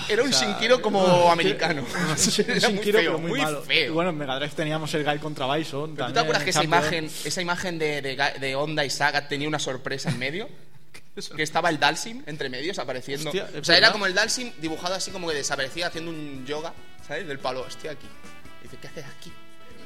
[0.07, 1.81] Era un Shinkiro como americano.
[1.81, 3.63] Un Era Shinkiro, feo, pero muy, muy malo.
[3.63, 3.87] feo.
[3.87, 5.95] Y bueno, en Mega Drive teníamos el Guy contra Bison.
[5.95, 9.27] ¿Pero ¿Tú te acuerdas que esa imagen, esa imagen de, de, de Honda y Sagat
[9.27, 10.47] tenía una sorpresa en medio?
[11.35, 13.31] que estaba el Dalsim entre medios apareciendo.
[13.31, 16.73] Hostia, o sea, era como el Dalsim dibujado así como que desaparecía haciendo un yoga,
[17.07, 17.27] ¿sabes?
[17.27, 18.05] Del palo, estoy aquí.
[18.59, 19.33] Y dice, ¿qué haces aquí?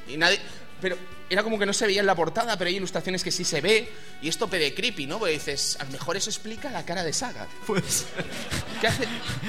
[0.08, 0.38] Y nadie.
[0.82, 0.98] Pero
[1.30, 3.60] era como que no se veía en la portada, pero hay ilustraciones que sí se
[3.60, 3.88] ve.
[4.20, 5.18] Y esto de creepy, ¿no?
[5.18, 7.48] Porque dices, a lo mejor eso explica la cara de Sagat.
[7.66, 8.04] Pues.
[8.80, 9.04] ¿Qué hace,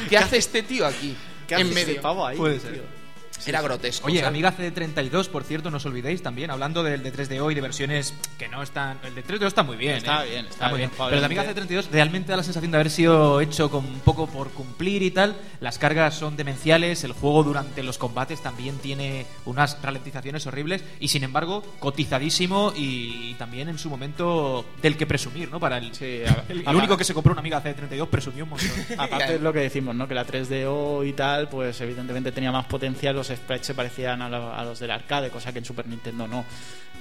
[0.09, 1.17] qué hace este tío aquí?
[1.47, 2.01] ¿Qué hace en ese medio.
[2.01, 3.02] pavo ahí, Puede tío?
[3.43, 3.49] Ser.
[3.55, 4.07] Era grotesco.
[4.07, 4.27] Oye, ¿sabes?
[4.29, 8.13] Amiga CD32, por cierto, no os olvidéis también, hablando del de 3DO y de versiones
[8.37, 8.97] que no están.
[9.03, 10.29] El de 3DO está muy bien, Está ¿eh?
[10.31, 10.97] bien, está muy bien, bien.
[10.97, 11.75] Pero el de Amiga probablemente.
[11.81, 15.11] CD32 realmente da la sensación de haber sido hecho con un poco por cumplir y
[15.11, 15.35] tal.
[15.59, 21.07] Las cargas son demenciales, el juego durante los combates también tiene unas ralentizaciones horribles y
[21.09, 25.59] sin embargo, cotizadísimo y, también en su momento del que presumir, ¿no?
[25.59, 28.51] Para el, Sí, a- el, el único que se compró una Amiga CD32 presumió un
[28.51, 28.69] montón.
[28.97, 30.07] Aparte es lo que decimos, ¿no?
[30.07, 34.29] Que la 3DO y tal, pues evidentemente tenía más potencia, los sprites se parecían a,
[34.29, 36.45] lo- a los del arcade, cosa que en Super Nintendo no.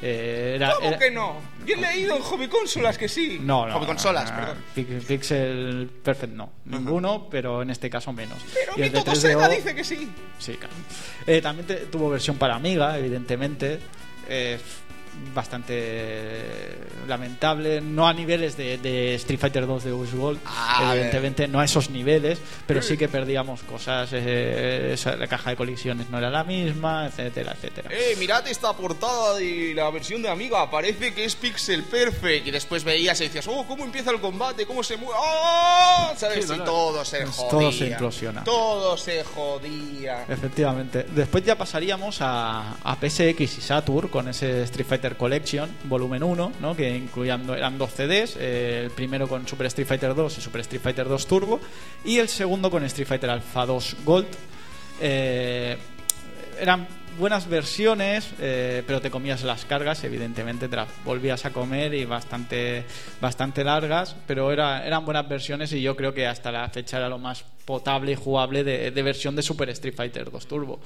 [0.05, 1.37] Eh, era, ¿Cómo era- que no?
[1.65, 3.39] Bien leído en Hobby Consolas que sí.
[3.41, 3.75] No, no.
[3.75, 4.59] Hobby Consolas, no, perdón.
[4.75, 6.53] Pi- Pixel Perfect no.
[6.65, 8.39] Ninguno, pero en este caso menos.
[8.53, 10.11] Pero Y el mi de Toto 3DO Sega dice que sí.
[10.39, 10.75] Sí, claro.
[11.27, 13.79] Eh, también te- tuvo versión para Amiga, evidentemente.
[14.29, 14.59] Eh,
[15.35, 21.49] bastante lamentable, no a niveles de, de Street Fighter 2 de West Gold, Ah, evidentemente
[21.49, 26.09] no a esos niveles, pero sí que perdíamos cosas, eh, esa- la caja de colisiones
[26.11, 27.91] no era la misma, etcétera, etcétera.
[27.93, 30.71] Eh, mirad esta portada de la versión de Amiga.
[30.71, 32.47] Parece que es Pixel Perfect.
[32.47, 34.67] Y después veías y decías, oh, ¿cómo empieza el combate?
[34.67, 35.15] ¿Cómo se mueve?
[35.19, 36.13] ¡Oh!
[36.17, 36.47] ¿Sabes?
[36.47, 36.65] Sí, y no.
[36.65, 37.51] todo se Pues jodía.
[37.51, 38.45] todo se implosiona.
[38.45, 40.25] Todo se jodía.
[40.29, 41.07] Efectivamente.
[41.15, 46.53] Después ya pasaríamos a, a PSX y Saturn con ese Street Fighter Collection, volumen 1,
[46.61, 46.77] ¿no?
[46.77, 50.41] que incluían do- eran dos CDs, eh, el primero con Super Street Fighter 2 y
[50.41, 51.61] Super Street Fighter 2 Turbo,
[52.05, 54.27] y el segundo con Street Fighter Alpha 2 Gold.
[55.01, 55.77] Eh,
[56.61, 56.87] eran
[57.19, 62.05] buenas versiones, eh, pero te comías las cargas, evidentemente te las volvías a comer y
[62.05, 62.85] bastante,
[63.21, 67.09] bastante largas, pero era, eran buenas versiones y yo creo que hasta la fecha era
[67.09, 70.81] lo más potable y jugable de, de versión de Super Street Fighter 2 Turbo,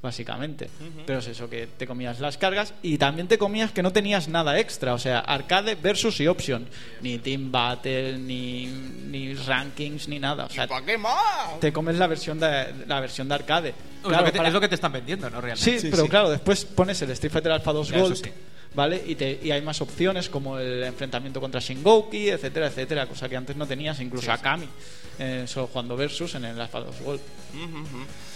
[0.00, 0.68] básicamente.
[1.06, 4.28] Pero es eso, que te comías las cargas y también te comías que no tenías
[4.28, 6.66] nada extra, o sea, arcade versus y option,
[7.02, 10.46] ni Team Battle, ni, ni rankings, ni nada.
[10.46, 11.60] O sea, ¿Para qué más?
[11.60, 13.68] te comes la versión de, la versión de arcade.
[13.70, 15.40] es, Claro, lo que te, para- es lo que te están vendiendo, ¿no?
[15.40, 15.80] Realmente.
[15.80, 18.30] Sí, pero claro, después pones el Street Fighter Alpha 2 Ya, eso Gold, sí.
[18.74, 19.02] ¿Vale?
[19.06, 23.36] Y, te- y hay más opciones como el enfrentamiento contra Shingoki, etcétera, etcétera, cosa que
[23.36, 24.68] antes no tenías, incluso a Kami,
[25.18, 27.20] eh, solo jugando Versus en el Alpha 2 Gold.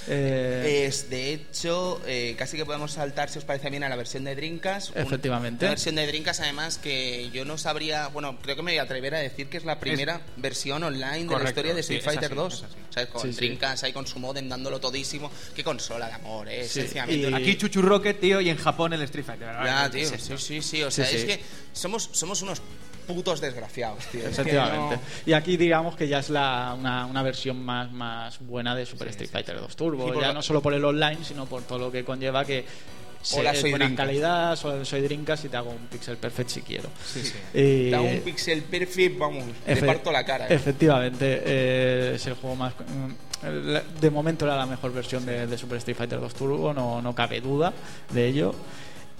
[0.08, 3.96] Eh, Es, de hecho, eh, casi que podemos saltar, si os parece bien, a la
[3.96, 4.92] versión de Drinkas.
[4.94, 5.64] Efectivamente.
[5.64, 8.08] Una versión de Drinkas, además, que yo no sabría.
[8.08, 11.24] Bueno, creo que me voy a atrever a decir que es la primera versión online
[11.26, 12.54] de la historia de Street Fighter así, 2.
[12.54, 12.74] es así.
[12.90, 13.08] ¿Sabes?
[13.10, 13.36] Con Sí, sí.
[13.38, 15.30] Drinkas ahí con su modem dándolo todísimo.
[15.54, 16.64] Qué consola de amor, ¿eh?
[16.64, 19.48] Sí, Sencillamente y- una- Aquí Chuchu Rocket, tío, y en Japón el Street Fighter.
[19.64, 20.08] Ya, tío.
[20.18, 20.82] Sí, sí, sí.
[20.82, 21.40] O sea, Sí, es que
[21.72, 22.62] somos, somos unos
[23.06, 24.26] putos desgraciados, tío.
[24.26, 24.96] Efectivamente.
[24.96, 28.84] no- Y aquí digamos que ya es la, una, una versión más, más buena de
[28.84, 29.95] Super Street Fighter 2 Turbo.
[30.20, 32.64] Ya no solo por el online, sino por todo lo que conlleva que
[33.32, 34.06] Hola, soy buena Drinkas.
[34.06, 36.88] calidad, soy, soy Drinkas y te hago un pixel perfect si quiero.
[37.04, 37.34] Sí, sí.
[37.58, 40.44] Y- Da un pixel perfect, vamos, le Efe- parto la cara.
[40.46, 40.54] ¿eh?
[40.54, 42.72] Efectivamente, eh, es el juego más.
[42.74, 47.02] mm, De momento era la mejor versión de, de Super Street Fighter 2 Turbo, no,
[47.02, 47.72] no cabe duda
[48.10, 48.54] de ello.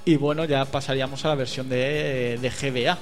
[0.05, 2.97] Y bueno, ya pasaríamos a la versión de, de GBA,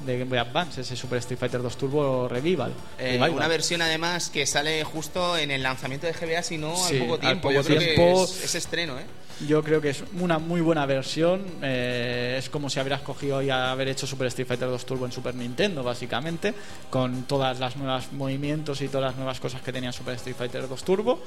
[0.00, 2.72] de Game Boy Advance, ese Super Street Fighter 2 Turbo Revival.
[2.98, 3.30] Eh, Revival.
[3.30, 7.00] una versión además que sale justo en el lanzamiento de GBA, si no Sí, al
[7.00, 7.42] poco al tiempo.
[7.48, 8.26] poco Yo creo tiempo.
[8.26, 9.04] que es, es estreno, ¿eh?
[9.46, 11.44] Yo creo que es una muy buena versión.
[11.62, 15.12] eh, es como si hubieras cogido y haber hecho Super Street Fighter 2 Turbo en
[15.12, 16.54] Super Nintendo, básicamente,
[16.88, 20.66] con todas las nuevas movimientos y todas las nuevas cosas que tenía Super Street Fighter
[20.66, 21.22] 2 Turbo,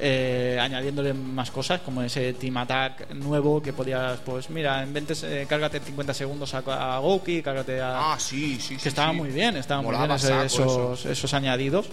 [0.00, 5.14] eh, añadiéndole más cosas como ese Team Attack nuevo que podías, pues mira, en 20,
[5.14, 8.76] se- cárgate 50 segundos a, a Gouki, cárgate a Ah, sí, sí, sí.
[8.82, 9.16] que estaba sí.
[9.18, 11.08] muy bien, estaban muy bien esos, eso.
[11.08, 11.86] esos añadidos.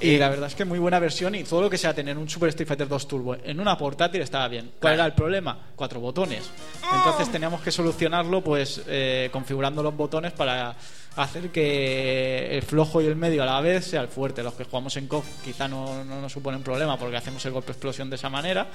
[0.00, 2.28] Y la verdad es que muy buena versión y todo lo que sea tener un
[2.28, 4.66] Super Street Fighter 2 Turbo en una portátil estaba bien.
[4.78, 4.94] ¿Cuál Claro.
[4.94, 5.58] era el problema?
[5.74, 6.50] Cuatro botones.
[6.94, 10.74] Entonces teníamos que solucionarlo pues eh, configurando los botones para
[11.16, 14.42] hacer que el flojo y el medio a la vez sea el fuerte.
[14.42, 17.72] Los que jugamos en COF quizá no, no nos suponen problema porque hacemos el golpe
[17.72, 18.68] explosión de esa manera,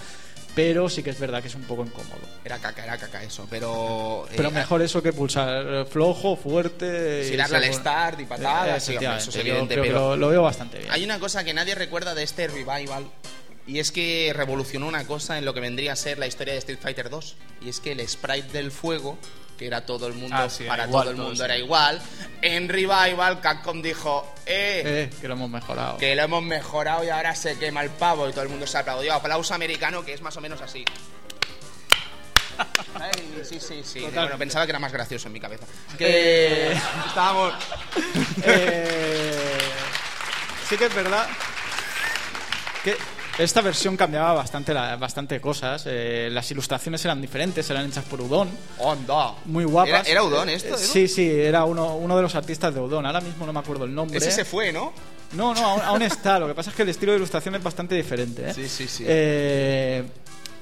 [0.56, 2.20] pero sí que es verdad que es un poco incómodo.
[2.44, 4.26] Era caca, era caca eso, pero...
[4.36, 7.30] Pero eh, mejor eso que pulsar eh, flojo, fuerte.
[7.32, 9.22] Y darle al start y patadas, sí, hombre, efectivamente.
[9.22, 10.92] eso es evidente, pero- lo, lo veo bastante bien.
[10.92, 13.06] Hay una cosa que nadie recuerda de este revival
[13.68, 16.60] y es que revolucionó una cosa en lo que vendría a ser la historia de
[16.60, 19.18] Street Fighter 2 y es que el sprite del fuego
[19.62, 21.46] que era todo el mundo Ah, sí, para igual todo el todo, mundo sí.
[21.46, 22.02] era igual
[22.42, 25.98] en revival Capcom dijo eh, Eh, que lo hemos mejorado.
[26.00, 28.80] que lo hemos mejorado y ahora se quema el pavo y todo el mundo se
[28.80, 30.84] aplaudió aplauso americano que es más o menos así
[32.96, 33.12] Ay,
[33.48, 34.00] sí, sí, sí.
[34.14, 35.66] Bueno, pensaba que era más gracioso en mi cabeza.
[35.98, 36.72] Que
[37.08, 37.54] estábamos.
[38.44, 39.58] Eh,
[40.70, 41.28] sí que es verdad
[42.84, 42.96] que
[43.38, 45.84] esta versión cambiaba bastante, la- bastante cosas.
[45.88, 48.50] Eh, las ilustraciones eran diferentes, eran hechas por Udon.
[48.78, 49.34] Onda.
[49.46, 49.90] Muy guapas.
[49.90, 50.76] ¿Era, era Udon esto?
[50.76, 50.78] eh?
[50.78, 53.06] Sí, sí, era uno, uno de los artistas de Udon.
[53.06, 54.18] Ahora mismo no me acuerdo el nombre.
[54.18, 54.94] Ese se fue, ¿no?
[55.34, 56.40] No, no, aún, aún está.
[56.40, 58.50] Lo que pasa es que el estilo de ilustración es bastante diferente.
[58.50, 58.54] ¿eh?
[58.54, 59.06] Sí, sí, sí.
[59.08, 60.04] Eh,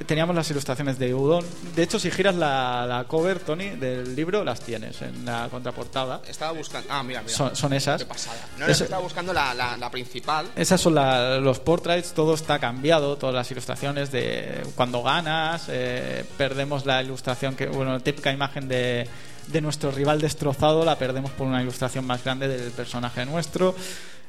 [0.06, 1.46] teníamos las ilustraciones de Udon.
[1.76, 6.22] De hecho, si giras la, la cover, Tony, del libro, las tienes en la contraportada.
[6.28, 6.88] Estaba buscando.
[6.92, 7.34] Ah, mira, mira.
[7.36, 8.02] Son, son esas.
[8.02, 8.38] Qué pasada.
[8.58, 10.48] No, no, Eso- estaba buscando la, la, la principal.
[10.56, 16.86] Esas son los portraits, todo está cambiado, todas las ilustraciones de cuando ganas, eh, perdemos
[16.86, 19.08] la ilustración que, bueno, la típica imagen de,
[19.52, 23.76] de nuestro rival destrozado, la perdemos por una ilustración más grande del personaje nuestro.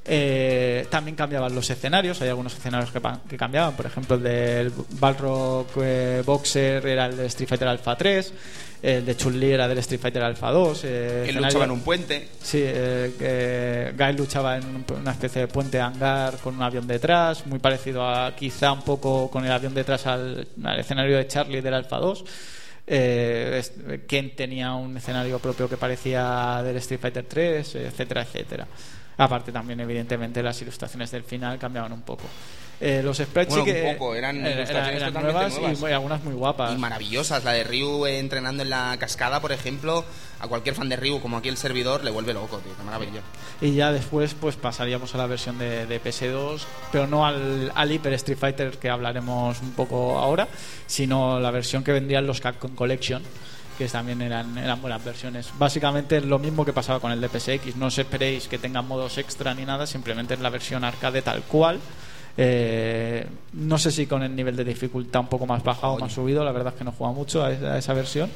[0.02, 2.90] Eh, también cambiaban los escenarios, hay algunos escenarios
[3.28, 7.96] que, cambiaban, por ejemplo el del Balrog eh, Boxer era el de Street Fighter Alpha
[7.96, 8.32] 3,
[8.82, 10.80] el de Chun-Li era del Street Fighter Alpha 2.
[10.84, 12.28] eh, luchaba en un puente.
[12.42, 17.46] Sí, eh, Guy luchaba en un- una especie de puente hangar con un avión detrás,
[17.46, 21.60] muy parecido a quizá un poco con el avión detrás al, al escenario de Charlie
[21.60, 22.24] del Alpha 2.
[22.92, 23.62] Eh,
[24.36, 28.66] tenía un escenario propio que parecía del Street Fighter 3, etcétera, etcétera.
[29.16, 32.24] Aparte también, evidentemente, las ilustraciones del final cambiaban un poco.
[32.82, 35.78] Eh, los sprites Bueno, sí que un poco, eran ilustraciones totalmente nuevas, nuevas.
[35.78, 36.72] y muy- algunas muy guapas.
[36.74, 37.44] Y maravillosas.
[37.44, 40.02] La de Ryu eh, entrenando en la cascada, por ejemplo.
[40.40, 42.72] A cualquier fan de Ryu, como aquí el servidor, le vuelve loco, tío.
[42.74, 43.20] Qué maravilla.
[43.60, 47.92] Y ya después pues pasaríamos a la versión de, de PS2, pero no al, al
[47.92, 50.48] Hyper Street Fighter que hablaremos un poco ahora,
[50.86, 53.22] sino la versión que vendrían los Capcom Collection,
[53.76, 55.50] que también eran, eran buenas versiones.
[55.58, 58.88] Básicamente es lo mismo que pasaba con el de PSX, no os esperéis que tengan
[58.88, 61.78] modos extra ni nada, simplemente es la versión arcade tal cual.
[62.36, 66.12] Eh, no sé si con el nivel de dificultad un poco más bajado o más
[66.12, 68.30] subido, la verdad es que no juega mucho a esa, a esa versión.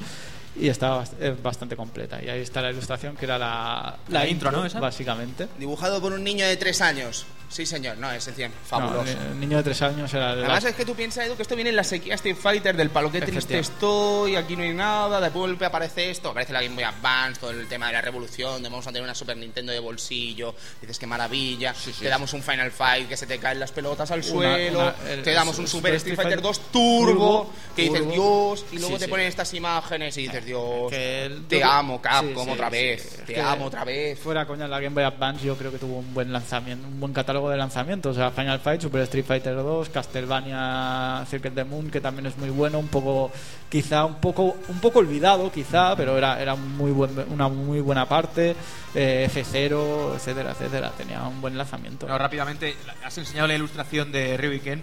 [0.56, 2.22] Y está bast- es bastante completa.
[2.22, 4.64] Y ahí está la ilustración, que era la, La intro, ¿no?
[4.64, 4.78] Esa.
[4.80, 5.48] Básicamente.
[5.58, 7.26] Dibujado por un niño de tres años.
[7.48, 7.98] Sí, señor.
[7.98, 9.04] No, es decir, fabuloso.
[9.04, 11.42] No, el niño de tres años era el- Además es que tú piensas, Edu, que
[11.42, 14.72] esto viene en la sequía Street Fighter del palo que triste estoy, aquí no hay
[14.74, 18.00] nada, de golpe aparece esto, aparece la Game Boy Advance, todo el tema de la
[18.00, 22.32] revolución, de vamos a tener una Super Nintendo de bolsillo, dices que maravilla, te damos
[22.32, 25.32] un Final Fight que se te caen las pelotas al Una- suelo, una- el- te
[25.32, 28.12] damos un el Super Super Street Street Fighter 2 Fighter Turbo, Turbo, que dices Turbo.
[28.12, 29.10] Dios, y luego Sí, te sí.
[29.10, 33.22] ponen estas imágenes y dices Dios, que te yo- amo Capcom sí, sí, otra vez,
[33.26, 34.18] te amo otra vez.
[34.18, 37.12] Fuera coña, la Game Boy Advance yo creo que tuvo un buen lanzamiento, un buen
[37.12, 38.16] catálogo de lanzamientos.
[38.16, 42.36] O sea, Final Fight, Super Street Fighter 2, Castlevania, Circle the Moon, que también es
[42.36, 43.30] muy bueno, un poco,
[43.68, 48.06] quizá un poco, un poco olvidado, quizá, pero era, era muy buen, una muy buena
[48.08, 48.54] parte.
[48.94, 50.92] Eh, F0, etcétera, etcétera.
[50.96, 52.06] Tenía un buen lanzamiento.
[52.06, 54.82] Bueno, rápidamente, has enseñado la ilustración de Ryu y Ken.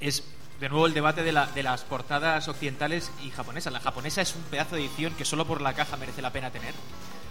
[0.00, 0.22] Es
[0.62, 3.72] de nuevo el debate de, la- de las portadas occidentales y japonesas.
[3.72, 6.50] La japonesa es un pedazo de edición que solo por la caja merece la pena
[6.52, 6.72] tener.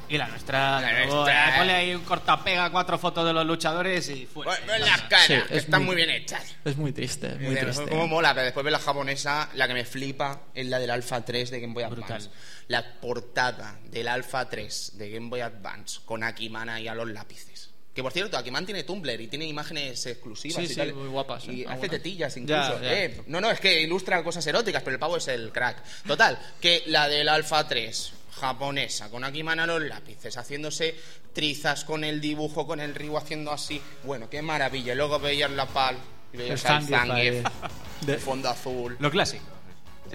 [0.09, 1.55] Y la nuestra, La de nuevo, nuestra.
[1.55, 4.51] eh, ponle ahí un cortapega, cuatro fotos de los luchadores y fuera.
[4.67, 6.53] Bueno, las caras, Sí, es están muy- muy bien hechas.
[6.65, 7.87] Es muy triste, es muy triste.
[7.89, 11.23] Como mola, pero después ves la japonesa, la que me flipa es la del Alpha
[11.23, 12.29] 3 de Game Boy Advance.
[12.67, 17.50] La portada del Alpha 3 de Game Boy Advance con Akiman ahí a los lápices.
[17.93, 20.93] Que por cierto, Akiman tiene Tumblr y tiene imágenes exclusivas Sí, y sí, tal.
[20.93, 21.67] muy guapas, Y ¿eh?
[21.67, 22.81] hace tetillas incluso.
[22.81, 22.93] ya.
[23.03, 25.83] Eh, no, no, es que ilustra cosas eróticas, pero el pavo es el crack.
[26.07, 30.95] Total, que la del Alpha 3 japonesa con Akiman a los lápices haciéndose
[31.33, 35.67] trizas con el dibujo con el Ryu haciendo así bueno qué maravilla luego veías la
[35.67, 35.97] pal
[36.33, 37.43] y El veías Zangief ahí.
[38.01, 38.95] De- fondo azul.
[38.99, 39.43] Lo clásico.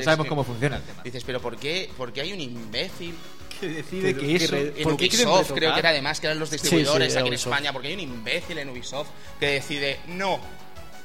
[0.02, 1.02] Sabemos cómo funciona el tema.
[1.04, 3.14] Dices, pero ¿por qué, por qué hay un imbécil
[3.60, 4.56] Que decide que- que eso...
[4.56, 7.26] en ¿Por qué quieren Ubisoft, creo que era además que eran los distribuidores sí, aquí
[7.28, 7.52] en Ubisoft.
[7.52, 9.08] España, porque hay un imbécil en Ubisoft
[9.40, 10.38] que decide, no,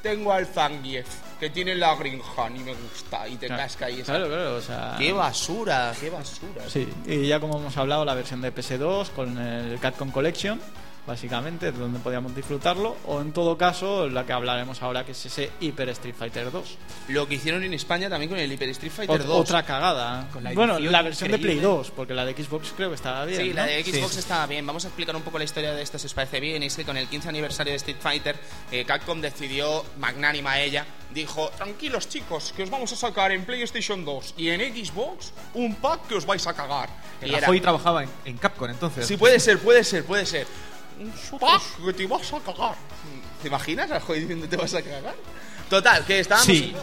[0.02, 1.06] tengo al Zangief,
[1.40, 4.02] que tiene la Greenhand y me gusta, y te Claro, casca y.
[4.02, 4.94] Claro, claro, o sea...
[4.98, 5.94] ¡Qué basura!
[5.98, 6.62] ¡Qué basura!
[6.68, 10.60] Sí, y ya como hemos hablado, la versión de PS2 con el Capcom Collection,
[11.06, 15.50] básicamente, donde podíamos disfrutarlo, o en todo caso, la que hablaremos ahora, que es ese
[15.60, 16.76] Hyper Street Fighter 2.
[17.08, 19.40] Lo que hicieron en España también con el Hyper Street Fighter Ot- 2.
[19.40, 20.28] Otra cagada.
[20.32, 21.76] Con la bueno, la versión de Play increíble.
[21.76, 23.40] 2, porque la de Xbox creo que estaba bien.
[23.40, 23.54] Sí, ¿no?
[23.56, 24.18] la de Xbox Sí.
[24.20, 24.66] estaba bien.
[24.66, 26.62] Vamos a explicar un poco la historia de esto, si os parece bien.
[26.62, 28.36] Es que con el 15 aniversario de Street Fighter,
[28.70, 34.04] eh, Capcom decidió, magnánima ella, dijo: Tranquilos chicos, que os vamos a sacar en PlayStation
[34.04, 36.88] 2 y en Xbox un pack que os vais a cagar.
[37.20, 39.06] Que Y la era- trabajaba en, en Capcom, entonces.
[39.06, 40.46] Sí, puede ser, puede ser, puede ser.
[41.04, 42.74] Un que te vas a cagar.
[43.40, 45.14] ¿Te imaginas a Joy diciendo te vas a cagar?
[45.68, 46.46] Total, que estábamos.
[46.46, 46.74] Sí.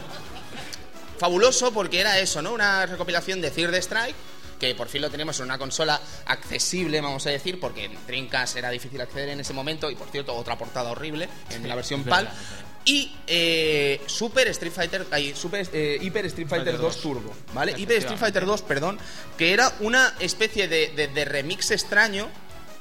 [1.18, 2.54] Fabuloso porque era eso, ¿no?
[2.54, 4.16] Una recopilación de Third Strike
[4.60, 8.58] que por fin lo tenemos en una consola accesible, vamos a decir, porque en Dreamcast
[8.58, 12.04] era difícil acceder en ese momento y por cierto otra portada horrible en la versión
[12.04, 12.66] PAL verdad, es verdad.
[12.84, 17.74] y eh, Super Street Fighter, ay, Super eh, Hyper Street Fighter 2 Turbo, ¿vale?
[17.78, 19.00] Hyper Street Fighter 2, perdón,
[19.38, 22.28] que era una especie de, de- de remix extraño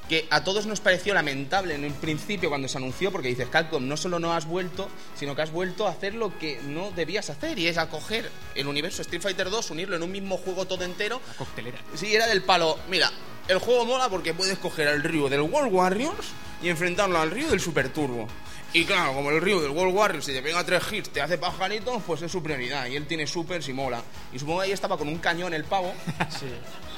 [0.09, 3.87] que a todos nos pareció lamentable en un principio cuando se anunció, porque dices, Capcom,
[3.87, 7.29] no solo no has vuelto, sino que has vuelto a hacer lo que no debías
[7.29, 10.65] hacer, y es a coger el universo Street Fighter 2, unirlo en un mismo juego
[10.65, 11.21] todo entero.
[11.27, 11.77] La coctelera.
[11.93, 13.11] Sí, era del palo, mira,
[13.47, 16.27] el juego mola porque puedes coger al río del World Warriors
[16.61, 18.27] y enfrentarlo al río del Super Turbo.
[18.73, 21.37] Y claro, como el río del World Warriors si te pega tres hits, te hace
[21.37, 22.85] pajaritos, pues es su prioridad.
[22.87, 24.03] Y él tiene supers y mola.
[24.31, 25.93] Y supongo que ahí estaba con un cañón el pavo.
[26.29, 26.45] Sí.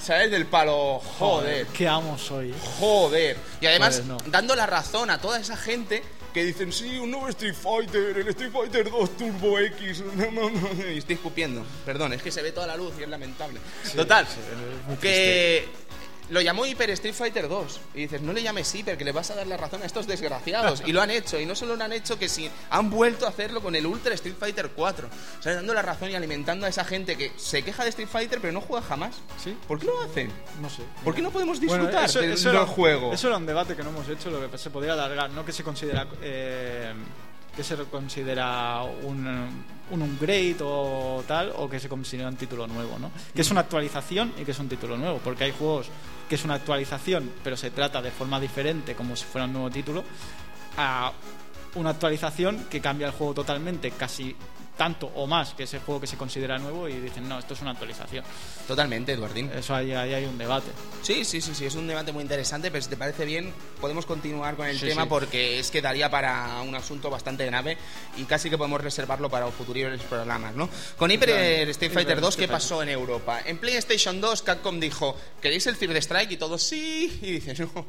[0.01, 0.31] ¿Sabes?
[0.31, 1.67] Del palo, joder.
[1.67, 2.53] Qué amo soy.
[2.79, 3.37] Joder.
[3.59, 4.17] Y además, no.
[4.25, 6.01] dando la razón a toda esa gente
[6.33, 10.03] que dicen, sí, un nuevo Street Fighter, el Street Fighter 2 Turbo X.
[10.15, 10.91] No, no, no.
[10.91, 11.63] Y estoy escupiendo.
[11.85, 13.59] Perdón, es que se ve toda la luz y es lamentable.
[13.95, 14.25] Total,
[14.91, 15.67] es que
[16.31, 17.81] lo llamó Hyper Street Fighter 2.
[17.93, 20.07] Y dices, no le llames Hyper, que le vas a dar la razón a estos
[20.07, 20.81] desgraciados.
[20.85, 21.39] y lo han hecho.
[21.39, 24.13] Y no solo lo han hecho, que si han vuelto a hacerlo con el Ultra
[24.15, 25.07] Street Fighter 4.
[25.39, 28.07] O sea, dando la razón y alimentando a esa gente que se queja de Street
[28.09, 29.15] Fighter, pero no juega jamás.
[29.43, 29.55] Sí.
[29.67, 30.31] ¿Por qué lo hacen?
[30.61, 30.83] No sé.
[31.03, 33.13] ¿Por qué no podemos Bueno, disfrutar eso, del, eso del era, juego?
[33.13, 35.51] Eso era un debate que no hemos hecho, lo que se podría alargar, no que
[35.51, 36.93] se considera eh,
[37.55, 42.97] que se considera un, un upgrade o tal, o que se considera un título nuevo,
[42.97, 43.11] ¿no?
[43.33, 45.87] Que es una actualización y que es un título nuevo, porque hay juegos
[46.29, 49.69] que es una actualización, pero se trata de forma diferente, como si fuera un nuevo
[49.69, 50.03] título,
[50.77, 51.11] a
[51.75, 54.35] una actualización que cambia el juego totalmente, casi
[54.81, 57.61] tanto o más que ese juego que se considera nuevo y dicen, no, esto es
[57.61, 58.25] una actualización.
[58.67, 59.51] Totalmente, Eduardín.
[59.55, 60.71] Eso ahí, ahí hay un debate.
[61.03, 64.07] Sí, sí, sí, sí, es un debate muy interesante, pero si te parece bien, podemos
[64.07, 65.07] continuar con el Sí, tema sí.
[65.07, 67.77] porque es que daría para un asunto bastante grave
[68.17, 70.67] y casi que podemos reservarlo para futuros programas, ¿no?
[70.97, 71.43] Con Hyper Claro.
[71.71, 73.39] Street Hyper Fighter 2, ¿qué pasó en Europa?
[73.45, 76.31] En PlayStation 2, Capcom dijo, ¿queréis el Third Strike?
[76.31, 77.19] Y todos, sí.
[77.21, 77.85] Y dices, no,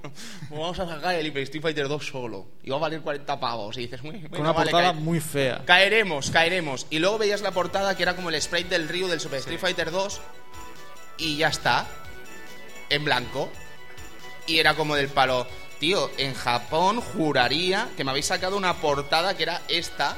[0.50, 2.48] vamos a sacar el Hyper Street Fighter 2 solo.
[2.62, 3.78] Y va a valer 40 pavos.
[3.78, 5.62] Y dices, muy, Con venga, una vale, portada muy fea.
[5.64, 6.81] Caeremos, caeremos.
[6.90, 9.60] Y luego veías la portada que era como el sprite del río del Super Street
[9.60, 10.20] Fighter 2
[11.18, 11.86] y ya está.
[12.90, 13.50] En blanco.
[14.46, 15.46] Y era como del palo.
[15.78, 20.16] Tío, en Japón juraría que me habéis sacado una portada que era esta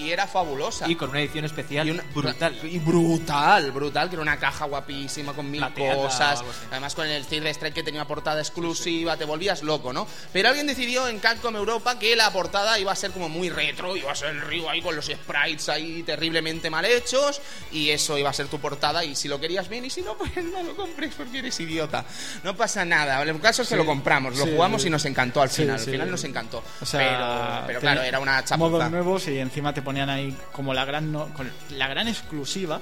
[0.00, 0.88] y era fabulosa.
[0.88, 2.58] Y con una edición especial Y una- brutal.
[2.62, 6.42] Y brutal, brutal, que era una caja guapísima con mil Plateada cosas.
[6.70, 10.06] Además con el Third Strike que tenía portada exclusiva, te volvías loco, ¿no?
[10.32, 13.96] Pero alguien decidió en Capcom Europa que la portada iba a ser como muy retro,
[13.96, 17.40] iba a ser el río ahí con los sprites ahí terriblemente mal hechos
[17.72, 20.14] y eso iba a ser tu portada y si lo querías bien y si no,
[20.18, 22.04] pues no lo compres porque eres idiota.
[22.42, 23.78] No pasa nada, el caso es que Sí.
[23.78, 24.88] lo compramos, lo Sí, jugamos sí.
[24.88, 25.86] y nos encantó al Sí, final, sí.
[25.86, 26.62] al final nos encantó.
[26.80, 28.88] O sea, pero, pero claro, era una modos chapuza.
[28.88, 32.80] nuevos y encima te ponían ahí como la gran no- con la gran exclusiva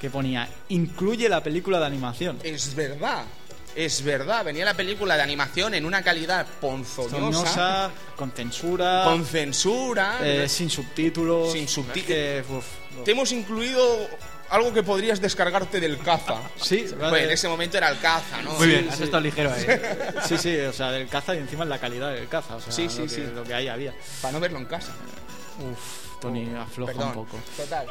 [0.00, 2.38] que ponía incluye la película de animación.
[2.44, 3.24] Es verdad.
[3.74, 9.24] Es verdad, venía la película de animación en una calidad ponzoñosa, Soñosa, con censura, con
[9.24, 10.18] censura.
[10.22, 11.52] eh, sin subtítulos.
[11.52, 12.56] Sin subtí- Es que, uf,
[12.98, 13.04] uf.
[13.04, 14.08] Te hemos incluido
[14.50, 16.40] algo que podrías descargarte del caza.
[16.60, 17.24] Sí, Pues vale.
[17.24, 18.54] en ese momento era el caza, ¿no?
[18.54, 19.04] Muy bien, has sí.
[19.04, 19.64] estado ligero ahí.
[20.26, 22.56] Sí, sí, o sea, del caza y encima la calidad del caza.
[22.56, 23.22] O sea, Sí, sí, lo que, sí.
[23.36, 23.94] Lo que ahí había.
[24.20, 24.90] Para no verlo en casa.
[25.60, 27.08] Uf, Tony, afloja Perdón.
[27.08, 27.36] un poco.
[27.56, 27.86] Total.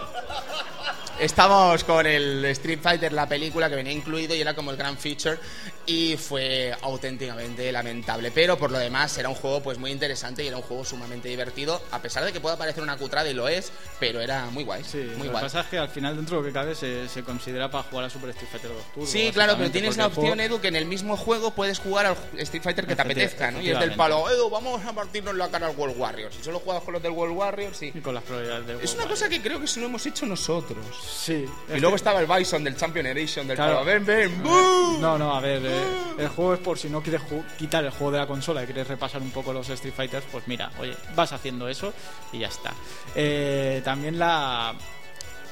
[1.20, 4.98] Estamos con el Street Fighter, la película que venía incluido y era como el gran
[4.98, 5.38] feature
[5.86, 8.32] y fue auténticamente lamentable.
[8.32, 11.28] Pero por lo demás era un juego pues muy interesante y era un juego sumamente
[11.28, 14.64] divertido, a pesar de que pueda parecer una cutrada y lo es, pero era muy
[14.64, 14.82] guay.
[14.86, 15.44] Sí, muy lo que guay.
[15.44, 18.06] pasa es que al final, dentro de lo que cabe, se, se considera para jugar
[18.06, 19.06] a Super Street Fighter 2 Turbo.
[19.08, 22.06] Sí, claro, pero tienes la juego- opción, Edu, que en el mismo juego puedes jugar
[22.06, 23.60] al Street Fighter que te apetezca, ¿no?
[23.62, 26.36] Y es del palo, Edu, vamos a partirnos la cara al World Warriors.
[26.36, 27.92] Si solo juegas con los del World Warriors, sí.
[27.94, 30.26] Y con las probabilidades del Es una cosa que creo que sí lo hemos hecho
[30.26, 30.86] nosotros.
[31.10, 31.46] Sí.
[31.74, 33.84] Y luego estaba el Bison del Champion Edition del Claro.
[33.84, 35.02] Ven, ven, ¡boom!
[35.02, 35.84] No, no, a ver, eh,
[36.18, 37.22] el juego es por si no quieres
[37.58, 40.48] quitar el juego de la consola y quieres repasar un poco los Street Fighters, pues
[40.48, 41.94] mira, oye, vas haciendo eso
[42.32, 42.74] y ya está.
[43.16, 44.74] Eh, también la,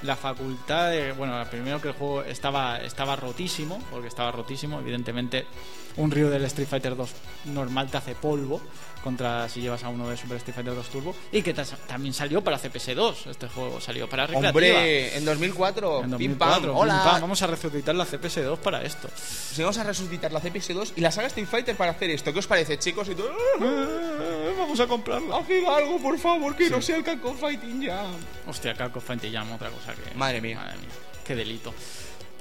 [0.03, 5.45] la facultad de, bueno, primero que el juego estaba, estaba rotísimo, porque estaba rotísimo, evidentemente
[5.97, 7.09] un río del Street Fighter 2
[7.45, 8.61] normal te hace polvo
[9.07, 11.53] contra si llevas a uno de Super Street Fighter 2 Turbo y que
[11.87, 14.49] también salió para CPS2, este juego salió para recreativa.
[14.49, 17.01] Hombre, en 2004, En pim 2004, pam, pim, hola.
[17.05, 19.07] pam, vamos a resucitar la CPS2 para esto.
[19.59, 22.33] Vamos a resucitar la CPS2 y la saga Street Fighter para hacer esto.
[22.33, 23.07] ¿Qué os parece, chicos?
[23.09, 23.29] Y todo,
[23.61, 25.37] Eh, vamos a comprarla.
[25.37, 28.11] Haced algo, por favor, que no sea el Capcom Fighting Jam.
[28.45, 30.13] Hostia, Capcom Fighting Jam, otra cosa que.
[30.15, 30.57] Madre mía.
[30.57, 30.89] Madre mía,
[31.25, 31.73] qué delito.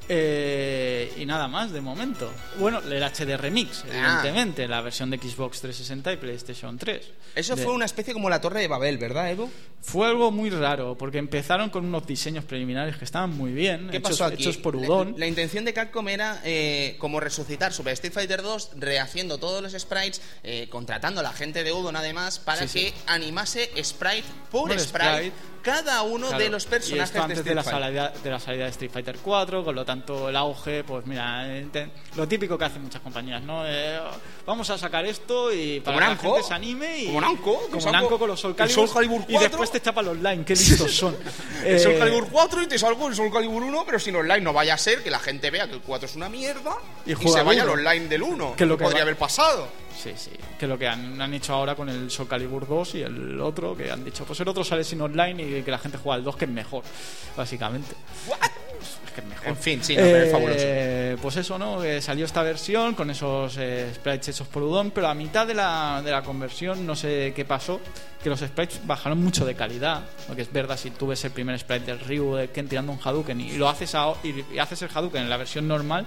[0.08, 2.30] Eh, y nada más de momento.
[2.58, 4.20] Bueno, el HD Remix, Ah.
[4.22, 7.02] evidentemente, la versión de Xbox 360 y PlayStation 3.
[7.34, 9.50] Eso De- fue una especie como la Torre de Babel, ¿verdad, Evo?
[9.82, 13.98] Fue algo muy raro, porque empezaron con unos diseños preliminares que estaban muy bien, ¿Qué
[13.98, 14.42] hechos, pasó aquí?
[14.42, 15.14] hechos por La- Udon.
[15.16, 19.72] La, intención de Capcom era eh, como resucitar Super Street Fighter 2, rehaciendo todos los
[19.80, 22.94] sprites, eh, contratando a la gente de Udon además para Sí, que sí.
[23.06, 25.32] animase sprite por, Por sprite, sprite.
[25.66, 28.38] Cada uno Claro, de los y personajes esto antes de de, la salida, de la
[28.38, 31.66] salida de Street Fighter 4, con lo tanto el auge, pues mira, eh,
[32.14, 33.66] lo típico que hacen muchas compañías, ¿no?
[33.66, 33.98] Eh,
[34.46, 36.34] vamos a sacar esto y para Como que la Namco.
[36.36, 38.94] gente se anime y Como Namco, que como saco Namco con los Soul Calibur, Soul
[38.94, 39.48] Calibur y 4.
[39.48, 41.16] después te chapa el online, qué listos son.
[41.64, 44.40] El Soul Eh, Calibur 4 y te salgo el Soul Calibur 1, pero sin online
[44.42, 47.12] no vaya a ser que la gente vea que el 4 es una mierda Y
[47.12, 48.54] y, se vaya al online del 1.
[48.56, 49.66] Que lo que podría va- haber pasado.
[49.96, 53.02] Sí, sí, que lo que han, han hecho ahora con el Soul Calibur 2 y
[53.02, 55.98] el otro, que han dicho, pues el otro sale sin online y que la gente
[55.98, 56.84] juega al 2, que es mejor,
[57.36, 57.94] básicamente.
[59.06, 59.48] Es que es mejor.
[59.48, 61.22] En fin, sí, no, pero es Eh, fabuloso.
[61.22, 61.80] Pues eso, ¿no?
[61.80, 65.54] Que salió esta versión con esos eh, sprites hechos por Udon, pero a mitad de
[65.54, 67.80] la, de la conversión no sé qué pasó,
[68.22, 71.30] que los sprites bajaron mucho de calidad, lo que es verdad si tú ves el
[71.32, 74.58] primer sprite del Ryu de Ken tirando un Hadouken y lo haces a- y, y
[74.58, 76.06] haces el Hadouken en la versión normal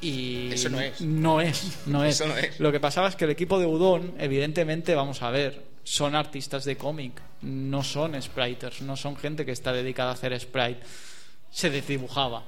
[0.00, 1.00] y Eso no es.
[1.00, 2.14] no es, no es.
[2.16, 2.58] Eso no es.
[2.60, 6.64] Lo que pasaba es que el equipo de Udon, evidentemente, vamos a ver, son artistas
[6.64, 10.80] de cómic, no son spriters, no son gente que está dedicada a hacer sprite.
[11.50, 12.44] Se desdibujaba.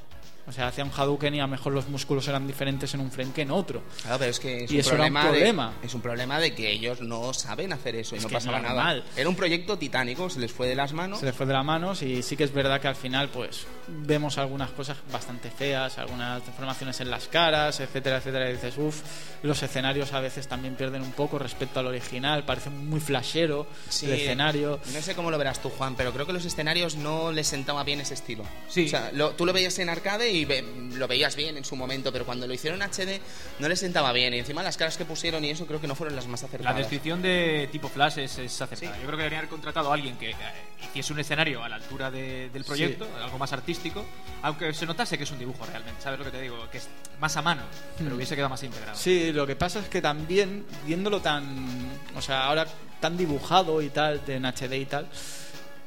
[0.46, 3.32] O sea, hacían Hadouken y a lo mejor los músculos eran diferentes en un frame
[3.32, 3.82] que en otro.
[4.02, 5.72] Claro, pero es que es Y un, eso era un problema problema.
[5.80, 8.34] De, es un problema de que ellos no saben hacer eso y Es no que
[8.34, 8.98] pasaba normal.
[8.98, 9.04] nada.
[9.16, 11.20] Era un proyecto titánico, se les fue de las manos.
[11.20, 13.66] Se les fue de las manos y sí que es verdad que al final pues
[13.86, 19.00] vemos algunas cosas bastante feas, algunas deformaciones en las caras, etcétera, etcétera, y dices, uff,
[19.44, 24.06] los escenarios a veces también pierden un poco respecto al original, parece muy flashero Sí.
[24.06, 24.80] el escenario.
[24.92, 27.84] No sé cómo lo verás tú, Juan, pero creo que los escenarios no les sentaba
[27.84, 28.44] bien ese estilo.
[28.68, 28.86] Sí.
[28.86, 30.64] O sea, lo- tú lo veías en arcade y ve-
[30.94, 33.20] lo veías bien en su momento, pero cuando lo hicieron en HD
[33.58, 34.34] no les sentaba bien.
[34.34, 36.48] Y encima las caras que pusieron y eso creo que no fueron las más La
[36.48, 36.76] acertadas.
[36.78, 38.94] descripción de tipo Flash es, es acertada.
[38.94, 39.00] Sí.
[39.00, 40.36] Yo creo que deberían haber contratado a alguien que eh,
[40.88, 44.04] hiciese un escenario a la altura de- del proyecto, algo más artístico,
[44.42, 46.00] aunque se notase que es un dibujo realmente.
[46.02, 46.56] ¿Sabes lo que te digo?
[46.70, 46.88] Que es
[47.20, 47.62] más a mano,
[47.98, 48.92] pero hubiese quedado más integrado.
[48.96, 49.00] Hmm.
[49.00, 51.90] Sí, lo que pasa es que también, viéndolo tan.
[52.16, 52.66] O sea, ahora
[53.00, 55.08] tan dibujado y tal, de en HD y tal,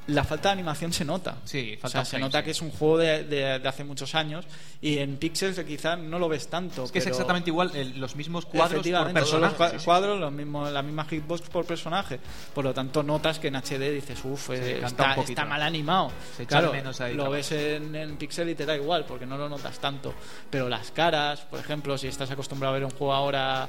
[0.07, 1.37] la falta de animación se nota.
[1.45, 3.83] Sí, o falta sea, un se nota que es un juego de, de- de hace
[3.83, 4.45] muchos años
[4.81, 6.83] y en pixels quizás no lo ves tanto.
[6.83, 9.55] Es que es exactamente igual, el- los mismos cuadros por los personaje.
[9.77, 12.19] cua- cuadros, los mismos, la misma hitbox por personaje.
[12.53, 14.49] Por lo tanto, notas que en HD dices, uff,
[14.81, 16.11] canta está, mal animado.
[16.37, 19.25] Se echa claro, menos ahí lo ves en, en pixel y te da igual, porque
[19.25, 20.13] no lo notas tanto.
[20.49, 23.67] Pero las caras, por ejemplo, si estás acostumbrado a ver un juego ahora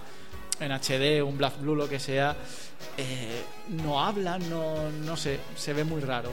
[0.60, 2.36] en HD, un Black Blue, lo que sea,
[2.96, 6.30] eh, no hablan, no, no sé, se ve muy raro.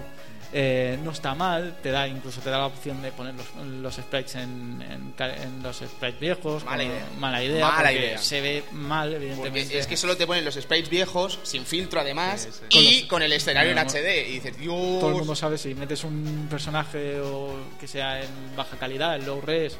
[0.56, 3.48] Eh, no está mal, te da incluso te da la opción de poner los,
[3.82, 6.64] los sprites en, en ca- en los sprites viejos.
[6.64, 7.08] Mala idea.
[7.18, 8.18] Mala idea, Mala porque idea.
[8.20, 9.80] se ve mal, Porque evidentemente.
[9.80, 12.66] es que solo te ponen los sprites viejos, sin filtro además, Sí, sí.
[12.70, 14.28] y Con los- con el escenario en HD.
[14.30, 15.00] Y dices, Dios.
[15.00, 19.26] todo el mundo sabe si metes un personaje o que sea en baja calidad, en
[19.26, 19.76] low res,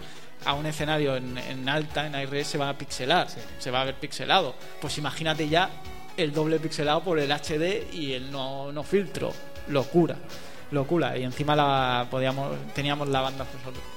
[0.46, 3.28] a un escenario en, en alta, en res, se va a pixelar,
[3.60, 4.56] se va a ver pixelado.
[4.82, 5.70] Pues imagínate ya
[6.18, 9.34] el doble pixelado por el HD y el no, no filtro.
[9.68, 10.16] Locura.
[10.72, 11.18] Locura.
[11.18, 13.46] Y encima la podíamos, teníamos la banda,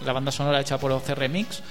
[0.04, 1.62] la banda sonora hecha por OC Remix,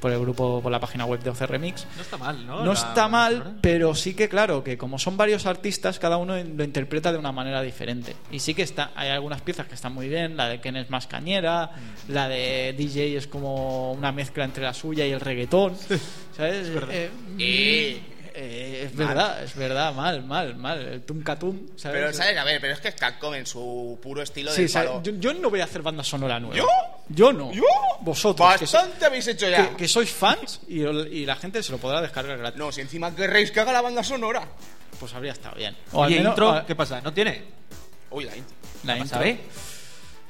[0.00, 1.86] por el grupo, por la página web de OC Remix.
[1.96, 2.58] No está mal, ¿no?
[2.64, 6.34] No La- está mal, pero sí que claro, que como son varios artistas, cada uno
[6.42, 8.16] lo interpreta de una manera diferente.
[8.30, 10.90] Y sí que está, hay algunas piezas que están muy bien, la de Ken es
[10.90, 11.70] más cañera,
[12.08, 12.12] Mm.
[12.12, 15.74] la de DJ es como una mezcla entre la suya y el reggaetón,
[16.36, 16.68] ¿sabes?
[16.90, 18.00] Eh, Eh.
[18.34, 19.08] Eh, es Mal.
[19.08, 20.78] verdad, es verdad, mal, mal, mal.
[20.80, 21.98] El tumcatum, ¿sabes?
[22.00, 22.36] Pero, ¿sabes?
[22.38, 25.02] A ver, pero es que es Capcom en su puro estilo Sí, de palo.
[25.02, 26.56] Yo, yo no voy a hacer banda sonora nueva.
[26.56, 26.66] ¿Yo?
[27.08, 27.52] Yo no.
[27.52, 27.62] ¿Yo?
[28.00, 28.48] Vosotros.
[28.58, 29.70] que so- Bastante habéis hecho ya.
[29.70, 32.58] que, que sois fans y, y la gente se lo podrá descargar gratis.
[32.58, 34.42] No, si encima querréis que haga la banda sonora.
[34.98, 35.76] Pues habría estado bien.
[35.92, 37.00] O al Oye, menos- intro, a- ¿qué pasa?
[37.00, 37.42] ¿No tiene?
[38.10, 38.54] Uy, la intro.
[38.84, 39.18] la ¿Qué intro.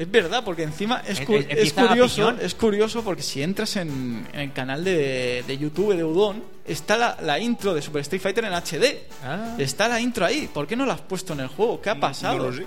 [0.00, 1.34] Es verdad, porque encima es, cu-
[1.74, 6.42] curioso, es curioso porque si entras en, en el canal de, de YouTube de Udon,
[6.66, 9.02] está la, la intro de Super Street Fighter en HD.
[9.22, 9.56] Ah.
[9.58, 10.48] Está la intro ahí.
[10.52, 11.82] ¿Por qué no la has puesto en el juego?
[11.82, 12.38] ¿Qué ha pasado?
[12.38, 12.64] no lo sé.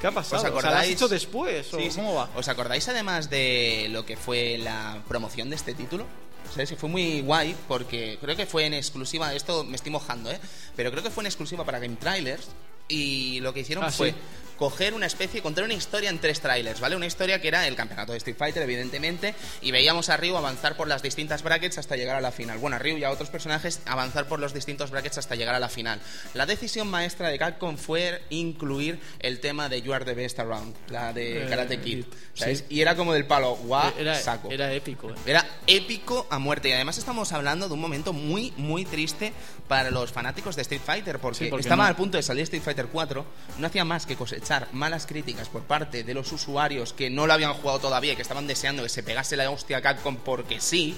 [0.00, 0.42] ¿Qué ha pasado?
[0.42, 0.92] ¿Os O sea, ¿la has acordáis?
[0.96, 1.72] hecho después?
[1.72, 1.96] ¿o Sí, sí.
[1.98, 2.28] ¿Cómo va?
[2.34, 6.04] ¿Os acordáis además de lo que fue la promoción de este título?
[6.52, 6.70] ¿Sabes?
[6.70, 10.40] Que fue muy guay porque creo que fue en exclusiva, esto me estoy mojando, ¿eh?
[10.74, 12.48] Pero creo que fue en exclusiva para Game Trailers
[12.88, 14.16] y lo que hicieron Ah, fue sí.
[14.62, 16.94] Coger una especie, contar una historia en tres trailers, ¿vale?
[16.94, 20.76] Una historia que era el campeonato de Street Fighter, evidentemente, y veíamos a Ryu avanzar
[20.76, 22.58] por las distintas brackets hasta llegar a la final.
[22.58, 25.58] Bueno, a Ryu y a otros personajes avanzar por los distintos brackets hasta llegar a
[25.58, 25.98] la final.
[26.34, 30.76] La decisión maestra de Capcom fue incluir el tema de You Are the Best Around,
[30.90, 32.58] la de Eh, Karate Kid, ¿sabes?
[32.60, 32.64] sí.
[32.68, 34.48] Y era como del palo, guau, era, saco.
[34.52, 35.10] era épico.
[35.10, 35.14] ¿eh?
[35.26, 36.68] Era épico a muerte.
[36.68, 39.32] Y además estamos hablando de un momento muy, muy triste
[39.66, 41.18] para los fanáticos de Street Fighter.
[41.18, 43.26] Porque, Sí, porque estaba no- al punto de salir Street Fighter 4.
[43.58, 47.32] No hacía más que cosechar malas críticas por parte de los usuarios que no lo
[47.32, 50.60] habían jugado todavía y que estaban deseando que se pegase la hostia a Capcom porque
[50.60, 50.96] sí.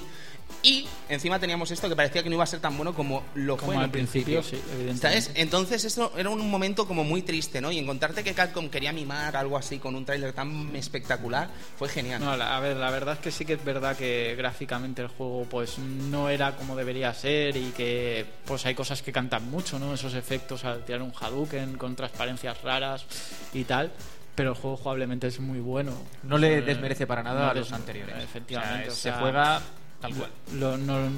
[0.62, 3.56] Y encima teníamos esto que parecía que no iba a ser tan bueno como lo
[3.56, 4.40] Como fue en al principio.
[4.40, 5.20] principio, sí, evidentemente.
[5.22, 5.30] ¿Sabes?
[5.34, 7.70] Entonces esto era un momento como muy triste, ¿no?
[7.70, 12.22] Y encontrarte que Capcom quería mimar algo así con un tráiler tan espectacular fue genial.
[12.24, 15.08] No, la- a ver, la verdad es que sí que es verdad que gráficamente el
[15.08, 19.78] juego pues no era como debería ser y que pues hay cosas que cantan mucho,
[19.78, 19.92] ¿no?
[19.92, 23.04] Esos efectos al tirar un Hadouken con transparencias raras
[23.52, 23.92] y tal.
[24.34, 25.92] Pero el juego jugablemente es muy bueno.
[26.24, 28.16] No le desmerece para nada no a los anteriores.
[28.24, 28.88] Efectivamente.
[28.88, 29.60] O o sea, sea, se juega
[30.08, 30.30] tal cual.
[30.54, 31.08] lo- no-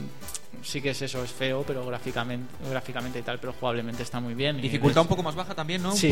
[0.62, 4.34] sí que es eso, es feo, pero gráficamente, gráficamente y tal, pero jugablemente está muy
[4.34, 4.60] bien.
[4.60, 5.92] Dificultad un poco más baja también, ¿no?
[5.92, 6.08] Sí,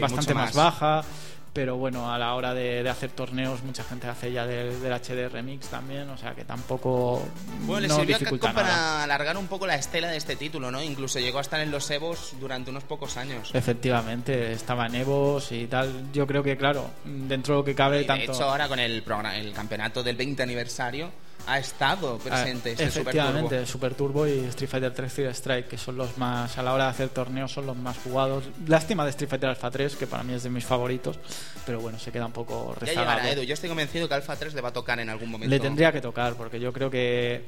[0.00, 0.54] bastante, más.
[0.54, 0.54] más.
[0.54, 1.04] baja.
[1.52, 4.92] Pero bueno, a la hora de, de hacer torneos, mucha gente hace ya del, del
[4.92, 7.24] HD Remix también, o sea que tampoco.
[7.60, 10.72] Bueno, le no sirvió a Capcom para alargar un poco la estela de este título,
[10.72, 10.82] ¿no?
[10.82, 13.50] Incluso llegó a estar en los Evos durante unos pocos años.
[13.54, 16.10] Efectivamente, estaba en Evos y tal.
[16.12, 18.32] Yo creo que, claro, dentro de lo que cabe, Y de tanto.
[18.32, 21.10] hecho, ahora con el, programa, el campeonato del 20 aniversario
[21.46, 23.66] ha estado presente Ah, este Super efectivamente, Turbo.
[23.66, 26.84] Super Turbo y Street Fighter 3 Third Strike, que son los más, a la hora
[26.84, 28.44] de hacer torneos, son los más jugados.
[28.66, 31.18] Lástima de Street Fighter Alpha 3, que para mí es de mis favoritos,
[31.66, 33.10] pero bueno, se queda un poco Ya rezagado.
[33.18, 33.42] llegará Edu.
[33.42, 35.50] Yo estoy convencido que Alpha 3 le va a tocar en algún momento.
[35.50, 37.44] Le tendría que tocar, porque yo creo que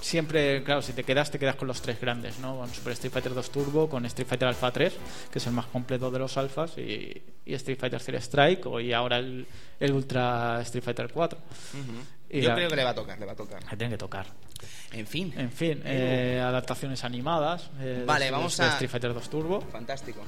[0.00, 2.58] siempre, claro, si te quedas, te quedas con los tres grandes, ¿no?
[2.58, 4.92] Con Super Street Fighter 2 Turbo, con Street Fighter Alpha 3,
[5.32, 8.80] que es el más completo de los alfas, y, y Street Fighter 3 Strike, o,
[8.80, 9.46] y ahora el,
[9.80, 11.38] el Ultra Street Fighter 4.
[11.38, 11.82] Ujú.
[12.30, 13.62] Y Yo la- creo que le va a tocar, le va a tocar.
[13.70, 14.26] Le tiene que tocar.
[14.92, 15.32] En fin.
[15.36, 17.70] En fin, eh, adaptaciones animadas.
[17.80, 19.60] eh, Vale, de- vamos de a- Street Fighter 2 Turbo.
[19.62, 20.20] Fantástico.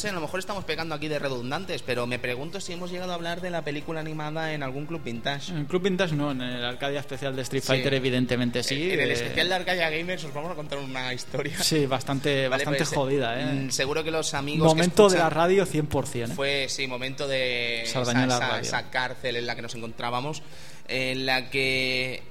[0.00, 3.12] Sé, a lo mejor estamos pegando aquí de redundantes, pero me pregunto si hemos llegado
[3.12, 5.52] a hablar de la película animada en algún club vintage.
[5.52, 7.68] En el Club Vintage no, en el Arcadia especial de Street Sí.
[7.68, 8.90] Fighter evidentemente sí.
[8.92, 11.56] en el eh, especial de Arcadia Gamers os vamos a contar una historia.
[11.62, 13.44] Sí, bastante, Vale, bastante pues, jodida, ¿eh?
[13.66, 14.66] mm, Seguro que los amigos.
[14.72, 16.30] que Momento de la radio 100%.
[16.30, 16.34] ¿eh?
[16.34, 20.42] Fue, sí, momento de esa, esa- esa cárcel en la que nos encontrábamos,
[20.88, 22.22] en la que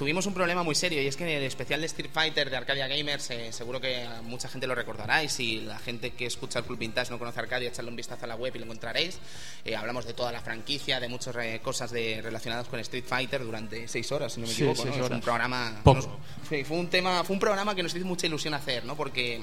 [0.00, 2.56] tuvimos un problema muy serio y es que en el especial de Street Fighter de
[2.56, 6.60] Arcadia Gamers, eh, seguro que mucha gente lo recordará y si la gente que escucha
[6.60, 9.18] el Club Vintage no conoce Arcadia, echadle un vistazo a la web y lo encontraréis.
[9.62, 13.44] Eh, hablamos de toda la franquicia, de muchas eh, cosas de, relacionadas con Street Fighter
[13.44, 14.84] durante seis horas, si no me Sí, equivoco.
[14.84, 15.04] seis ¿no?
[15.04, 15.82] Es un programa...
[15.84, 16.18] Poco.
[16.48, 18.96] fue un tema, fue un programa que nos hizo mucha ilusión hacer, ¿no?
[18.96, 19.42] Porque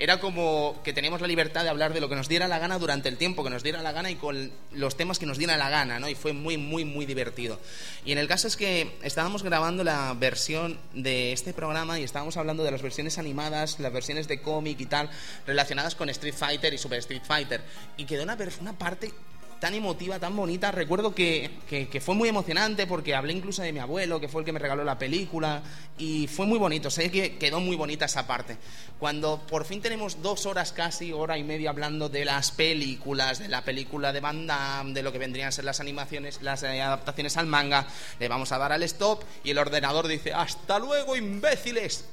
[0.00, 2.78] era como que teníamos la libertad de hablar de lo que nos diera la gana
[2.78, 5.58] durante el tiempo que nos diera la gana y con los temas que nos diera
[5.58, 6.08] la gana, ¿no?
[6.08, 7.60] Y fue muy, muy, muy divertido.
[8.06, 12.38] Y en el caso es que estábamos grabando la versión de este programa y estábamos
[12.38, 15.10] hablando de las versiones animadas, las versiones de cómic y tal,
[15.46, 17.60] relacionadas con Street Fighter y Super Street Fighter.
[17.98, 19.12] Y quedó una, una parte
[19.60, 20.72] tan emotiva, tan bonita.
[20.72, 24.40] Recuerdo que, que- que fue muy emocionante porque hablé incluso de mi abuelo, que fue
[24.40, 25.62] el que me regaló la película,
[25.98, 26.90] y fue muy bonito.
[26.90, 28.56] Sé que quedó muy bonita esa parte.
[28.98, 33.48] Cuando por fin tenemos dos horas casi, hora y media hablando de las películas, de
[33.48, 36.80] la película de Van Damme, de lo que vendrían a ser las animaciones, las eh,
[36.82, 37.86] adaptaciones al manga,
[38.18, 42.06] le vamos a dar al stop y el ordenador dice, hasta luego, imbéciles.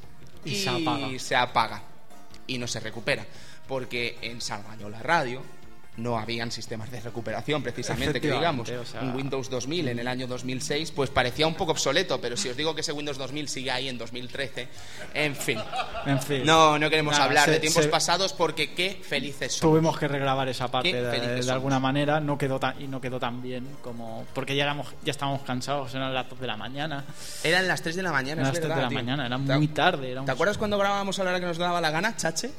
[0.45, 1.07] Y se apaga.
[1.19, 1.81] se apaga.
[2.45, 3.25] Y no se recupera.
[3.67, 5.41] Porque en Salvañola Radio
[5.97, 9.99] no habían sistemas de recuperación precisamente que digamos Efectivamente, o sea- un Windows 2000 en
[9.99, 13.17] el año 2006 pues parecía un poco obsoleto pero si os digo que ese Windows
[13.17, 14.67] 2000 sigue ahí en 2013
[15.13, 15.59] en fin
[16.05, 16.45] En fin.
[16.45, 20.07] no no queremos hablar se- de tiempos se- pasados porque qué felices somos Tuvimos que
[20.07, 24.25] regrabar esa parte de, alguna manera, no quedó tan, y no quedó tan bien como
[24.33, 27.05] porque ya éramos, ya estábamos cansados, eran las 2 de la mañana,
[27.43, 28.97] eran las 3 de la mañana eran las 3 de la tío.
[28.97, 31.57] mañana, era ¿Te- muy tarde, era ¿Te acuerdas cuando grabábamos a la hora que nos
[31.57, 32.51] daba la gana, Chache?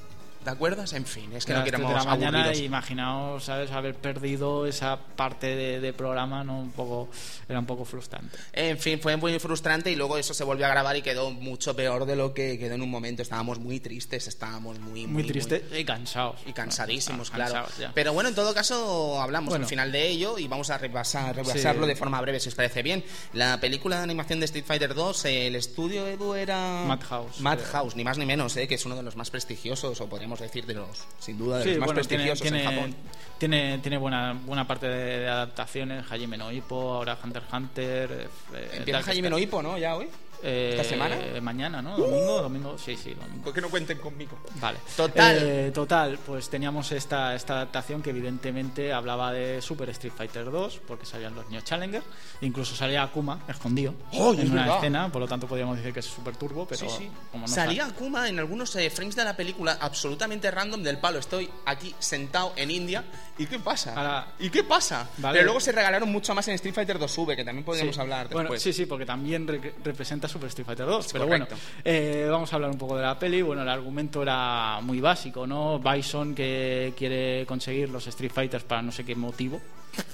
[0.45, 0.93] ¿Te acuerdas?
[0.95, 3.71] En fin, es que no las 3 queremos de la mañana imaginaos, ¿sabes?
[3.71, 7.09] Haber perdido esa parte de, de programa, no un poco
[7.49, 8.39] era un poco frustrante.
[8.53, 11.75] En fin, fue muy frustrante y luego eso se volvió a grabar y quedó mucho
[11.77, 13.21] peor de lo que quedó en un momento.
[13.23, 16.37] Estábamos muy tristes, estábamos muy, Muy, triste y cansados.
[16.47, 17.55] y cansadísimos, Ah, claro.
[17.65, 17.93] cansados.
[17.95, 19.65] Pero bueno, en todo caso, hablamos Bueno.
[19.65, 21.89] al final de ello y vamos a repasar, repasarlo Sí.
[21.89, 23.05] de forma breve, si os parece bien.
[23.33, 26.85] La película de animación de Street Fighter 2, el estudio Edu era.
[26.87, 30.09] Madhouse, Madhouse, ni más ni menos, eh, que es uno de los más prestigiosos, o
[30.09, 32.95] podríamos decir de los, sin duda, de Sí, los más bueno, prestigiosos tiene, en Japón.
[33.39, 38.29] tiene, tiene buena, buena parte de, de adaptaciones, Hajime no Ippo, ahora Hunter x Hunter.
[38.55, 39.79] eh, Empieza Dark Hajime no Hippo, ¿no?
[39.79, 40.09] Ya hoy.
[40.43, 41.17] Eh, ¿Esta semana?
[41.43, 41.97] Mañana, ¿no?
[41.97, 43.45] Domingo, domingo, sí, sí, domingo.
[43.45, 44.39] ¿Por qué no cuenten conmigo?
[44.61, 44.79] Vale.
[44.97, 45.37] Total.
[45.41, 50.81] Eh, total, pues teníamos esta, esta adaptación que evidentemente hablaba de Super Street Fighter 2,
[50.87, 52.03] porque salían los Neo Challenger,
[52.41, 54.77] incluso salía Akuma escondido ¡Oh, es en una verdad!
[54.79, 57.11] escena, por lo tanto podríamos decir que es Super Turbo, pero Sí, sí.
[57.33, 60.99] como no Salía sal- Akuma en algunos eh, frames de la película absolutamente random del
[60.99, 61.19] palo.
[61.19, 63.05] Estoy aquí sentado en India.
[63.39, 63.95] ¿Y qué pasa?
[63.95, 65.09] Ahora- ¿Y qué pasa?
[65.19, 65.35] Vale.
[65.39, 68.01] Pero luego se regalaron mucho más en Street Fighter 2V, que también podríamos Sí.
[68.01, 68.63] hablar Bueno, después.
[68.63, 71.09] sí, sí, porque también re- representa Super Street Fighter 2.
[71.13, 71.55] pero correcto.
[71.55, 73.41] bueno, eh, vamos a hablar un poco de la peli.
[73.43, 75.79] Bueno, el argumento era muy básico, ¿no?
[75.79, 79.61] Bison que quiere conseguir los Street Fighters para no sé qué motivo.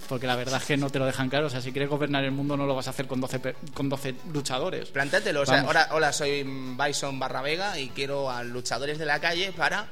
[0.08, 1.46] Porque la verdad es que no te lo dejan claro.
[1.46, 3.54] O sea, si quieres gobernar el mundo no lo vas a hacer con 12, pe-
[3.74, 4.88] con 12 luchadores.
[4.90, 5.42] Plantátelo.
[5.42, 9.52] O sea, ahora, hola, soy Bison Barra Vega y quiero a luchadores de la calle
[9.52, 9.86] para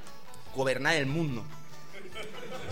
[0.54, 1.44] gobernar el mundo.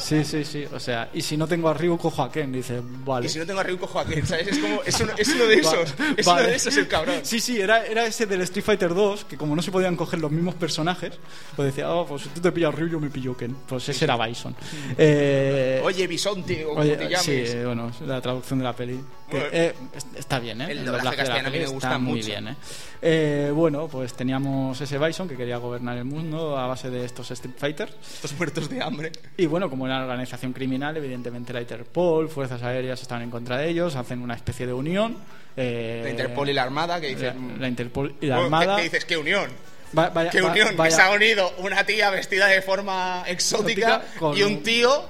[0.01, 0.65] Sí, sí, sí.
[0.73, 2.51] O sea, y si no tengo a Ryu, cojo a Ken.
[2.53, 3.27] Dice, vale.
[3.27, 4.49] Y si no tengo a Ryu, cojo a Ken, ¿sabes?
[4.49, 5.95] Es como, es uno, es uno de Va- esos.
[6.17, 6.41] Es vale.
[6.43, 7.17] uno de esos el cabrón.
[7.23, 10.19] Sí, sí, era, era ese del Street Fighter 2, que como no se podían coger
[10.21, 11.13] los mismos personajes,
[11.57, 13.55] pues decía, oh, pues si tú te pillas Ryu, yo me pillo Ken.
[13.69, 14.55] Pues ese era Bison.
[14.99, 17.21] Eh, Oye, Bisonte, o como te llames.
[17.23, 19.01] sí, eh, bueno, la traducción de la peli.
[19.31, 20.67] Que, eh, es- está bien, ¿eh?
[20.71, 22.27] El doblaje castellano a mí me gusta está muy mucho.
[22.27, 22.57] bien, ¿eh?
[23.03, 27.31] Eh, Bueno, pues teníamos ese Bison que quería gobernar el mundo a base de estos
[27.31, 27.93] Street Fighters.
[28.15, 29.13] Estos muertos de hambre.
[29.37, 33.57] Y bueno, como era una organización criminal, evidentemente la Interpol, fuerzas aéreas estaban en contra
[33.59, 35.17] de ellos, hacen una especie de unión.
[35.57, 37.53] eh, La Interpol y la Armada, que dicen...
[37.55, 38.77] la, la Interpol y la Bueno, Armada.
[38.77, 39.05] ¿Qué, qué dices?
[39.05, 39.51] ¿Qué unión?
[39.99, 40.77] Va- vaya- ¿Qué va- unión?
[40.77, 44.63] vaya- Que se ha unido una tía vestida de forma exótica Exótica con y un-
[44.63, 45.05] tío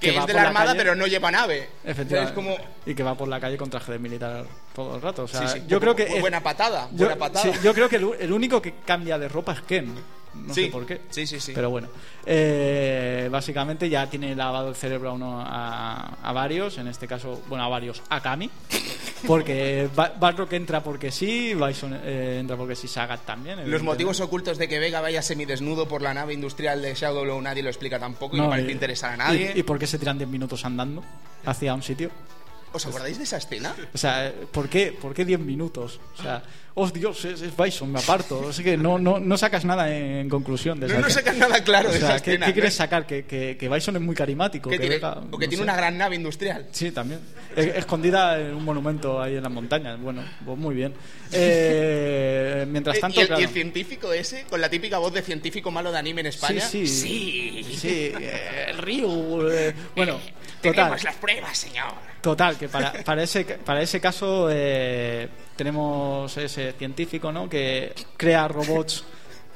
[0.00, 0.78] que, que es de la la Armada calle.
[0.78, 1.68] pero no lleva nave.
[1.84, 2.34] Efectivamente.
[2.34, 2.56] Como...
[2.84, 4.44] Y que va por la calle con traje de militar
[4.74, 5.24] todo el rato.
[5.24, 6.06] O sea, Sí, sí, yo creo que.
[6.06, 7.42] muy es- buena patada, yo, buena patada.
[7.52, 9.94] sí, yo creo que el, el único que cambia de ropa es Ken.
[10.46, 11.00] No Sí, sé por qué.
[11.10, 11.52] sí, sí, sí.
[11.54, 11.88] Pero bueno.
[12.24, 16.78] Eh, básicamente ya tiene lavado el cerebro a, uno, a, a varios.
[16.78, 18.02] En este caso, bueno, a varios.
[18.10, 18.50] A Kami.
[19.26, 21.54] Porque Ba- Balrog entra porque sí.
[21.54, 22.86] Bison eh, entra porque sí.
[22.86, 23.68] Sagat también.
[23.70, 27.62] Los motivos ocultos de que Vega vaya semidesnudo por la nave industrial de Shadow nadie
[27.62, 29.52] lo explica tampoco y no No, parece y- interesar a nadie.
[29.56, 31.02] ¿Y, y por qué se tiran 10 minutos andando
[31.44, 32.10] hacia un sitio?
[32.76, 33.74] ¿Os acordáis de esa escena?
[33.94, 36.00] O sea, ¿por qué, ¿por qué 10 minutos?
[36.18, 36.42] O sea,
[36.74, 38.48] oh Dios, es, es Bison, me aparto.
[38.50, 41.24] Así que no, no, no sacas nada en conclusión de No, esa no escena.
[41.24, 42.46] sacas nada claro O de sea, esa ¿qué, escena.
[42.46, 42.54] qué ¿no?
[42.54, 43.06] quieres sacar?
[43.06, 44.68] ¿Que, que, que Bison es muy carismático.
[44.70, 45.62] Que tiene, Vega- o que no tiene sé.
[45.62, 46.66] una gran nave industrial.
[46.70, 47.20] Sí, también.
[47.56, 49.98] Eh, Escondida en un monumento ahí en las montañas.
[50.00, 50.92] Bueno, pues muy bien.
[51.32, 53.42] Eh, mientras Eh, tanto, y, el, y claro.
[53.42, 56.60] el científico ese, con la típica voz de científico malo de anime en España.
[56.60, 57.64] Sí, sí.
[57.76, 59.48] Sí, eh, el Ryu.
[59.50, 60.18] eh, bueno,
[60.62, 60.74] total.
[60.74, 61.92] Tenemos las pruebas, señor.
[62.26, 67.48] Total, que para, para, ese, para ese caso eh, tenemos ese científico ¿no?
[67.48, 69.04] que crea robots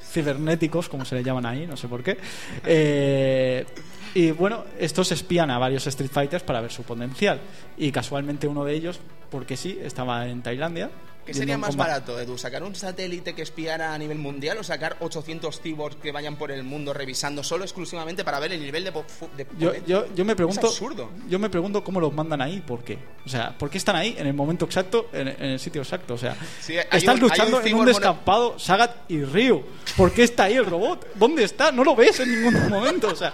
[0.00, 2.16] cibernéticos, como se le llaman ahí, no sé por qué.
[2.64, 3.66] Eh,
[4.14, 7.40] y bueno, estos espían a varios Street Fighters para ver su potencial.
[7.76, 9.00] Y casualmente uno de ellos,
[9.32, 10.90] porque sí, estaba en Tailandia.
[11.26, 12.36] ¿Qué sería más barato, Edu?
[12.38, 16.50] ¿Sacar un satélite que espiara a nivel mundial o sacar 800 cyborgs que vayan por
[16.50, 18.90] el mundo revisando solo exclusivamente para ver el nivel de...
[19.36, 21.10] de Yo, yo, yo me pregunto Es absurdo.
[21.28, 24.16] yo me pregunto cómo los mandan ahí por qué o sea por qué están ahí
[24.18, 27.58] en el momento exacto en, en el sitio exacto o sea Sí, están un- luchando
[27.58, 29.62] un en un descampado Sagat y Ryu
[29.96, 31.06] ¿por qué está ahí el robot?
[31.16, 31.70] ¿dónde está?
[31.70, 33.32] no lo ves en ningún momento o sea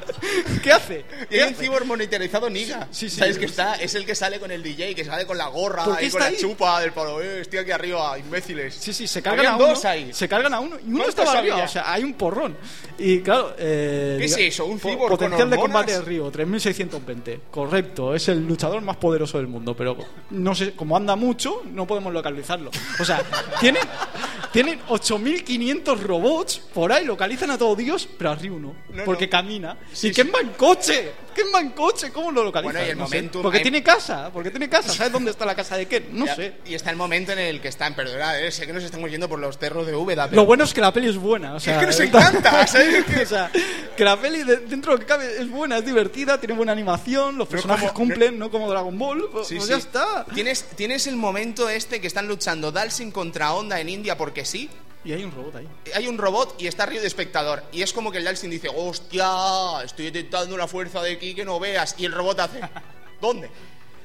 [0.62, 1.04] ¿qué hace?
[1.24, 2.88] Y ¿Qué hay un cyborg monitorizado Niga.
[2.90, 3.76] Sí, sí, ¿Sabes que está?
[3.76, 6.10] Es el que sale con el DJ, que sale con la gorra ¿Por qué y
[6.10, 7.20] con la chupa del palo.
[7.22, 8.74] Eh, estoy aquí arriba, imbéciles.
[8.74, 9.66] Sí, sí, se cargan Habían a uno.
[9.68, 10.12] dos ahí.
[10.12, 11.54] Se cargan a uno y uno ¿Cuántos estaba arriba.
[11.54, 11.64] había?
[11.66, 12.56] O sea, hay un porrón.
[12.98, 13.54] Y claro.
[13.58, 14.66] Eh, ¿Qué es eso?
[14.66, 17.40] ¿Un cyborg Potencial con de combate de Río, 3620.
[17.50, 19.74] Correcto, es el luchador más poderoso del mundo.
[19.76, 19.96] Pero
[20.30, 22.70] no sé, como anda mucho, no podemos localizarlo.
[23.00, 23.22] O sea,
[23.60, 23.82] tienen,
[24.52, 29.26] Tienen 8.500 robots por ahí, localizan a todo Dios, pero a Ryu no, No, porque
[29.26, 29.30] no.
[29.30, 29.76] camina.
[29.92, 30.32] Sí, ¿Y quién sí.
[30.34, 31.12] va en coche?
[31.34, 32.10] ¿Quién va en coche?
[32.10, 32.72] ¿Cómo lo localizan?
[32.72, 33.22] Bueno, y el No sé.
[33.22, 34.92] momentum- Porque hay- tiene casa, porque tiene casa.
[34.94, 36.06] ¿Sabes dónde está la casa de Ken?
[36.12, 36.54] No Ya, sé.
[36.64, 39.28] Y está el momento en el que están, perdona, eh, sé que nos estamos yendo
[39.28, 41.54] por los terros de Úbeda, pero Lo bueno es que la peli es buena.
[41.54, 43.04] O sea, es que nos encanta, ¿sabes?
[43.22, 43.50] o sea,
[43.96, 46.72] que la peli de- dentro de lo que cabe es buena, es divertida, tiene buena
[46.72, 49.70] animación, los personajes como- cumplen, no como Dragon Ball, pues, Sí, pues sí.
[49.72, 50.26] ya está.
[50.34, 54.68] ¿Tienes, tienes el momento este que están luchando Dalsin contra Honda en India porque sí.
[55.04, 55.68] Y hay un robot ahí.
[55.94, 57.62] Hay un robot y está Ryu de espectador.
[57.70, 59.24] Y es como que el Dalsin dice, hostia,
[59.84, 61.94] estoy detectando una fuerza de aquí que no veas.
[61.96, 62.60] Y el robot hace,
[63.20, 63.48] ¿dónde?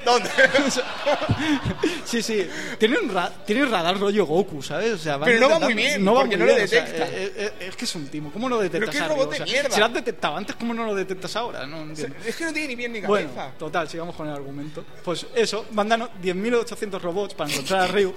[0.06, 0.30] ¿Dónde?
[2.06, 2.48] Sí, sí.
[2.78, 4.94] Tiene un, ra- tiene un radar rollo Goku, ¿sabes?
[4.94, 6.68] O sea, Pero no va muy bien, no va porque muy no lo bien, o
[6.68, 7.07] sea, detecta.
[7.07, 8.32] eh, eh, es que es un timo.
[8.32, 9.69] ¿Cómo lo detectas a robot de O sea, mierda.
[9.72, 11.65] Si lo has detectado antes, ¿cómo no lo detectas ahora?
[11.65, 12.15] No entiendo.
[12.26, 13.30] es que no tiene ni bien ni cabeza.
[13.34, 14.84] Bueno, total, sigamos con el argumento.
[15.03, 18.14] Pues eso, mandan 10.800 robots para encontrar a Ryu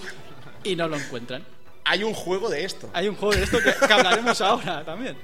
[0.65, 1.45] y no lo encuentran.
[1.85, 2.91] Hay un juego de esto.
[2.95, 5.17] Hay un juego de esto que, que hablaremos ahora también,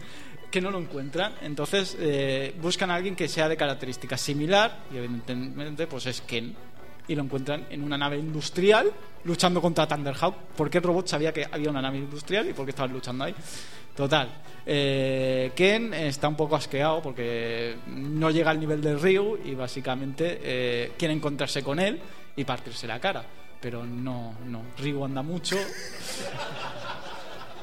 [0.50, 1.34] que no lo encuentran.
[1.42, 6.54] Entonces eh, buscan a alguien que sea de características similar y evidentemente pues es Ken.
[7.08, 8.92] Y lo encuentran en una nave industrial
[9.24, 10.34] luchando contra Thunderhawk.
[10.56, 13.34] Porque el robot sabía que había una nave industrial y por qué estaban luchando ahí.
[13.96, 14.28] Total.
[14.64, 20.40] eh, Ken está un poco asqueado porque no llega al nivel de Ryu y básicamente
[20.42, 22.00] eh, quiere encontrarse con él
[22.36, 23.24] y partirse la cara.
[23.60, 24.62] Pero no, no.
[24.78, 25.56] Ryu anda mucho,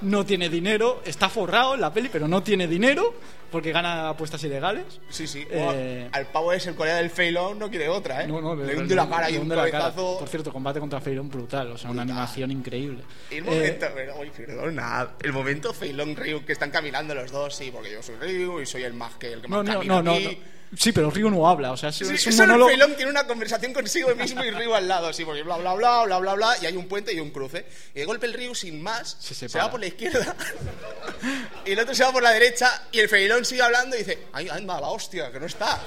[0.01, 3.13] no tiene dinero, está forrado en la peli, pero no tiene dinero
[3.51, 4.83] porque gana apuestas ilegales.
[5.09, 5.45] Sí, sí.
[5.49, 8.27] Eh, Al pavo es el Corea del Feilón, no quiere otra, ¿eh?
[8.27, 9.71] No, no, Le hunde la cara y un la cara.
[9.71, 10.19] cabezazo.
[10.19, 12.17] Por cierto, combate contra Feilón brutal, o sea, una Brutal.
[12.17, 13.03] animación increíble.
[13.31, 17.55] El Eh, momento, pero, uy, perdona, el momento Feilón Ryu que están caminando los dos,
[17.55, 19.95] sí, porque yo soy Ryu y soy el más que el que más no, camina
[19.95, 20.25] no, no, aquí.
[20.41, 20.56] no.
[20.75, 22.69] Sí, pero Ryu no habla, o sea, es, Sí, es sí, un solo el monólogo.
[22.69, 26.03] Feilón tiene una conversación consigo mismo y Ryu al lado, sí, porque bla bla bla
[26.05, 27.65] bla bla bla y hay un puente y un cruce.
[27.95, 30.35] Y de golpe el Ryu sin más Se se, va por la izquierda
[31.65, 34.19] y el otro se va por la derecha y el Feilón sigue hablando y dice,
[34.33, 35.81] ay, anda, la hostia, que no está.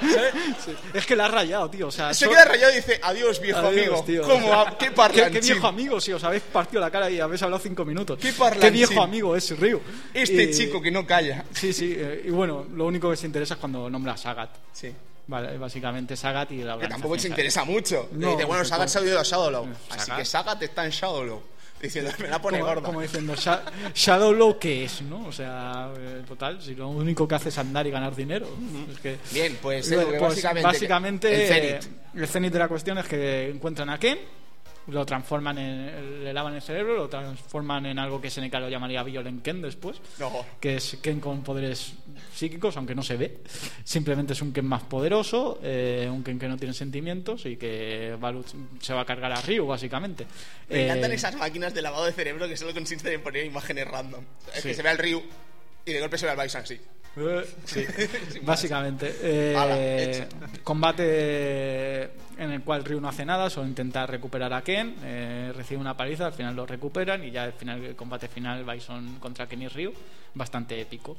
[0.00, 3.00] Sí, Es que la ha rayado, tío, o sea, Se so- queda rayado y dice,
[3.02, 4.04] adiós viejo Adiós, amigo.
[4.04, 4.46] tío, ¿Cómo?
[4.48, 5.32] o sea, ¿Qué ¿Qué, parlanchín?
[5.32, 8.18] qué viejo amigo, si os habéis partido la cara y habéis hablado cinco minutos.
[8.20, 8.72] Qué parlanchín.
[8.72, 9.80] viejo amigo es Ryu.
[10.14, 11.44] Este chico que no calla.
[11.54, 14.50] Sí, sí, eh, y bueno, lo único que se interesa es cuando nombra a Sagat.
[14.72, 14.92] Sí.
[15.26, 18.08] Vale, básicamente Sagat y la Que tampoco se interesa mucho.
[18.12, 19.68] No, dice, bueno, Sagat se ha ido a Shadowlow.
[19.90, 20.18] Así Sagat.
[20.18, 21.42] que Sagat está en Shadowlow.
[21.80, 22.82] Diciendo, me la pone como, gorda.
[22.86, 23.62] como diciendo, Sha-
[23.94, 25.00] Shadowlow, ¿qué es?
[25.00, 25.24] ¿no?
[25.26, 28.46] O sea, eh, total, si lo único que hace es andar y ganar dinero.
[28.92, 31.84] Es que, Bien, pues, pues, básicamente, básicamente, el Zenith.
[31.84, 34.18] eh, el cenit de la cuestión es que encuentran a Ken,
[34.86, 36.24] lo transforman en.
[36.24, 40.00] le lavan el cerebro, lo transforman en algo que SNK lo llamaría Violent Ken después.
[40.18, 40.44] No.
[40.60, 41.92] Que es Ken con poderes
[42.34, 43.38] psíquicos, aunque no se ve.
[43.84, 48.16] Simplemente es un Ken más poderoso, eh, un Ken que no tiene sentimientos y que
[48.22, 50.26] va a luch- se va a cargar a Ryu, básicamente.
[50.68, 53.86] Me encantan Eh, esas máquinas de lavado de cerebro que solo consisten en poner imágenes
[53.86, 54.24] random.
[54.54, 54.68] Es Sí.
[54.68, 55.22] que se ve al Ryu
[55.84, 56.80] y de golpe se ve al Bison así.
[57.64, 57.84] Sí,
[58.42, 59.16] básicamente.
[59.22, 60.26] Eh,
[60.64, 62.10] combate
[62.40, 65.94] en el cual Ryu no hace nada, solo intenta recuperar a Ken, eh, recibe una
[65.94, 69.60] paliza, al final lo recuperan y ya el, final, el combate final Bison contra Ken
[69.60, 69.92] y Ryu,
[70.34, 71.18] bastante épico.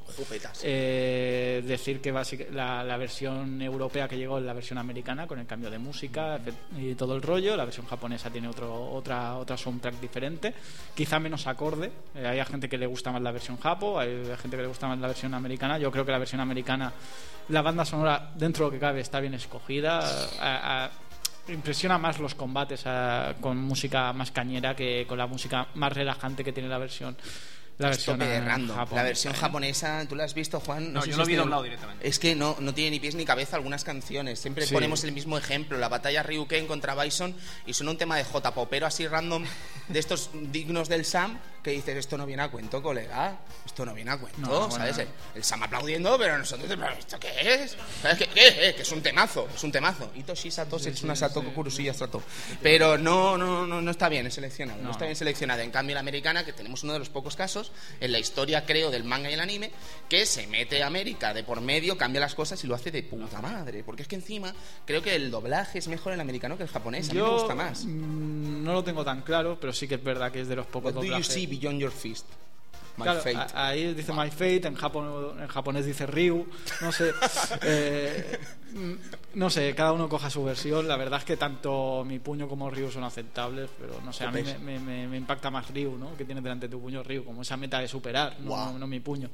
[0.63, 2.11] Eh, decir que
[2.51, 6.39] la, la versión europea que llegó es la versión americana con el cambio de música
[6.75, 7.55] y todo el rollo.
[7.55, 10.53] La versión japonesa tiene otro, otra, otra soundtrack diferente,
[10.95, 11.91] quizá menos acorde.
[12.15, 14.87] Eh, hay gente que le gusta más la versión japo, hay gente que le gusta
[14.87, 15.77] más la versión americana.
[15.81, 16.93] Yo creo que la versión americana,
[17.49, 19.99] la banda sonora dentro de lo que cabe está bien escogida.
[20.39, 20.91] A- a-
[21.51, 26.43] impresiona más los combates a- con música más cañera que con la música más relajante
[26.43, 27.17] que tiene la versión.
[27.77, 29.37] La versión japonesa, La versión ¿eh?
[29.37, 30.93] japonesa, ¿tú la has visto, Juan?
[30.93, 32.07] No, sé yo si lo vi doblado directamente.
[32.07, 34.37] Es que no, no tiene ni pies ni cabeza algunas canciones.
[34.39, 34.73] Siempre Sí.
[34.75, 35.79] ponemos el mismo ejemplo.
[35.79, 37.33] La batalla Ryuken contra Bison
[37.65, 39.45] y suena un tema de J-popero así random
[39.87, 43.39] de estos dignos del Sam que dices, esto no viene a cuento, colega.
[43.65, 44.97] Esto no viene a cuento, No, ¿sabes?
[44.97, 47.29] El, el Sam aplaudiendo, pero nosotros, ¿pero ¿esto qué
[47.63, 47.77] es?
[48.01, 48.27] ¿Sabes qué?
[48.27, 48.75] ¿Qué es?
[48.75, 50.11] Que es un temazo, es un temazo.
[50.15, 52.23] Itoshi Sato, es una Sato Kurusuya Sato.
[52.61, 54.79] Pero no, no, no, no está bien seleccionado.
[54.79, 55.63] No, No, está bien seleccionada.
[55.63, 58.89] En cambio, la americana, que tenemos uno de los pocos casos en la historia, creo,
[58.91, 59.71] del manga y el anime,
[60.09, 63.03] que se mete a América de por medio, cambia las cosas y lo hace de
[63.03, 63.83] puta madre.
[63.83, 64.53] Porque es que encima
[64.85, 67.09] creo que el doblaje es mejor el americano que el japonés.
[67.09, 67.85] A mí me gusta más.
[67.85, 70.65] mm, no lo tengo tan claro, pero sí que es verdad que es de los
[70.65, 71.27] pocos doblajes.
[71.51, 72.25] Beyond your fist?
[72.97, 73.35] My Claro, fate.
[73.37, 76.45] a- ahí dice My Fate, en, Japón, en japonés dice Ryu,
[76.81, 77.11] no sé.
[77.63, 78.37] eh,
[78.73, 78.93] mm,
[79.35, 80.87] no sé, cada uno coja su versión.
[80.87, 84.31] La verdad es que tanto mi puño como Ryu son aceptables, pero no sé, a
[84.31, 86.15] mí me, me- impacta más Ryu, ¿no?
[86.17, 88.99] Que tienes delante de tu puño Ryu, como esa meta de superar, no, no mi
[88.99, 89.29] puño.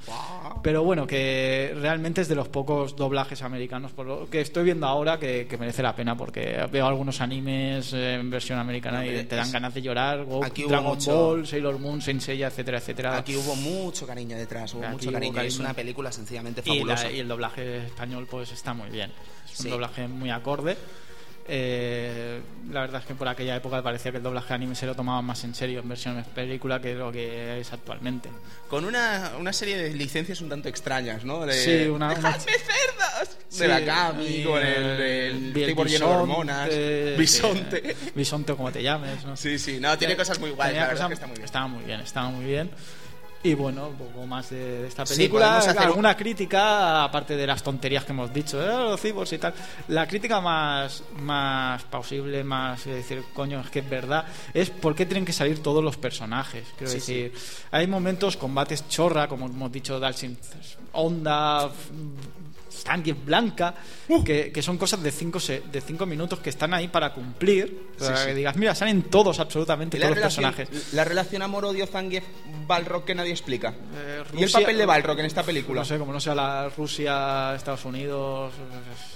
[0.61, 4.85] Pero bueno, que realmente es de los pocos doblajes americanos, por lo que estoy viendo
[4.85, 9.23] ahora, que, que merece la pena, porque veo algunos animes eh, en versión americana y
[9.23, 10.25] te dan ganas de llorar.
[10.43, 13.17] Aquí Dragon Ball, Sailor Moon, Saint Seiya, etcétera, etcétera.
[13.17, 15.33] Aquí hubo mucho cariño detrás, hubo mucho hubo cariño.
[15.33, 15.59] y Es cariño.
[15.65, 17.11] una película sencillamente y, la- fabulosa.
[17.11, 19.11] y el doblaje español pues está muy bien
[19.51, 19.69] es un Sí.
[19.69, 20.77] doblaje muy acorde
[21.49, 22.41] Eh,
[22.71, 25.21] la verdad es que por aquella época parecía que el doblaje anime se lo tomaba
[25.21, 28.29] más en serio en versión película que lo que es actualmente
[28.67, 31.45] Con una, una serie de licencias un tanto extrañas, ¿no?
[31.45, 33.37] De, Sí, una- una- ¡Dejadme cerdos!
[33.47, 36.67] Sí, de la Cami, y con el, el, el tipo lleno de hormonas.
[36.67, 37.81] bisonte, Bisonte.
[37.81, 39.37] que- bisonte como te llames ¿no?
[39.37, 41.35] Sí, sí, no, tiene Eh, cosas muy guays, tenía la verdad cosas- que está muy
[41.37, 41.45] bien.
[41.45, 42.71] Estaba muy bien, estaba muy bien.
[43.43, 45.45] Y bueno, un poco más de, de esta Sí, película.
[45.45, 48.67] podemos hacer un- alguna crítica, aparte de las tonterías que hemos dicho, ¿eh?
[48.67, 49.53] los cibos y tal.
[49.89, 54.95] La crítica más, más plausible, más eh, decir, coño, es que es verdad, es por
[54.95, 56.65] qué tienen que salir todos los personajes.
[56.77, 57.33] Quiero Sí, decir,
[57.71, 60.37] hay momentos, combates chorra, como hemos dicho, Dalsin
[60.93, 61.69] Onda,
[62.83, 63.73] Zangief Blanca,
[64.09, 64.23] Uh.
[64.23, 65.39] que, que son cosas de 5
[65.71, 67.87] de cinco minutos que están ahí para cumplir.
[67.99, 68.27] Para sí.
[68.27, 70.93] que digas, mira, salen todos, absolutamente todos los relación, personajes.
[70.93, 73.73] la relación amor-odio Zangief-Balrog que nadie explica.
[73.95, 75.81] Eh, y el papel de Balrog en esta película.
[75.81, 78.53] No sé, como no sea la Rusia, Estados Unidos.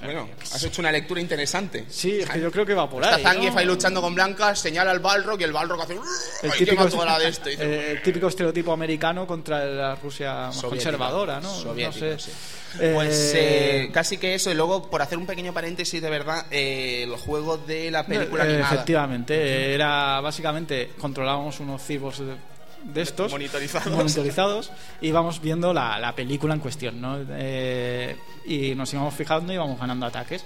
[0.02, 1.86] eh, Bueno, eh, has hecho una lectura interesante.
[1.90, 3.24] Sí, es que yo creo que va por Está ahí.
[3.24, 3.60] Zangief ¿no?
[3.60, 5.94] ahí luchando con Blanca, señala al Balrog y el Balrog hace...
[6.44, 7.50] El típico, quema toda la de esto.
[7.50, 10.70] y dice, eh, el típico estereotipo americano contra la Rusia más Soviética.
[10.92, 11.54] conservadora, ¿no?
[11.54, 12.26] Soviética, no sé.
[12.26, 12.32] sí.
[12.80, 13.16] Eh, Pues
[13.52, 17.16] eh, casi que eso, y luego por hacer un pequeño paréntesis de verdad, eh, el
[17.16, 18.74] juego de la película eh, animada.
[18.74, 22.36] Efectivamente, era básicamente controlábamos unos cibos de,
[22.84, 23.92] de estos Monitorizados.
[23.96, 24.72] monitorizados,
[25.02, 27.18] y íbamos viendo la, la película en cuestión, ¿no?
[27.30, 28.16] Eh,
[28.46, 30.44] y nos íbamos fijando y íbamos ganando ataques.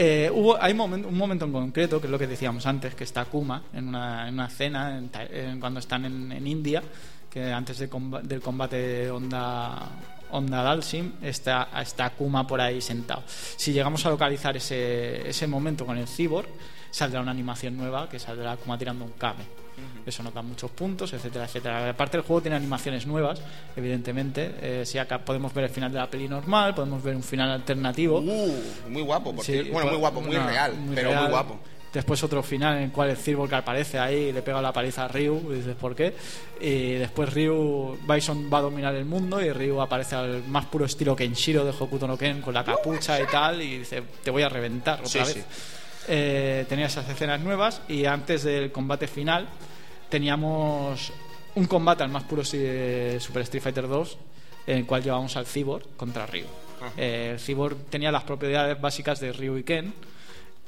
[0.00, 3.02] Eh, hubo, hay momen- un momento en concreto, que es lo que decíamos antes, que
[3.02, 6.80] está Kuma en una, en una cena en en- cuando están en, en India,
[7.28, 9.88] que antes de comba- del combate Onda,
[10.30, 13.22] Onda Dalsim, está, está Kuma por ahí sentado.
[13.26, 16.48] Si llegamos a localizar ese, ese momento con el Cyborg,
[16.90, 19.58] saldrá una animación nueva que saldrá Kuma tirando un Kame.
[20.04, 21.90] Eso nos da muchos puntos, etcétera, etcétera.
[21.90, 23.40] Aparte, el juego tiene animaciones nuevas,
[23.76, 24.54] evidentemente.
[24.60, 27.50] Eh, si acá podemos ver el final de la peli normal, podemos ver un final
[27.50, 28.18] alternativo.
[28.20, 28.56] Uh,
[28.88, 29.72] muy guapo, por Sí, cierto.
[29.72, 31.22] Bueno, pues, muy guapo, muy una- real, muy pero real.
[31.22, 31.60] muy guapo.
[31.92, 35.06] Después otro final en el cual el Cyborg aparece ahí y le pega la paliza
[35.06, 36.14] a Ryu, y dices ¿por qué?
[36.60, 40.84] Y después Ryu, Bison va a dominar el mundo y Ryu aparece al más puro
[40.84, 44.42] estilo Kenshiro de Hokuto no Ken con la capucha y tal y dice te voy
[44.42, 45.32] a reventar otra Sí, vez.
[45.32, 45.42] sí.
[46.08, 49.48] Eh, tenía esas escenas nuevas y antes del combate final
[50.08, 51.12] teníamos
[51.54, 54.18] un combate al más puro de Super Street Fighter 2
[54.66, 56.44] en el cual llevamos al Cyborg contra Ryu.
[56.96, 59.92] Eh, el Cyborg tenía las propiedades básicas de Ryu y Ken,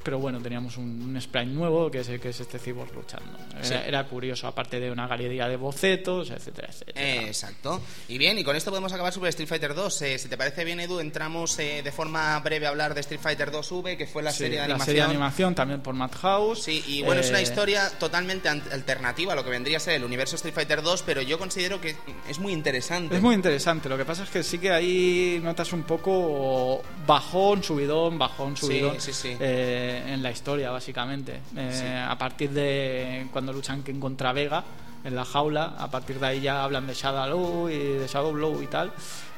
[0.03, 3.39] pero bueno, teníamos un, un sprite nuevo que es, que es este Cyborg luchando.
[3.55, 3.75] Era, Sí.
[3.87, 7.01] era curioso, aparte de una galería de bocetos, etcétera, etcétera.
[7.01, 7.81] Eh, exacto.
[8.09, 10.03] Y bien, y con esto podemos acabar sobre Street Fighter 2.
[10.03, 13.21] Eh, si te parece bien, Edu, entramos eh, de forma breve a hablar de Street
[13.21, 14.87] Fighter 2 V, que fue la Sí, serie de la animación.
[14.87, 16.63] serie de animación también por Madhouse.
[16.63, 19.95] Sí, y bueno, es una Eh, historia totalmente alternativa a lo que vendría a ser
[19.95, 21.95] el universo Street Fighter 2, pero yo considero que
[22.29, 23.17] es muy interesante.
[23.17, 27.63] Es muy interesante, lo que pasa es que sí que ahí notas un poco bajón,
[27.63, 29.37] subidón, bajón, Sí, subidón sí, sí.
[29.91, 31.41] Eh, en la historia, básicamente.
[31.57, 31.85] Eh, Sí.
[31.87, 34.63] A partir de cuando luchan contra Vega
[35.05, 38.63] en la jaula, a partir de ahí ya hablan de Shadow y de Shadow Blow
[38.63, 38.93] y tal.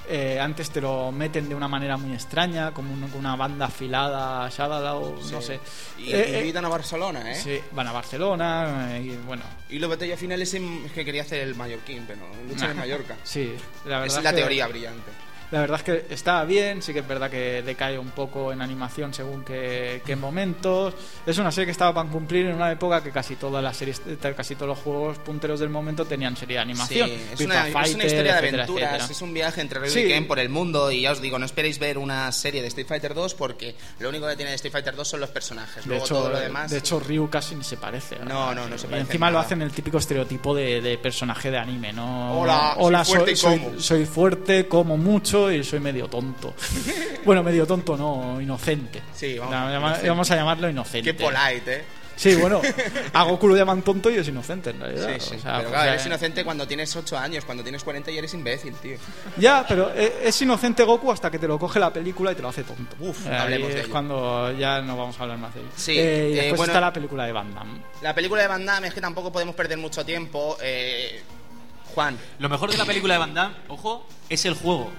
[0.09, 4.49] Eh, antes te lo meten de una manera muy extraña, como un- una banda afilada,
[4.51, 5.47] Shadow, no Sí.
[5.47, 5.61] sé.
[5.99, 7.37] Y Eh, eh, invitan a Barcelona, ¿eh?
[7.37, 11.05] sí, van a Barcelona eh, y bueno, Y la batalla final es, en- es que
[11.05, 13.17] quería hacer el mallorquín, pero lucha en Mallorca.
[13.23, 13.55] sí,
[13.85, 15.11] la verdad es la que- teoría brillante.
[15.53, 18.61] La verdad es que está bien, sí que es verdad que decae un poco en
[18.63, 20.95] animación según qué, qué momentos.
[21.27, 24.01] Es una serie que estaba para cumplir en una época que casi todas las series,
[24.07, 27.09] eh, casi todos los juegos punteros del momento tenían serie de animación.
[27.09, 29.13] Sí, es una, es una Fighter, historia de etcétera, aventuras, etcétera.
[29.13, 30.01] es un viaje entre Ryu Sí.
[30.13, 32.87] y por el mundo y ya os digo, no esperéis ver una serie de Street
[32.87, 35.89] Fighter 2 porque lo único que tiene de Street Fighter 2 son los personajes, De
[35.91, 36.71] luego hecho, todo lo demás...
[36.71, 38.19] de hecho, Ryu casi ni se parece.
[38.21, 39.45] No, no, no se Y parece encima lo nada.
[39.45, 42.41] hacen el típico estereotipo de, de personaje de anime, ¿no?
[42.41, 46.55] Hola, Hola, soy fuerte soy, y soy- soy fuerte, como mucho y soy medio tonto.
[47.25, 49.03] bueno, medio tonto no, inocente.
[49.15, 50.09] Sí, vamos, Llama- llama- inocente.
[50.11, 51.15] vamos a llamarlo inocente.
[51.15, 51.85] Qué polite, ¿eh?
[52.15, 52.61] Sí, bueno,
[53.15, 55.09] a Goku lo llaman tonto y es inocente en realidad.
[55.19, 55.37] Sí, sí.
[55.37, 58.11] O sea, pero o claro, sea, eres inocente cuando tienes 8 años, cuando tienes 40
[58.11, 58.99] y eres imbécil, tío.
[59.39, 62.43] Ya, pero e- es inocente Goku hasta que te lo coge la película y te
[62.43, 62.97] lo hace tonto.
[63.01, 63.93] Uf, hablemos de es ello.
[63.93, 65.71] cuando ya no vamos a hablar más de ello.
[65.75, 67.81] Sí, Eh, y eh, después bueno- está la película de Van Damme.
[68.03, 70.59] La película de Van Damme es que tampoco podemos perder mucho tiempo.
[70.63, 71.23] eh,
[71.95, 74.91] Juan, Lo mejor de la película de Van Damme, ojo, es el juego.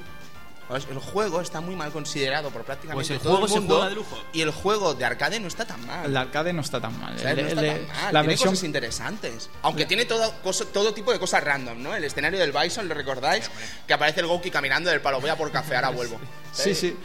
[0.76, 3.76] El juego está muy mal considerado por prácticamente Pues el todo juego el se mundo.
[3.76, 4.18] juega de lujo.
[4.34, 6.06] Y el juego de arcade no está tan mal.
[6.06, 7.16] El de arcade no está tan mal.
[7.16, 7.98] O sea, El- no está el- tan mal.
[8.06, 9.50] la tiene versión cosas interesantes.
[9.62, 11.95] Aunque tiene todo, cosa- todo tipo de cosas random, ¿no?
[11.95, 13.50] El escenario del Bison, ¿lo recordáis?
[13.88, 15.20] Que aparece el Goki caminando del palo.
[15.22, 16.20] Voy a por café, ahora vuelvo.
[16.52, 16.95] Sí, sí.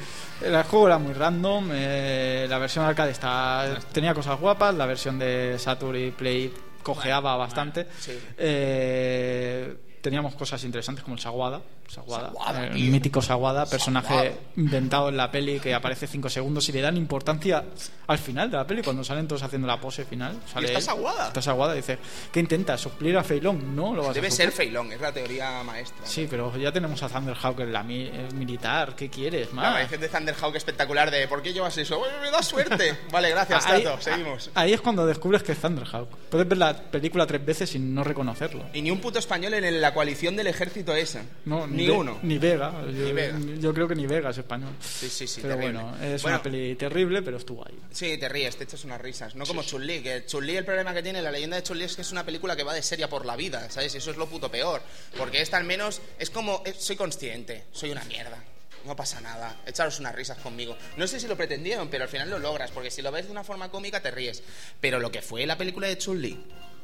[0.42, 1.70] El juego era muy random.
[1.72, 4.74] eh, la versión arcade está, tenía cosas guapas.
[4.74, 7.86] La versión de Saturn y Play cojeaba bastante.
[7.98, 8.12] sí.
[8.38, 9.76] Eh,
[10.08, 11.60] teníamos cosas interesantes como el Saguada.
[11.88, 14.30] Saguada, Saguada, el mítico Saguada, personaje Saguada.
[14.56, 17.64] inventado en la peli que aparece 5 segundos y le dan importancia
[18.06, 20.36] al final de la peli, cuando salen todos haciendo la pose final.
[20.52, 21.28] Sale está él, Saguada?
[21.28, 21.98] Está Saguada, dice,
[22.32, 22.76] ¿qué intenta?
[22.76, 23.74] ¿Suplir a Feilong?
[23.74, 24.50] No, lo vas a Debe suplir.
[24.50, 26.04] ser Feilong, es la teoría maestra.
[26.06, 28.94] Sí, pero ya tenemos a Thunderhawk en la mi- eh, militar.
[28.94, 29.66] ¿Qué quieres, La más?
[29.70, 31.98] aparición de Thunderhawk espectacular de ¿por qué llevas eso?
[31.98, 32.96] "Uy, me da suerte.
[33.12, 34.00] vale, gracias, Ahí- Tato.
[34.02, 34.50] Seguimos.
[34.54, 36.08] Ahí es cuando descubres que es Thunderhawk.
[36.30, 38.64] Puedes ver la película tres veces sin no reconocerlo.
[38.74, 41.24] Y ni un puto español en la coalición del ejército esa.
[41.44, 42.20] No, ni uno.
[42.22, 42.72] Ni Vega.
[42.86, 43.36] Yo, Vega.
[43.58, 44.70] yo creo que ni Vega es español.
[44.80, 45.80] Sí, sí, sí, pero terrible.
[45.82, 47.76] bueno, es Bueno, una peli terrible, pero estuvo ahí.
[47.90, 49.34] Sí, te ríes, te echas unas risas.
[49.34, 52.02] No como Chun-Li, que Chun-Li el problema que tiene, la leyenda de Chun-Li es que
[52.02, 53.92] es una película que va de seria por la vida, ¿sabes?
[53.96, 54.80] Eso es lo puto peor.
[55.16, 58.38] Porque esta al menos es como, es- soy consciente, soy una mierda.
[58.86, 60.76] No pasa nada, echaros unas risas conmigo.
[60.96, 63.32] No sé si lo pretendieron, pero al final lo logras, porque si lo ves de
[63.32, 64.44] una forma cómica te ríes.
[64.80, 66.38] Pero lo que fue la película de Chun-Li,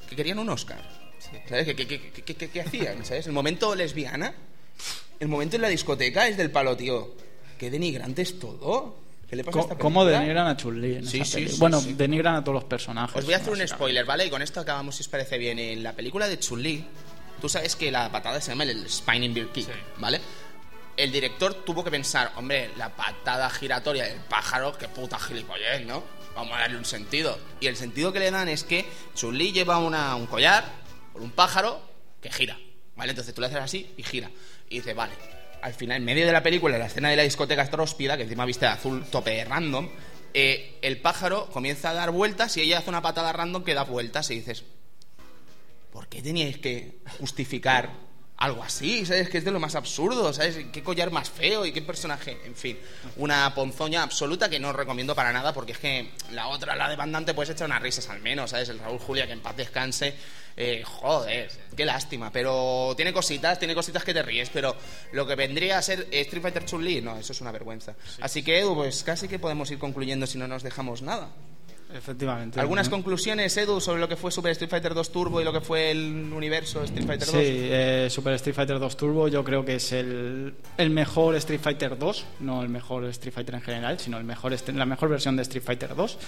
[0.09, 0.83] que querían un Oscar,
[1.49, 1.67] ¿sabes?
[1.67, 3.05] ¿Qué, qué, qué, qué- qué- hacían?
[3.05, 3.27] ¿Sabes?
[3.27, 4.35] El momento lesbiana,
[5.21, 7.15] el momento en la discoteca es del palo, tío.
[7.59, 9.03] Qué denigrante es todo.
[9.29, 10.21] ¿Qué le pasa a esta ¿Cómo película?
[10.21, 11.49] denigran a Chun-Li en Sí, esa sí, peli?
[11.51, 11.93] sí, bueno, sí.
[11.95, 13.17] denigran a todos los personajes.
[13.17, 13.75] Os voy a hacer un básicamente.
[13.77, 14.27] spoiler, ¿vale?
[14.27, 15.59] Y con esto acabamos, si os parece bien.
[15.59, 16.85] En la película de Chun-Li,
[17.41, 19.73] tú sabes que la patada se llama el Spinning Beer Kick, Sí.
[19.99, 20.21] ¿vale?
[20.97, 26.05] El director tuvo que pensar, hombre, la patada giratoria del pájaro, qué puta gilipollez, ¿no?
[26.37, 27.39] Vamos a darle un sentido.
[27.61, 28.85] Y el sentido que le dan es que
[29.15, 30.65] Chun-Li lleva una- un collar
[31.15, 31.81] por un pájaro
[32.21, 32.59] que gira,
[32.97, 33.11] ¿vale?
[33.11, 34.31] Entonces tú le haces así y gira.
[34.69, 35.15] Y dice, vale.
[35.63, 38.25] Al final, en medio de la película, en la escena de la discoteca estróspida, que
[38.25, 39.89] encima viste de azul tope random,
[40.35, 43.85] eh, el pájaro comienza a dar vueltas y ella hace una patada random que da
[43.85, 44.65] vueltas y dices,
[45.93, 47.91] ¿por qué teníais que justificar
[48.37, 49.07] algo así?
[49.07, 49.29] ¿Sabes?
[49.29, 50.59] Que es de lo más absurdo, ¿sabes?
[50.73, 52.37] ¿Qué collar más feo y qué personaje?
[52.45, 52.77] En fin,
[53.17, 56.97] una ponzoña absoluta que no recomiendo para nada porque es que la otra, la de
[56.97, 58.69] Bandante, puedes echar unas risas al menos, ¿sabes?
[58.69, 60.17] El Raúl Julia, que en paz descanse.
[60.57, 64.77] Eh, joder, qué lástima, pero tiene cositas, tiene cositas que te ríes, pero
[65.13, 67.95] lo que vendría a ser Street Fighter Chun-Li, no, eso es una vergüenza.
[68.21, 71.31] Así que, Edu, pues casi que podemos ir concluyendo si no nos dejamos nada.
[71.97, 72.59] Efectivamente.
[72.61, 72.97] ¿Algunas ¿no?
[72.97, 75.93] conclusiones, Edu, sobre lo que fue Super Street Fighter 2 Turbo y lo que fue
[75.93, 77.37] el universo Street Fighter 2?
[77.37, 81.61] Sí, eh, Super Street Fighter 2 Turbo yo creo que es el, el mejor Street
[81.61, 85.09] Fighter 2, no el mejor Street Fighter en general, sino el mejor, est- la mejor
[85.09, 86.19] versión de Street Fighter 2.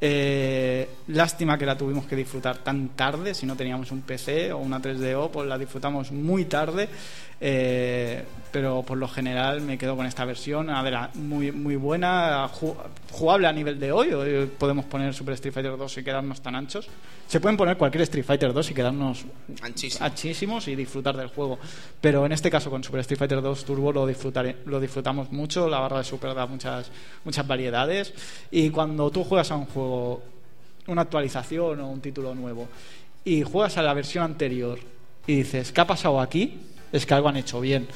[0.00, 4.58] Eh, lástima que la tuvimos que disfrutar tan tarde, si no teníamos un PC o
[4.58, 6.88] una 3DO, pues la disfrutamos muy tarde.
[7.40, 12.46] eh, pero por lo general me quedo con esta versión, a ver, muy, muy buena,
[12.50, 12.76] ju-
[13.10, 14.12] jugable a nivel de hoy.
[14.12, 16.88] Hoy podemos poner Super Street Fighter 2 y quedarnos tan anchos.
[17.26, 19.24] Se pueden poner cualquier Street Fighter 2 y quedarnos
[19.62, 20.04] Anchísimo.
[20.04, 21.58] anchísimos y disfrutar del juego.
[22.00, 25.68] Pero en este caso con Super Street Fighter 2 Turbo lo, disfrutaré, lo disfrutamos mucho,
[25.68, 26.90] la barra de Super da muchas,
[27.24, 28.12] muchas variedades
[28.50, 30.22] y cuando tú juegas a un juego,
[30.86, 32.68] una actualización o un título nuevo
[33.24, 34.78] y juegas a la versión anterior
[35.26, 36.60] y dices, ¿qué ha pasado aquí?
[36.90, 37.86] Es que algo han hecho bien.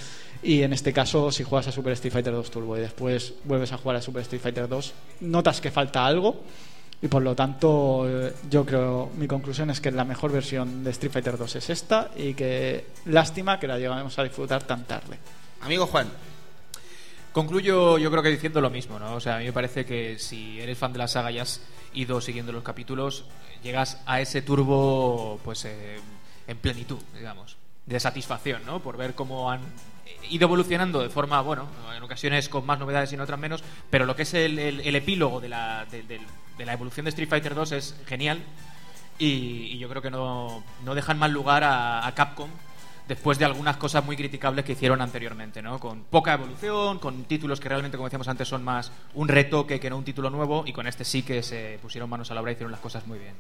[0.43, 3.73] Y en este caso, si juegas a Super Street Fighter 2 Turbo y después vuelves
[3.73, 6.43] a jugar a Super Street Fighter 2, notas que falta algo
[7.03, 10.91] y por lo tanto, eh, yo creo, mi conclusión es que la mejor versión de
[10.91, 15.19] Street Fighter 2 es esta y que lástima que la llegamos a disfrutar tan tarde.
[15.61, 16.09] Amigo Juan,
[17.33, 19.15] Concluyo yo creo que diciendo lo mismo, ¿no?
[19.15, 21.61] O sea, a mí me parece que si eres fan de la saga y has
[21.93, 23.27] ido siguiendo los capítulos,
[23.63, 25.99] llegas a ese turbo pues eh,
[26.47, 28.81] en plenitud, digamos, de satisfacción, ¿no?
[28.81, 29.61] Por ver cómo han
[30.31, 34.07] ido evolucionando de forma, bueno, en ocasiones con más novedades y en otras menos, pero
[34.07, 36.21] lo que es el, el- epílogo de la, de, de-
[36.57, 38.43] de la evolución de Street Fighter 2 es genial
[39.19, 42.51] y, yo creo que no, no dejan mal lugar a Capcom
[43.09, 45.79] después de algunas cosas muy criticables que hicieron anteriormente, ¿no?
[45.79, 49.91] Con poca evolución, con títulos que realmente, como decíamos antes, son más un retoque que
[49.91, 52.53] no un título nuevo, y con este sí que se pusieron manos a la obra
[52.53, 53.35] y hicieron las cosas muy bien.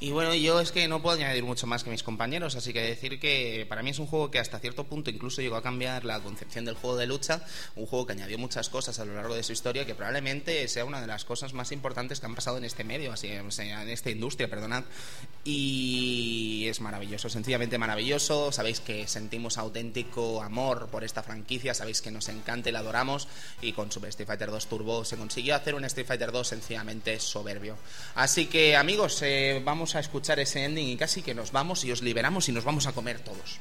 [0.00, 2.82] Y bueno, yo es que no puedo añadir mucho más que mis compañeros, así que
[2.82, 6.04] decir que para mí es un juego que hasta cierto punto incluso llegó a cambiar
[6.04, 7.44] la concepción del juego de lucha,
[7.76, 10.84] un juego que añadió muchas cosas a lo largo de su historia que probablemente sea
[10.84, 13.48] una de las cosas más importantes que han pasado en este medio, así en
[13.88, 14.84] esta industria, perdonad.
[15.44, 18.52] Y es maravilloso, sencillamente maravilloso.
[18.52, 23.28] Sabéis que sentimos auténtico amor por esta franquicia, sabéis que nos encanta y la adoramos
[23.60, 27.18] y con Super Street Fighter 2 Turbo se consiguió hacer un Street Fighter 2 sencillamente
[27.20, 27.76] soberbio.
[28.14, 31.92] Así que amigos, eh, vamos a escuchar ese ending y casi que nos vamos y
[31.92, 33.60] os liberamos y nos vamos a comer todos.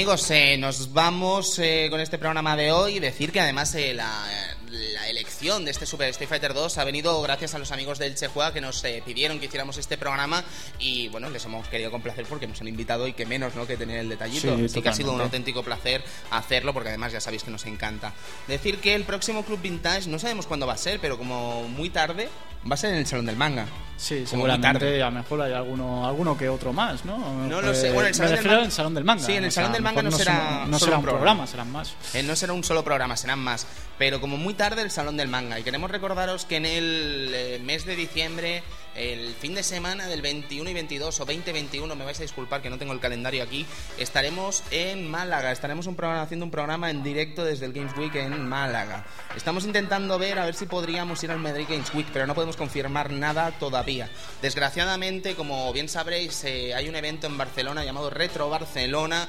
[0.00, 3.00] Amigos, eh, nos vamos eh, con este programa de hoy.
[3.00, 4.08] Decir que además eh, la,
[4.70, 8.14] la elección de este Super Street Fighter 2 ha venido gracias a los amigos del
[8.14, 10.44] Chehua que nos eh, pidieron que hiciéramos este programa
[10.78, 13.66] y bueno, les hemos querido complacer porque nos han invitado y que menos ¿no?
[13.66, 14.56] que tener el detallito.
[14.56, 17.66] Sí, Así que ha sido un auténtico placer hacerlo porque además ya sabéis que nos
[17.66, 18.12] encanta.
[18.46, 21.90] Decir que el próximo Club Vintage no sabemos cuándo va a ser, pero como muy
[21.90, 22.28] tarde
[22.70, 23.66] va a ser en el Salón del Manga.
[23.96, 27.18] Sí, seguramente a lo mejor hay alguno, alguno que otro más, ¿no?
[27.46, 27.90] No lo Eh, sé.
[27.92, 29.24] Bueno, el me Salón del refiero al Salón del Manga.
[29.24, 31.44] Sí, en el O sea, Salón del Manga no será no será un un programa.
[31.44, 31.94] programa, serán más.
[32.14, 33.66] Eh, no será un solo programa, serán más.
[33.98, 35.58] Pero como muy tarde el Salón del Manga.
[35.58, 38.62] Y queremos recordaros que en el eh, mes de diciembre,
[38.94, 42.68] el fin de semana del 21 y 22 o 20-21, me vais a disculpar que
[42.68, 43.64] no tengo el calendario aquí,
[43.96, 45.50] estaremos en Málaga.
[45.50, 49.06] Estaremos un programa, haciendo un programa en directo desde el Games Week en Málaga.
[49.34, 52.58] Estamos intentando ver a ver si podríamos ir al Madrid Games Week, pero no podemos
[52.58, 54.10] confirmar nada todavía.
[54.42, 59.26] Desgraciadamente, como bien sabréis, eh, hay un evento en Barcelona llamado Retro Barcelona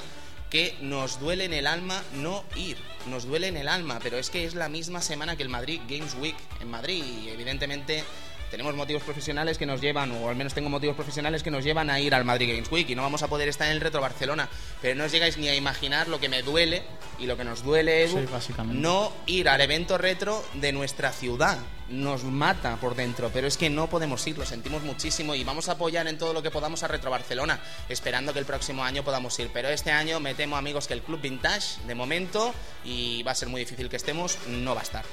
[0.51, 4.29] que nos duele en el alma no ir, nos duele en el alma, pero es
[4.29, 8.03] que es la misma semana que el Madrid Games Week en Madrid y evidentemente
[8.51, 11.89] tenemos motivos profesionales que nos llevan, o al menos tengo motivos profesionales que nos llevan
[11.89, 14.01] a ir al Madrid Games Week y no vamos a poder estar en el Retro
[14.01, 14.49] Barcelona,
[14.81, 16.83] pero no os llegáis ni a imaginar lo que me duele
[17.17, 18.79] y lo que nos duele, Edu, Sí, básicamente.
[18.81, 21.57] no ir al evento retro de nuestra ciudad.
[21.87, 25.67] Nos mata por dentro, pero es que no podemos ir, lo sentimos muchísimo y vamos
[25.67, 27.59] a apoyar en todo lo que podamos a Retro Barcelona,
[27.89, 29.49] esperando que el próximo año podamos ir.
[29.53, 32.53] Pero este año me temo, amigos, que el Club Vintage, de momento,
[32.85, 35.03] y va a ser muy difícil que estemos, no va a estar.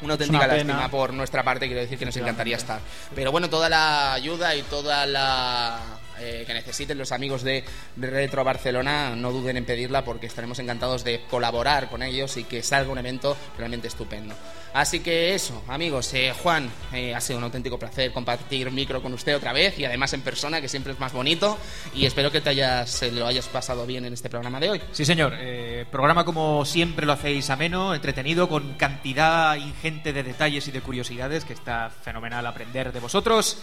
[0.00, 0.74] Una auténtica una pena.
[0.74, 2.80] lástima por nuestra parte, quiero decir que nos encantaría estar.
[3.14, 5.80] Pero bueno, toda la ayuda y toda la
[6.18, 7.64] eh, que necesiten los amigos de,
[7.96, 12.62] Retro Barcelona, no duden en pedirla porque estaremos encantados de colaborar con ellos y que
[12.62, 14.34] salga un evento realmente estupendo.
[14.74, 19.12] Así que eso, amigos, eh, Juan, eh, ha sido un auténtico placer compartir micro con
[19.14, 21.58] usted otra vez y además en persona, que siempre es más bonito.
[21.94, 24.82] Y espero que te hayas, eh, lo hayas pasado bien en este programa de hoy.
[24.92, 25.34] Sí, señor.
[25.38, 30.80] Eh, programa como siempre lo hacéis ameno, entretenido, con cantidad ingente de detalles y de
[30.80, 33.58] curiosidades, que está fenomenal aprender de vosotros.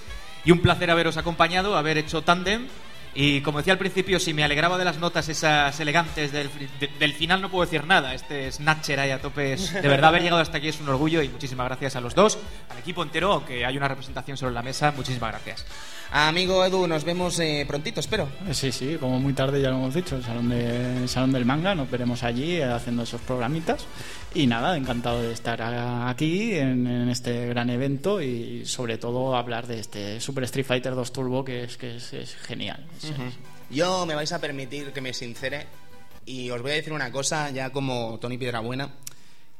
[0.45, 2.21] Y un placer haberos acompañado, haber hecho
[3.15, 6.49] Y como decía al principio, si me alegraba de las notas esas elegantes del,
[6.79, 8.15] de- del final, no puedo decir nada.
[8.15, 9.53] Este Snatcher ahí a tope.
[9.53, 12.15] es- De verdad, haber llegado hasta aquí es un orgullo y muchísimas gracias a los
[12.15, 12.39] dos,
[12.71, 14.91] al equipo entero, aunque hay una representación sobre la mesa.
[14.97, 15.63] Muchísimas gracias.
[16.11, 18.27] Amigo Edu, nos vemos eh, prontito, espero.
[18.47, 21.31] Eh, Sí, sí, como muy tarde ya lo hemos dicho, el Salón, de, el salón
[21.33, 23.85] del Manga, nos veremos allí eh, haciendo esos programitas.
[24.35, 29.67] Y nada, encantado de estar aquí en, en este gran evento y sobre todo hablar
[29.67, 32.83] de este Super Street Fighter 2 Turbo que es, que es, es genial.
[32.97, 33.11] Es-
[33.69, 35.67] Yo me vais a permitir que me sincere
[36.25, 38.89] y os voy a decir una cosa ya como Tony Piedrabuena,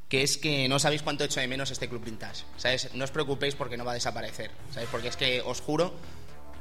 [0.09, 2.43] que es que no sabéis cuánto echo de menos este Club Vintage.
[2.57, 2.89] ¿Sabes?
[2.95, 4.49] No os preocupéis porque no va a desaparecer.
[4.71, 4.89] ¿Sabes?
[4.91, 5.93] Porque es que os juro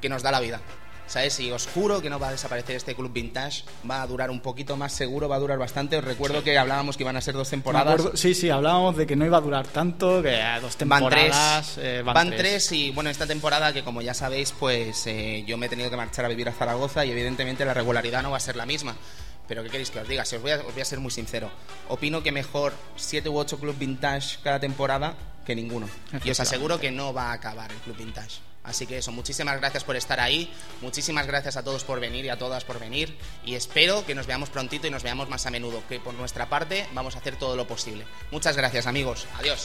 [0.03, 0.61] que nos da la vida.
[1.07, 1.39] ¿Sabes?
[1.41, 3.65] Y os juro que no va a desaparecer este Club Vintage.
[3.91, 5.97] Va a durar un poquito más seguro, va a durar bastante.
[5.99, 7.95] Os recuerdo que hablábamos que iban a ser dos temporadas.
[8.01, 10.31] acuerdo- sí, sí, hablábamos de que no iba a durar tanto, que
[10.62, 11.79] dos Van tres, temporadas.
[11.79, 12.73] eh, van, tres.
[12.73, 15.97] y bueno, esta temporada que como ya sabéis, pues eh, yo me he tenido que
[15.97, 18.97] marchar a vivir a Zaragoza y evidentemente la regularidad no va a ser la misma.
[19.49, 20.24] Pero ¿qué queréis que os diga?
[20.24, 21.51] Si os voy a, os voy a ser muy sincero.
[21.89, 25.15] Opino que mejor siete u ocho club vintage cada temporada
[25.45, 25.89] que ninguno.
[26.24, 28.39] Y os aseguro que no va a acabar el club vintage.
[28.65, 32.29] Así que eso, muchísimas gracias por estar ahí, muchísimas gracias a todos por venir y
[32.29, 35.51] a todas por venir y espero que nos veamos prontito y nos veamos más a
[35.51, 38.05] menudo, que por nuestra parte vamos a hacer todo lo posible.
[38.31, 39.65] Muchas gracias amigos, adiós.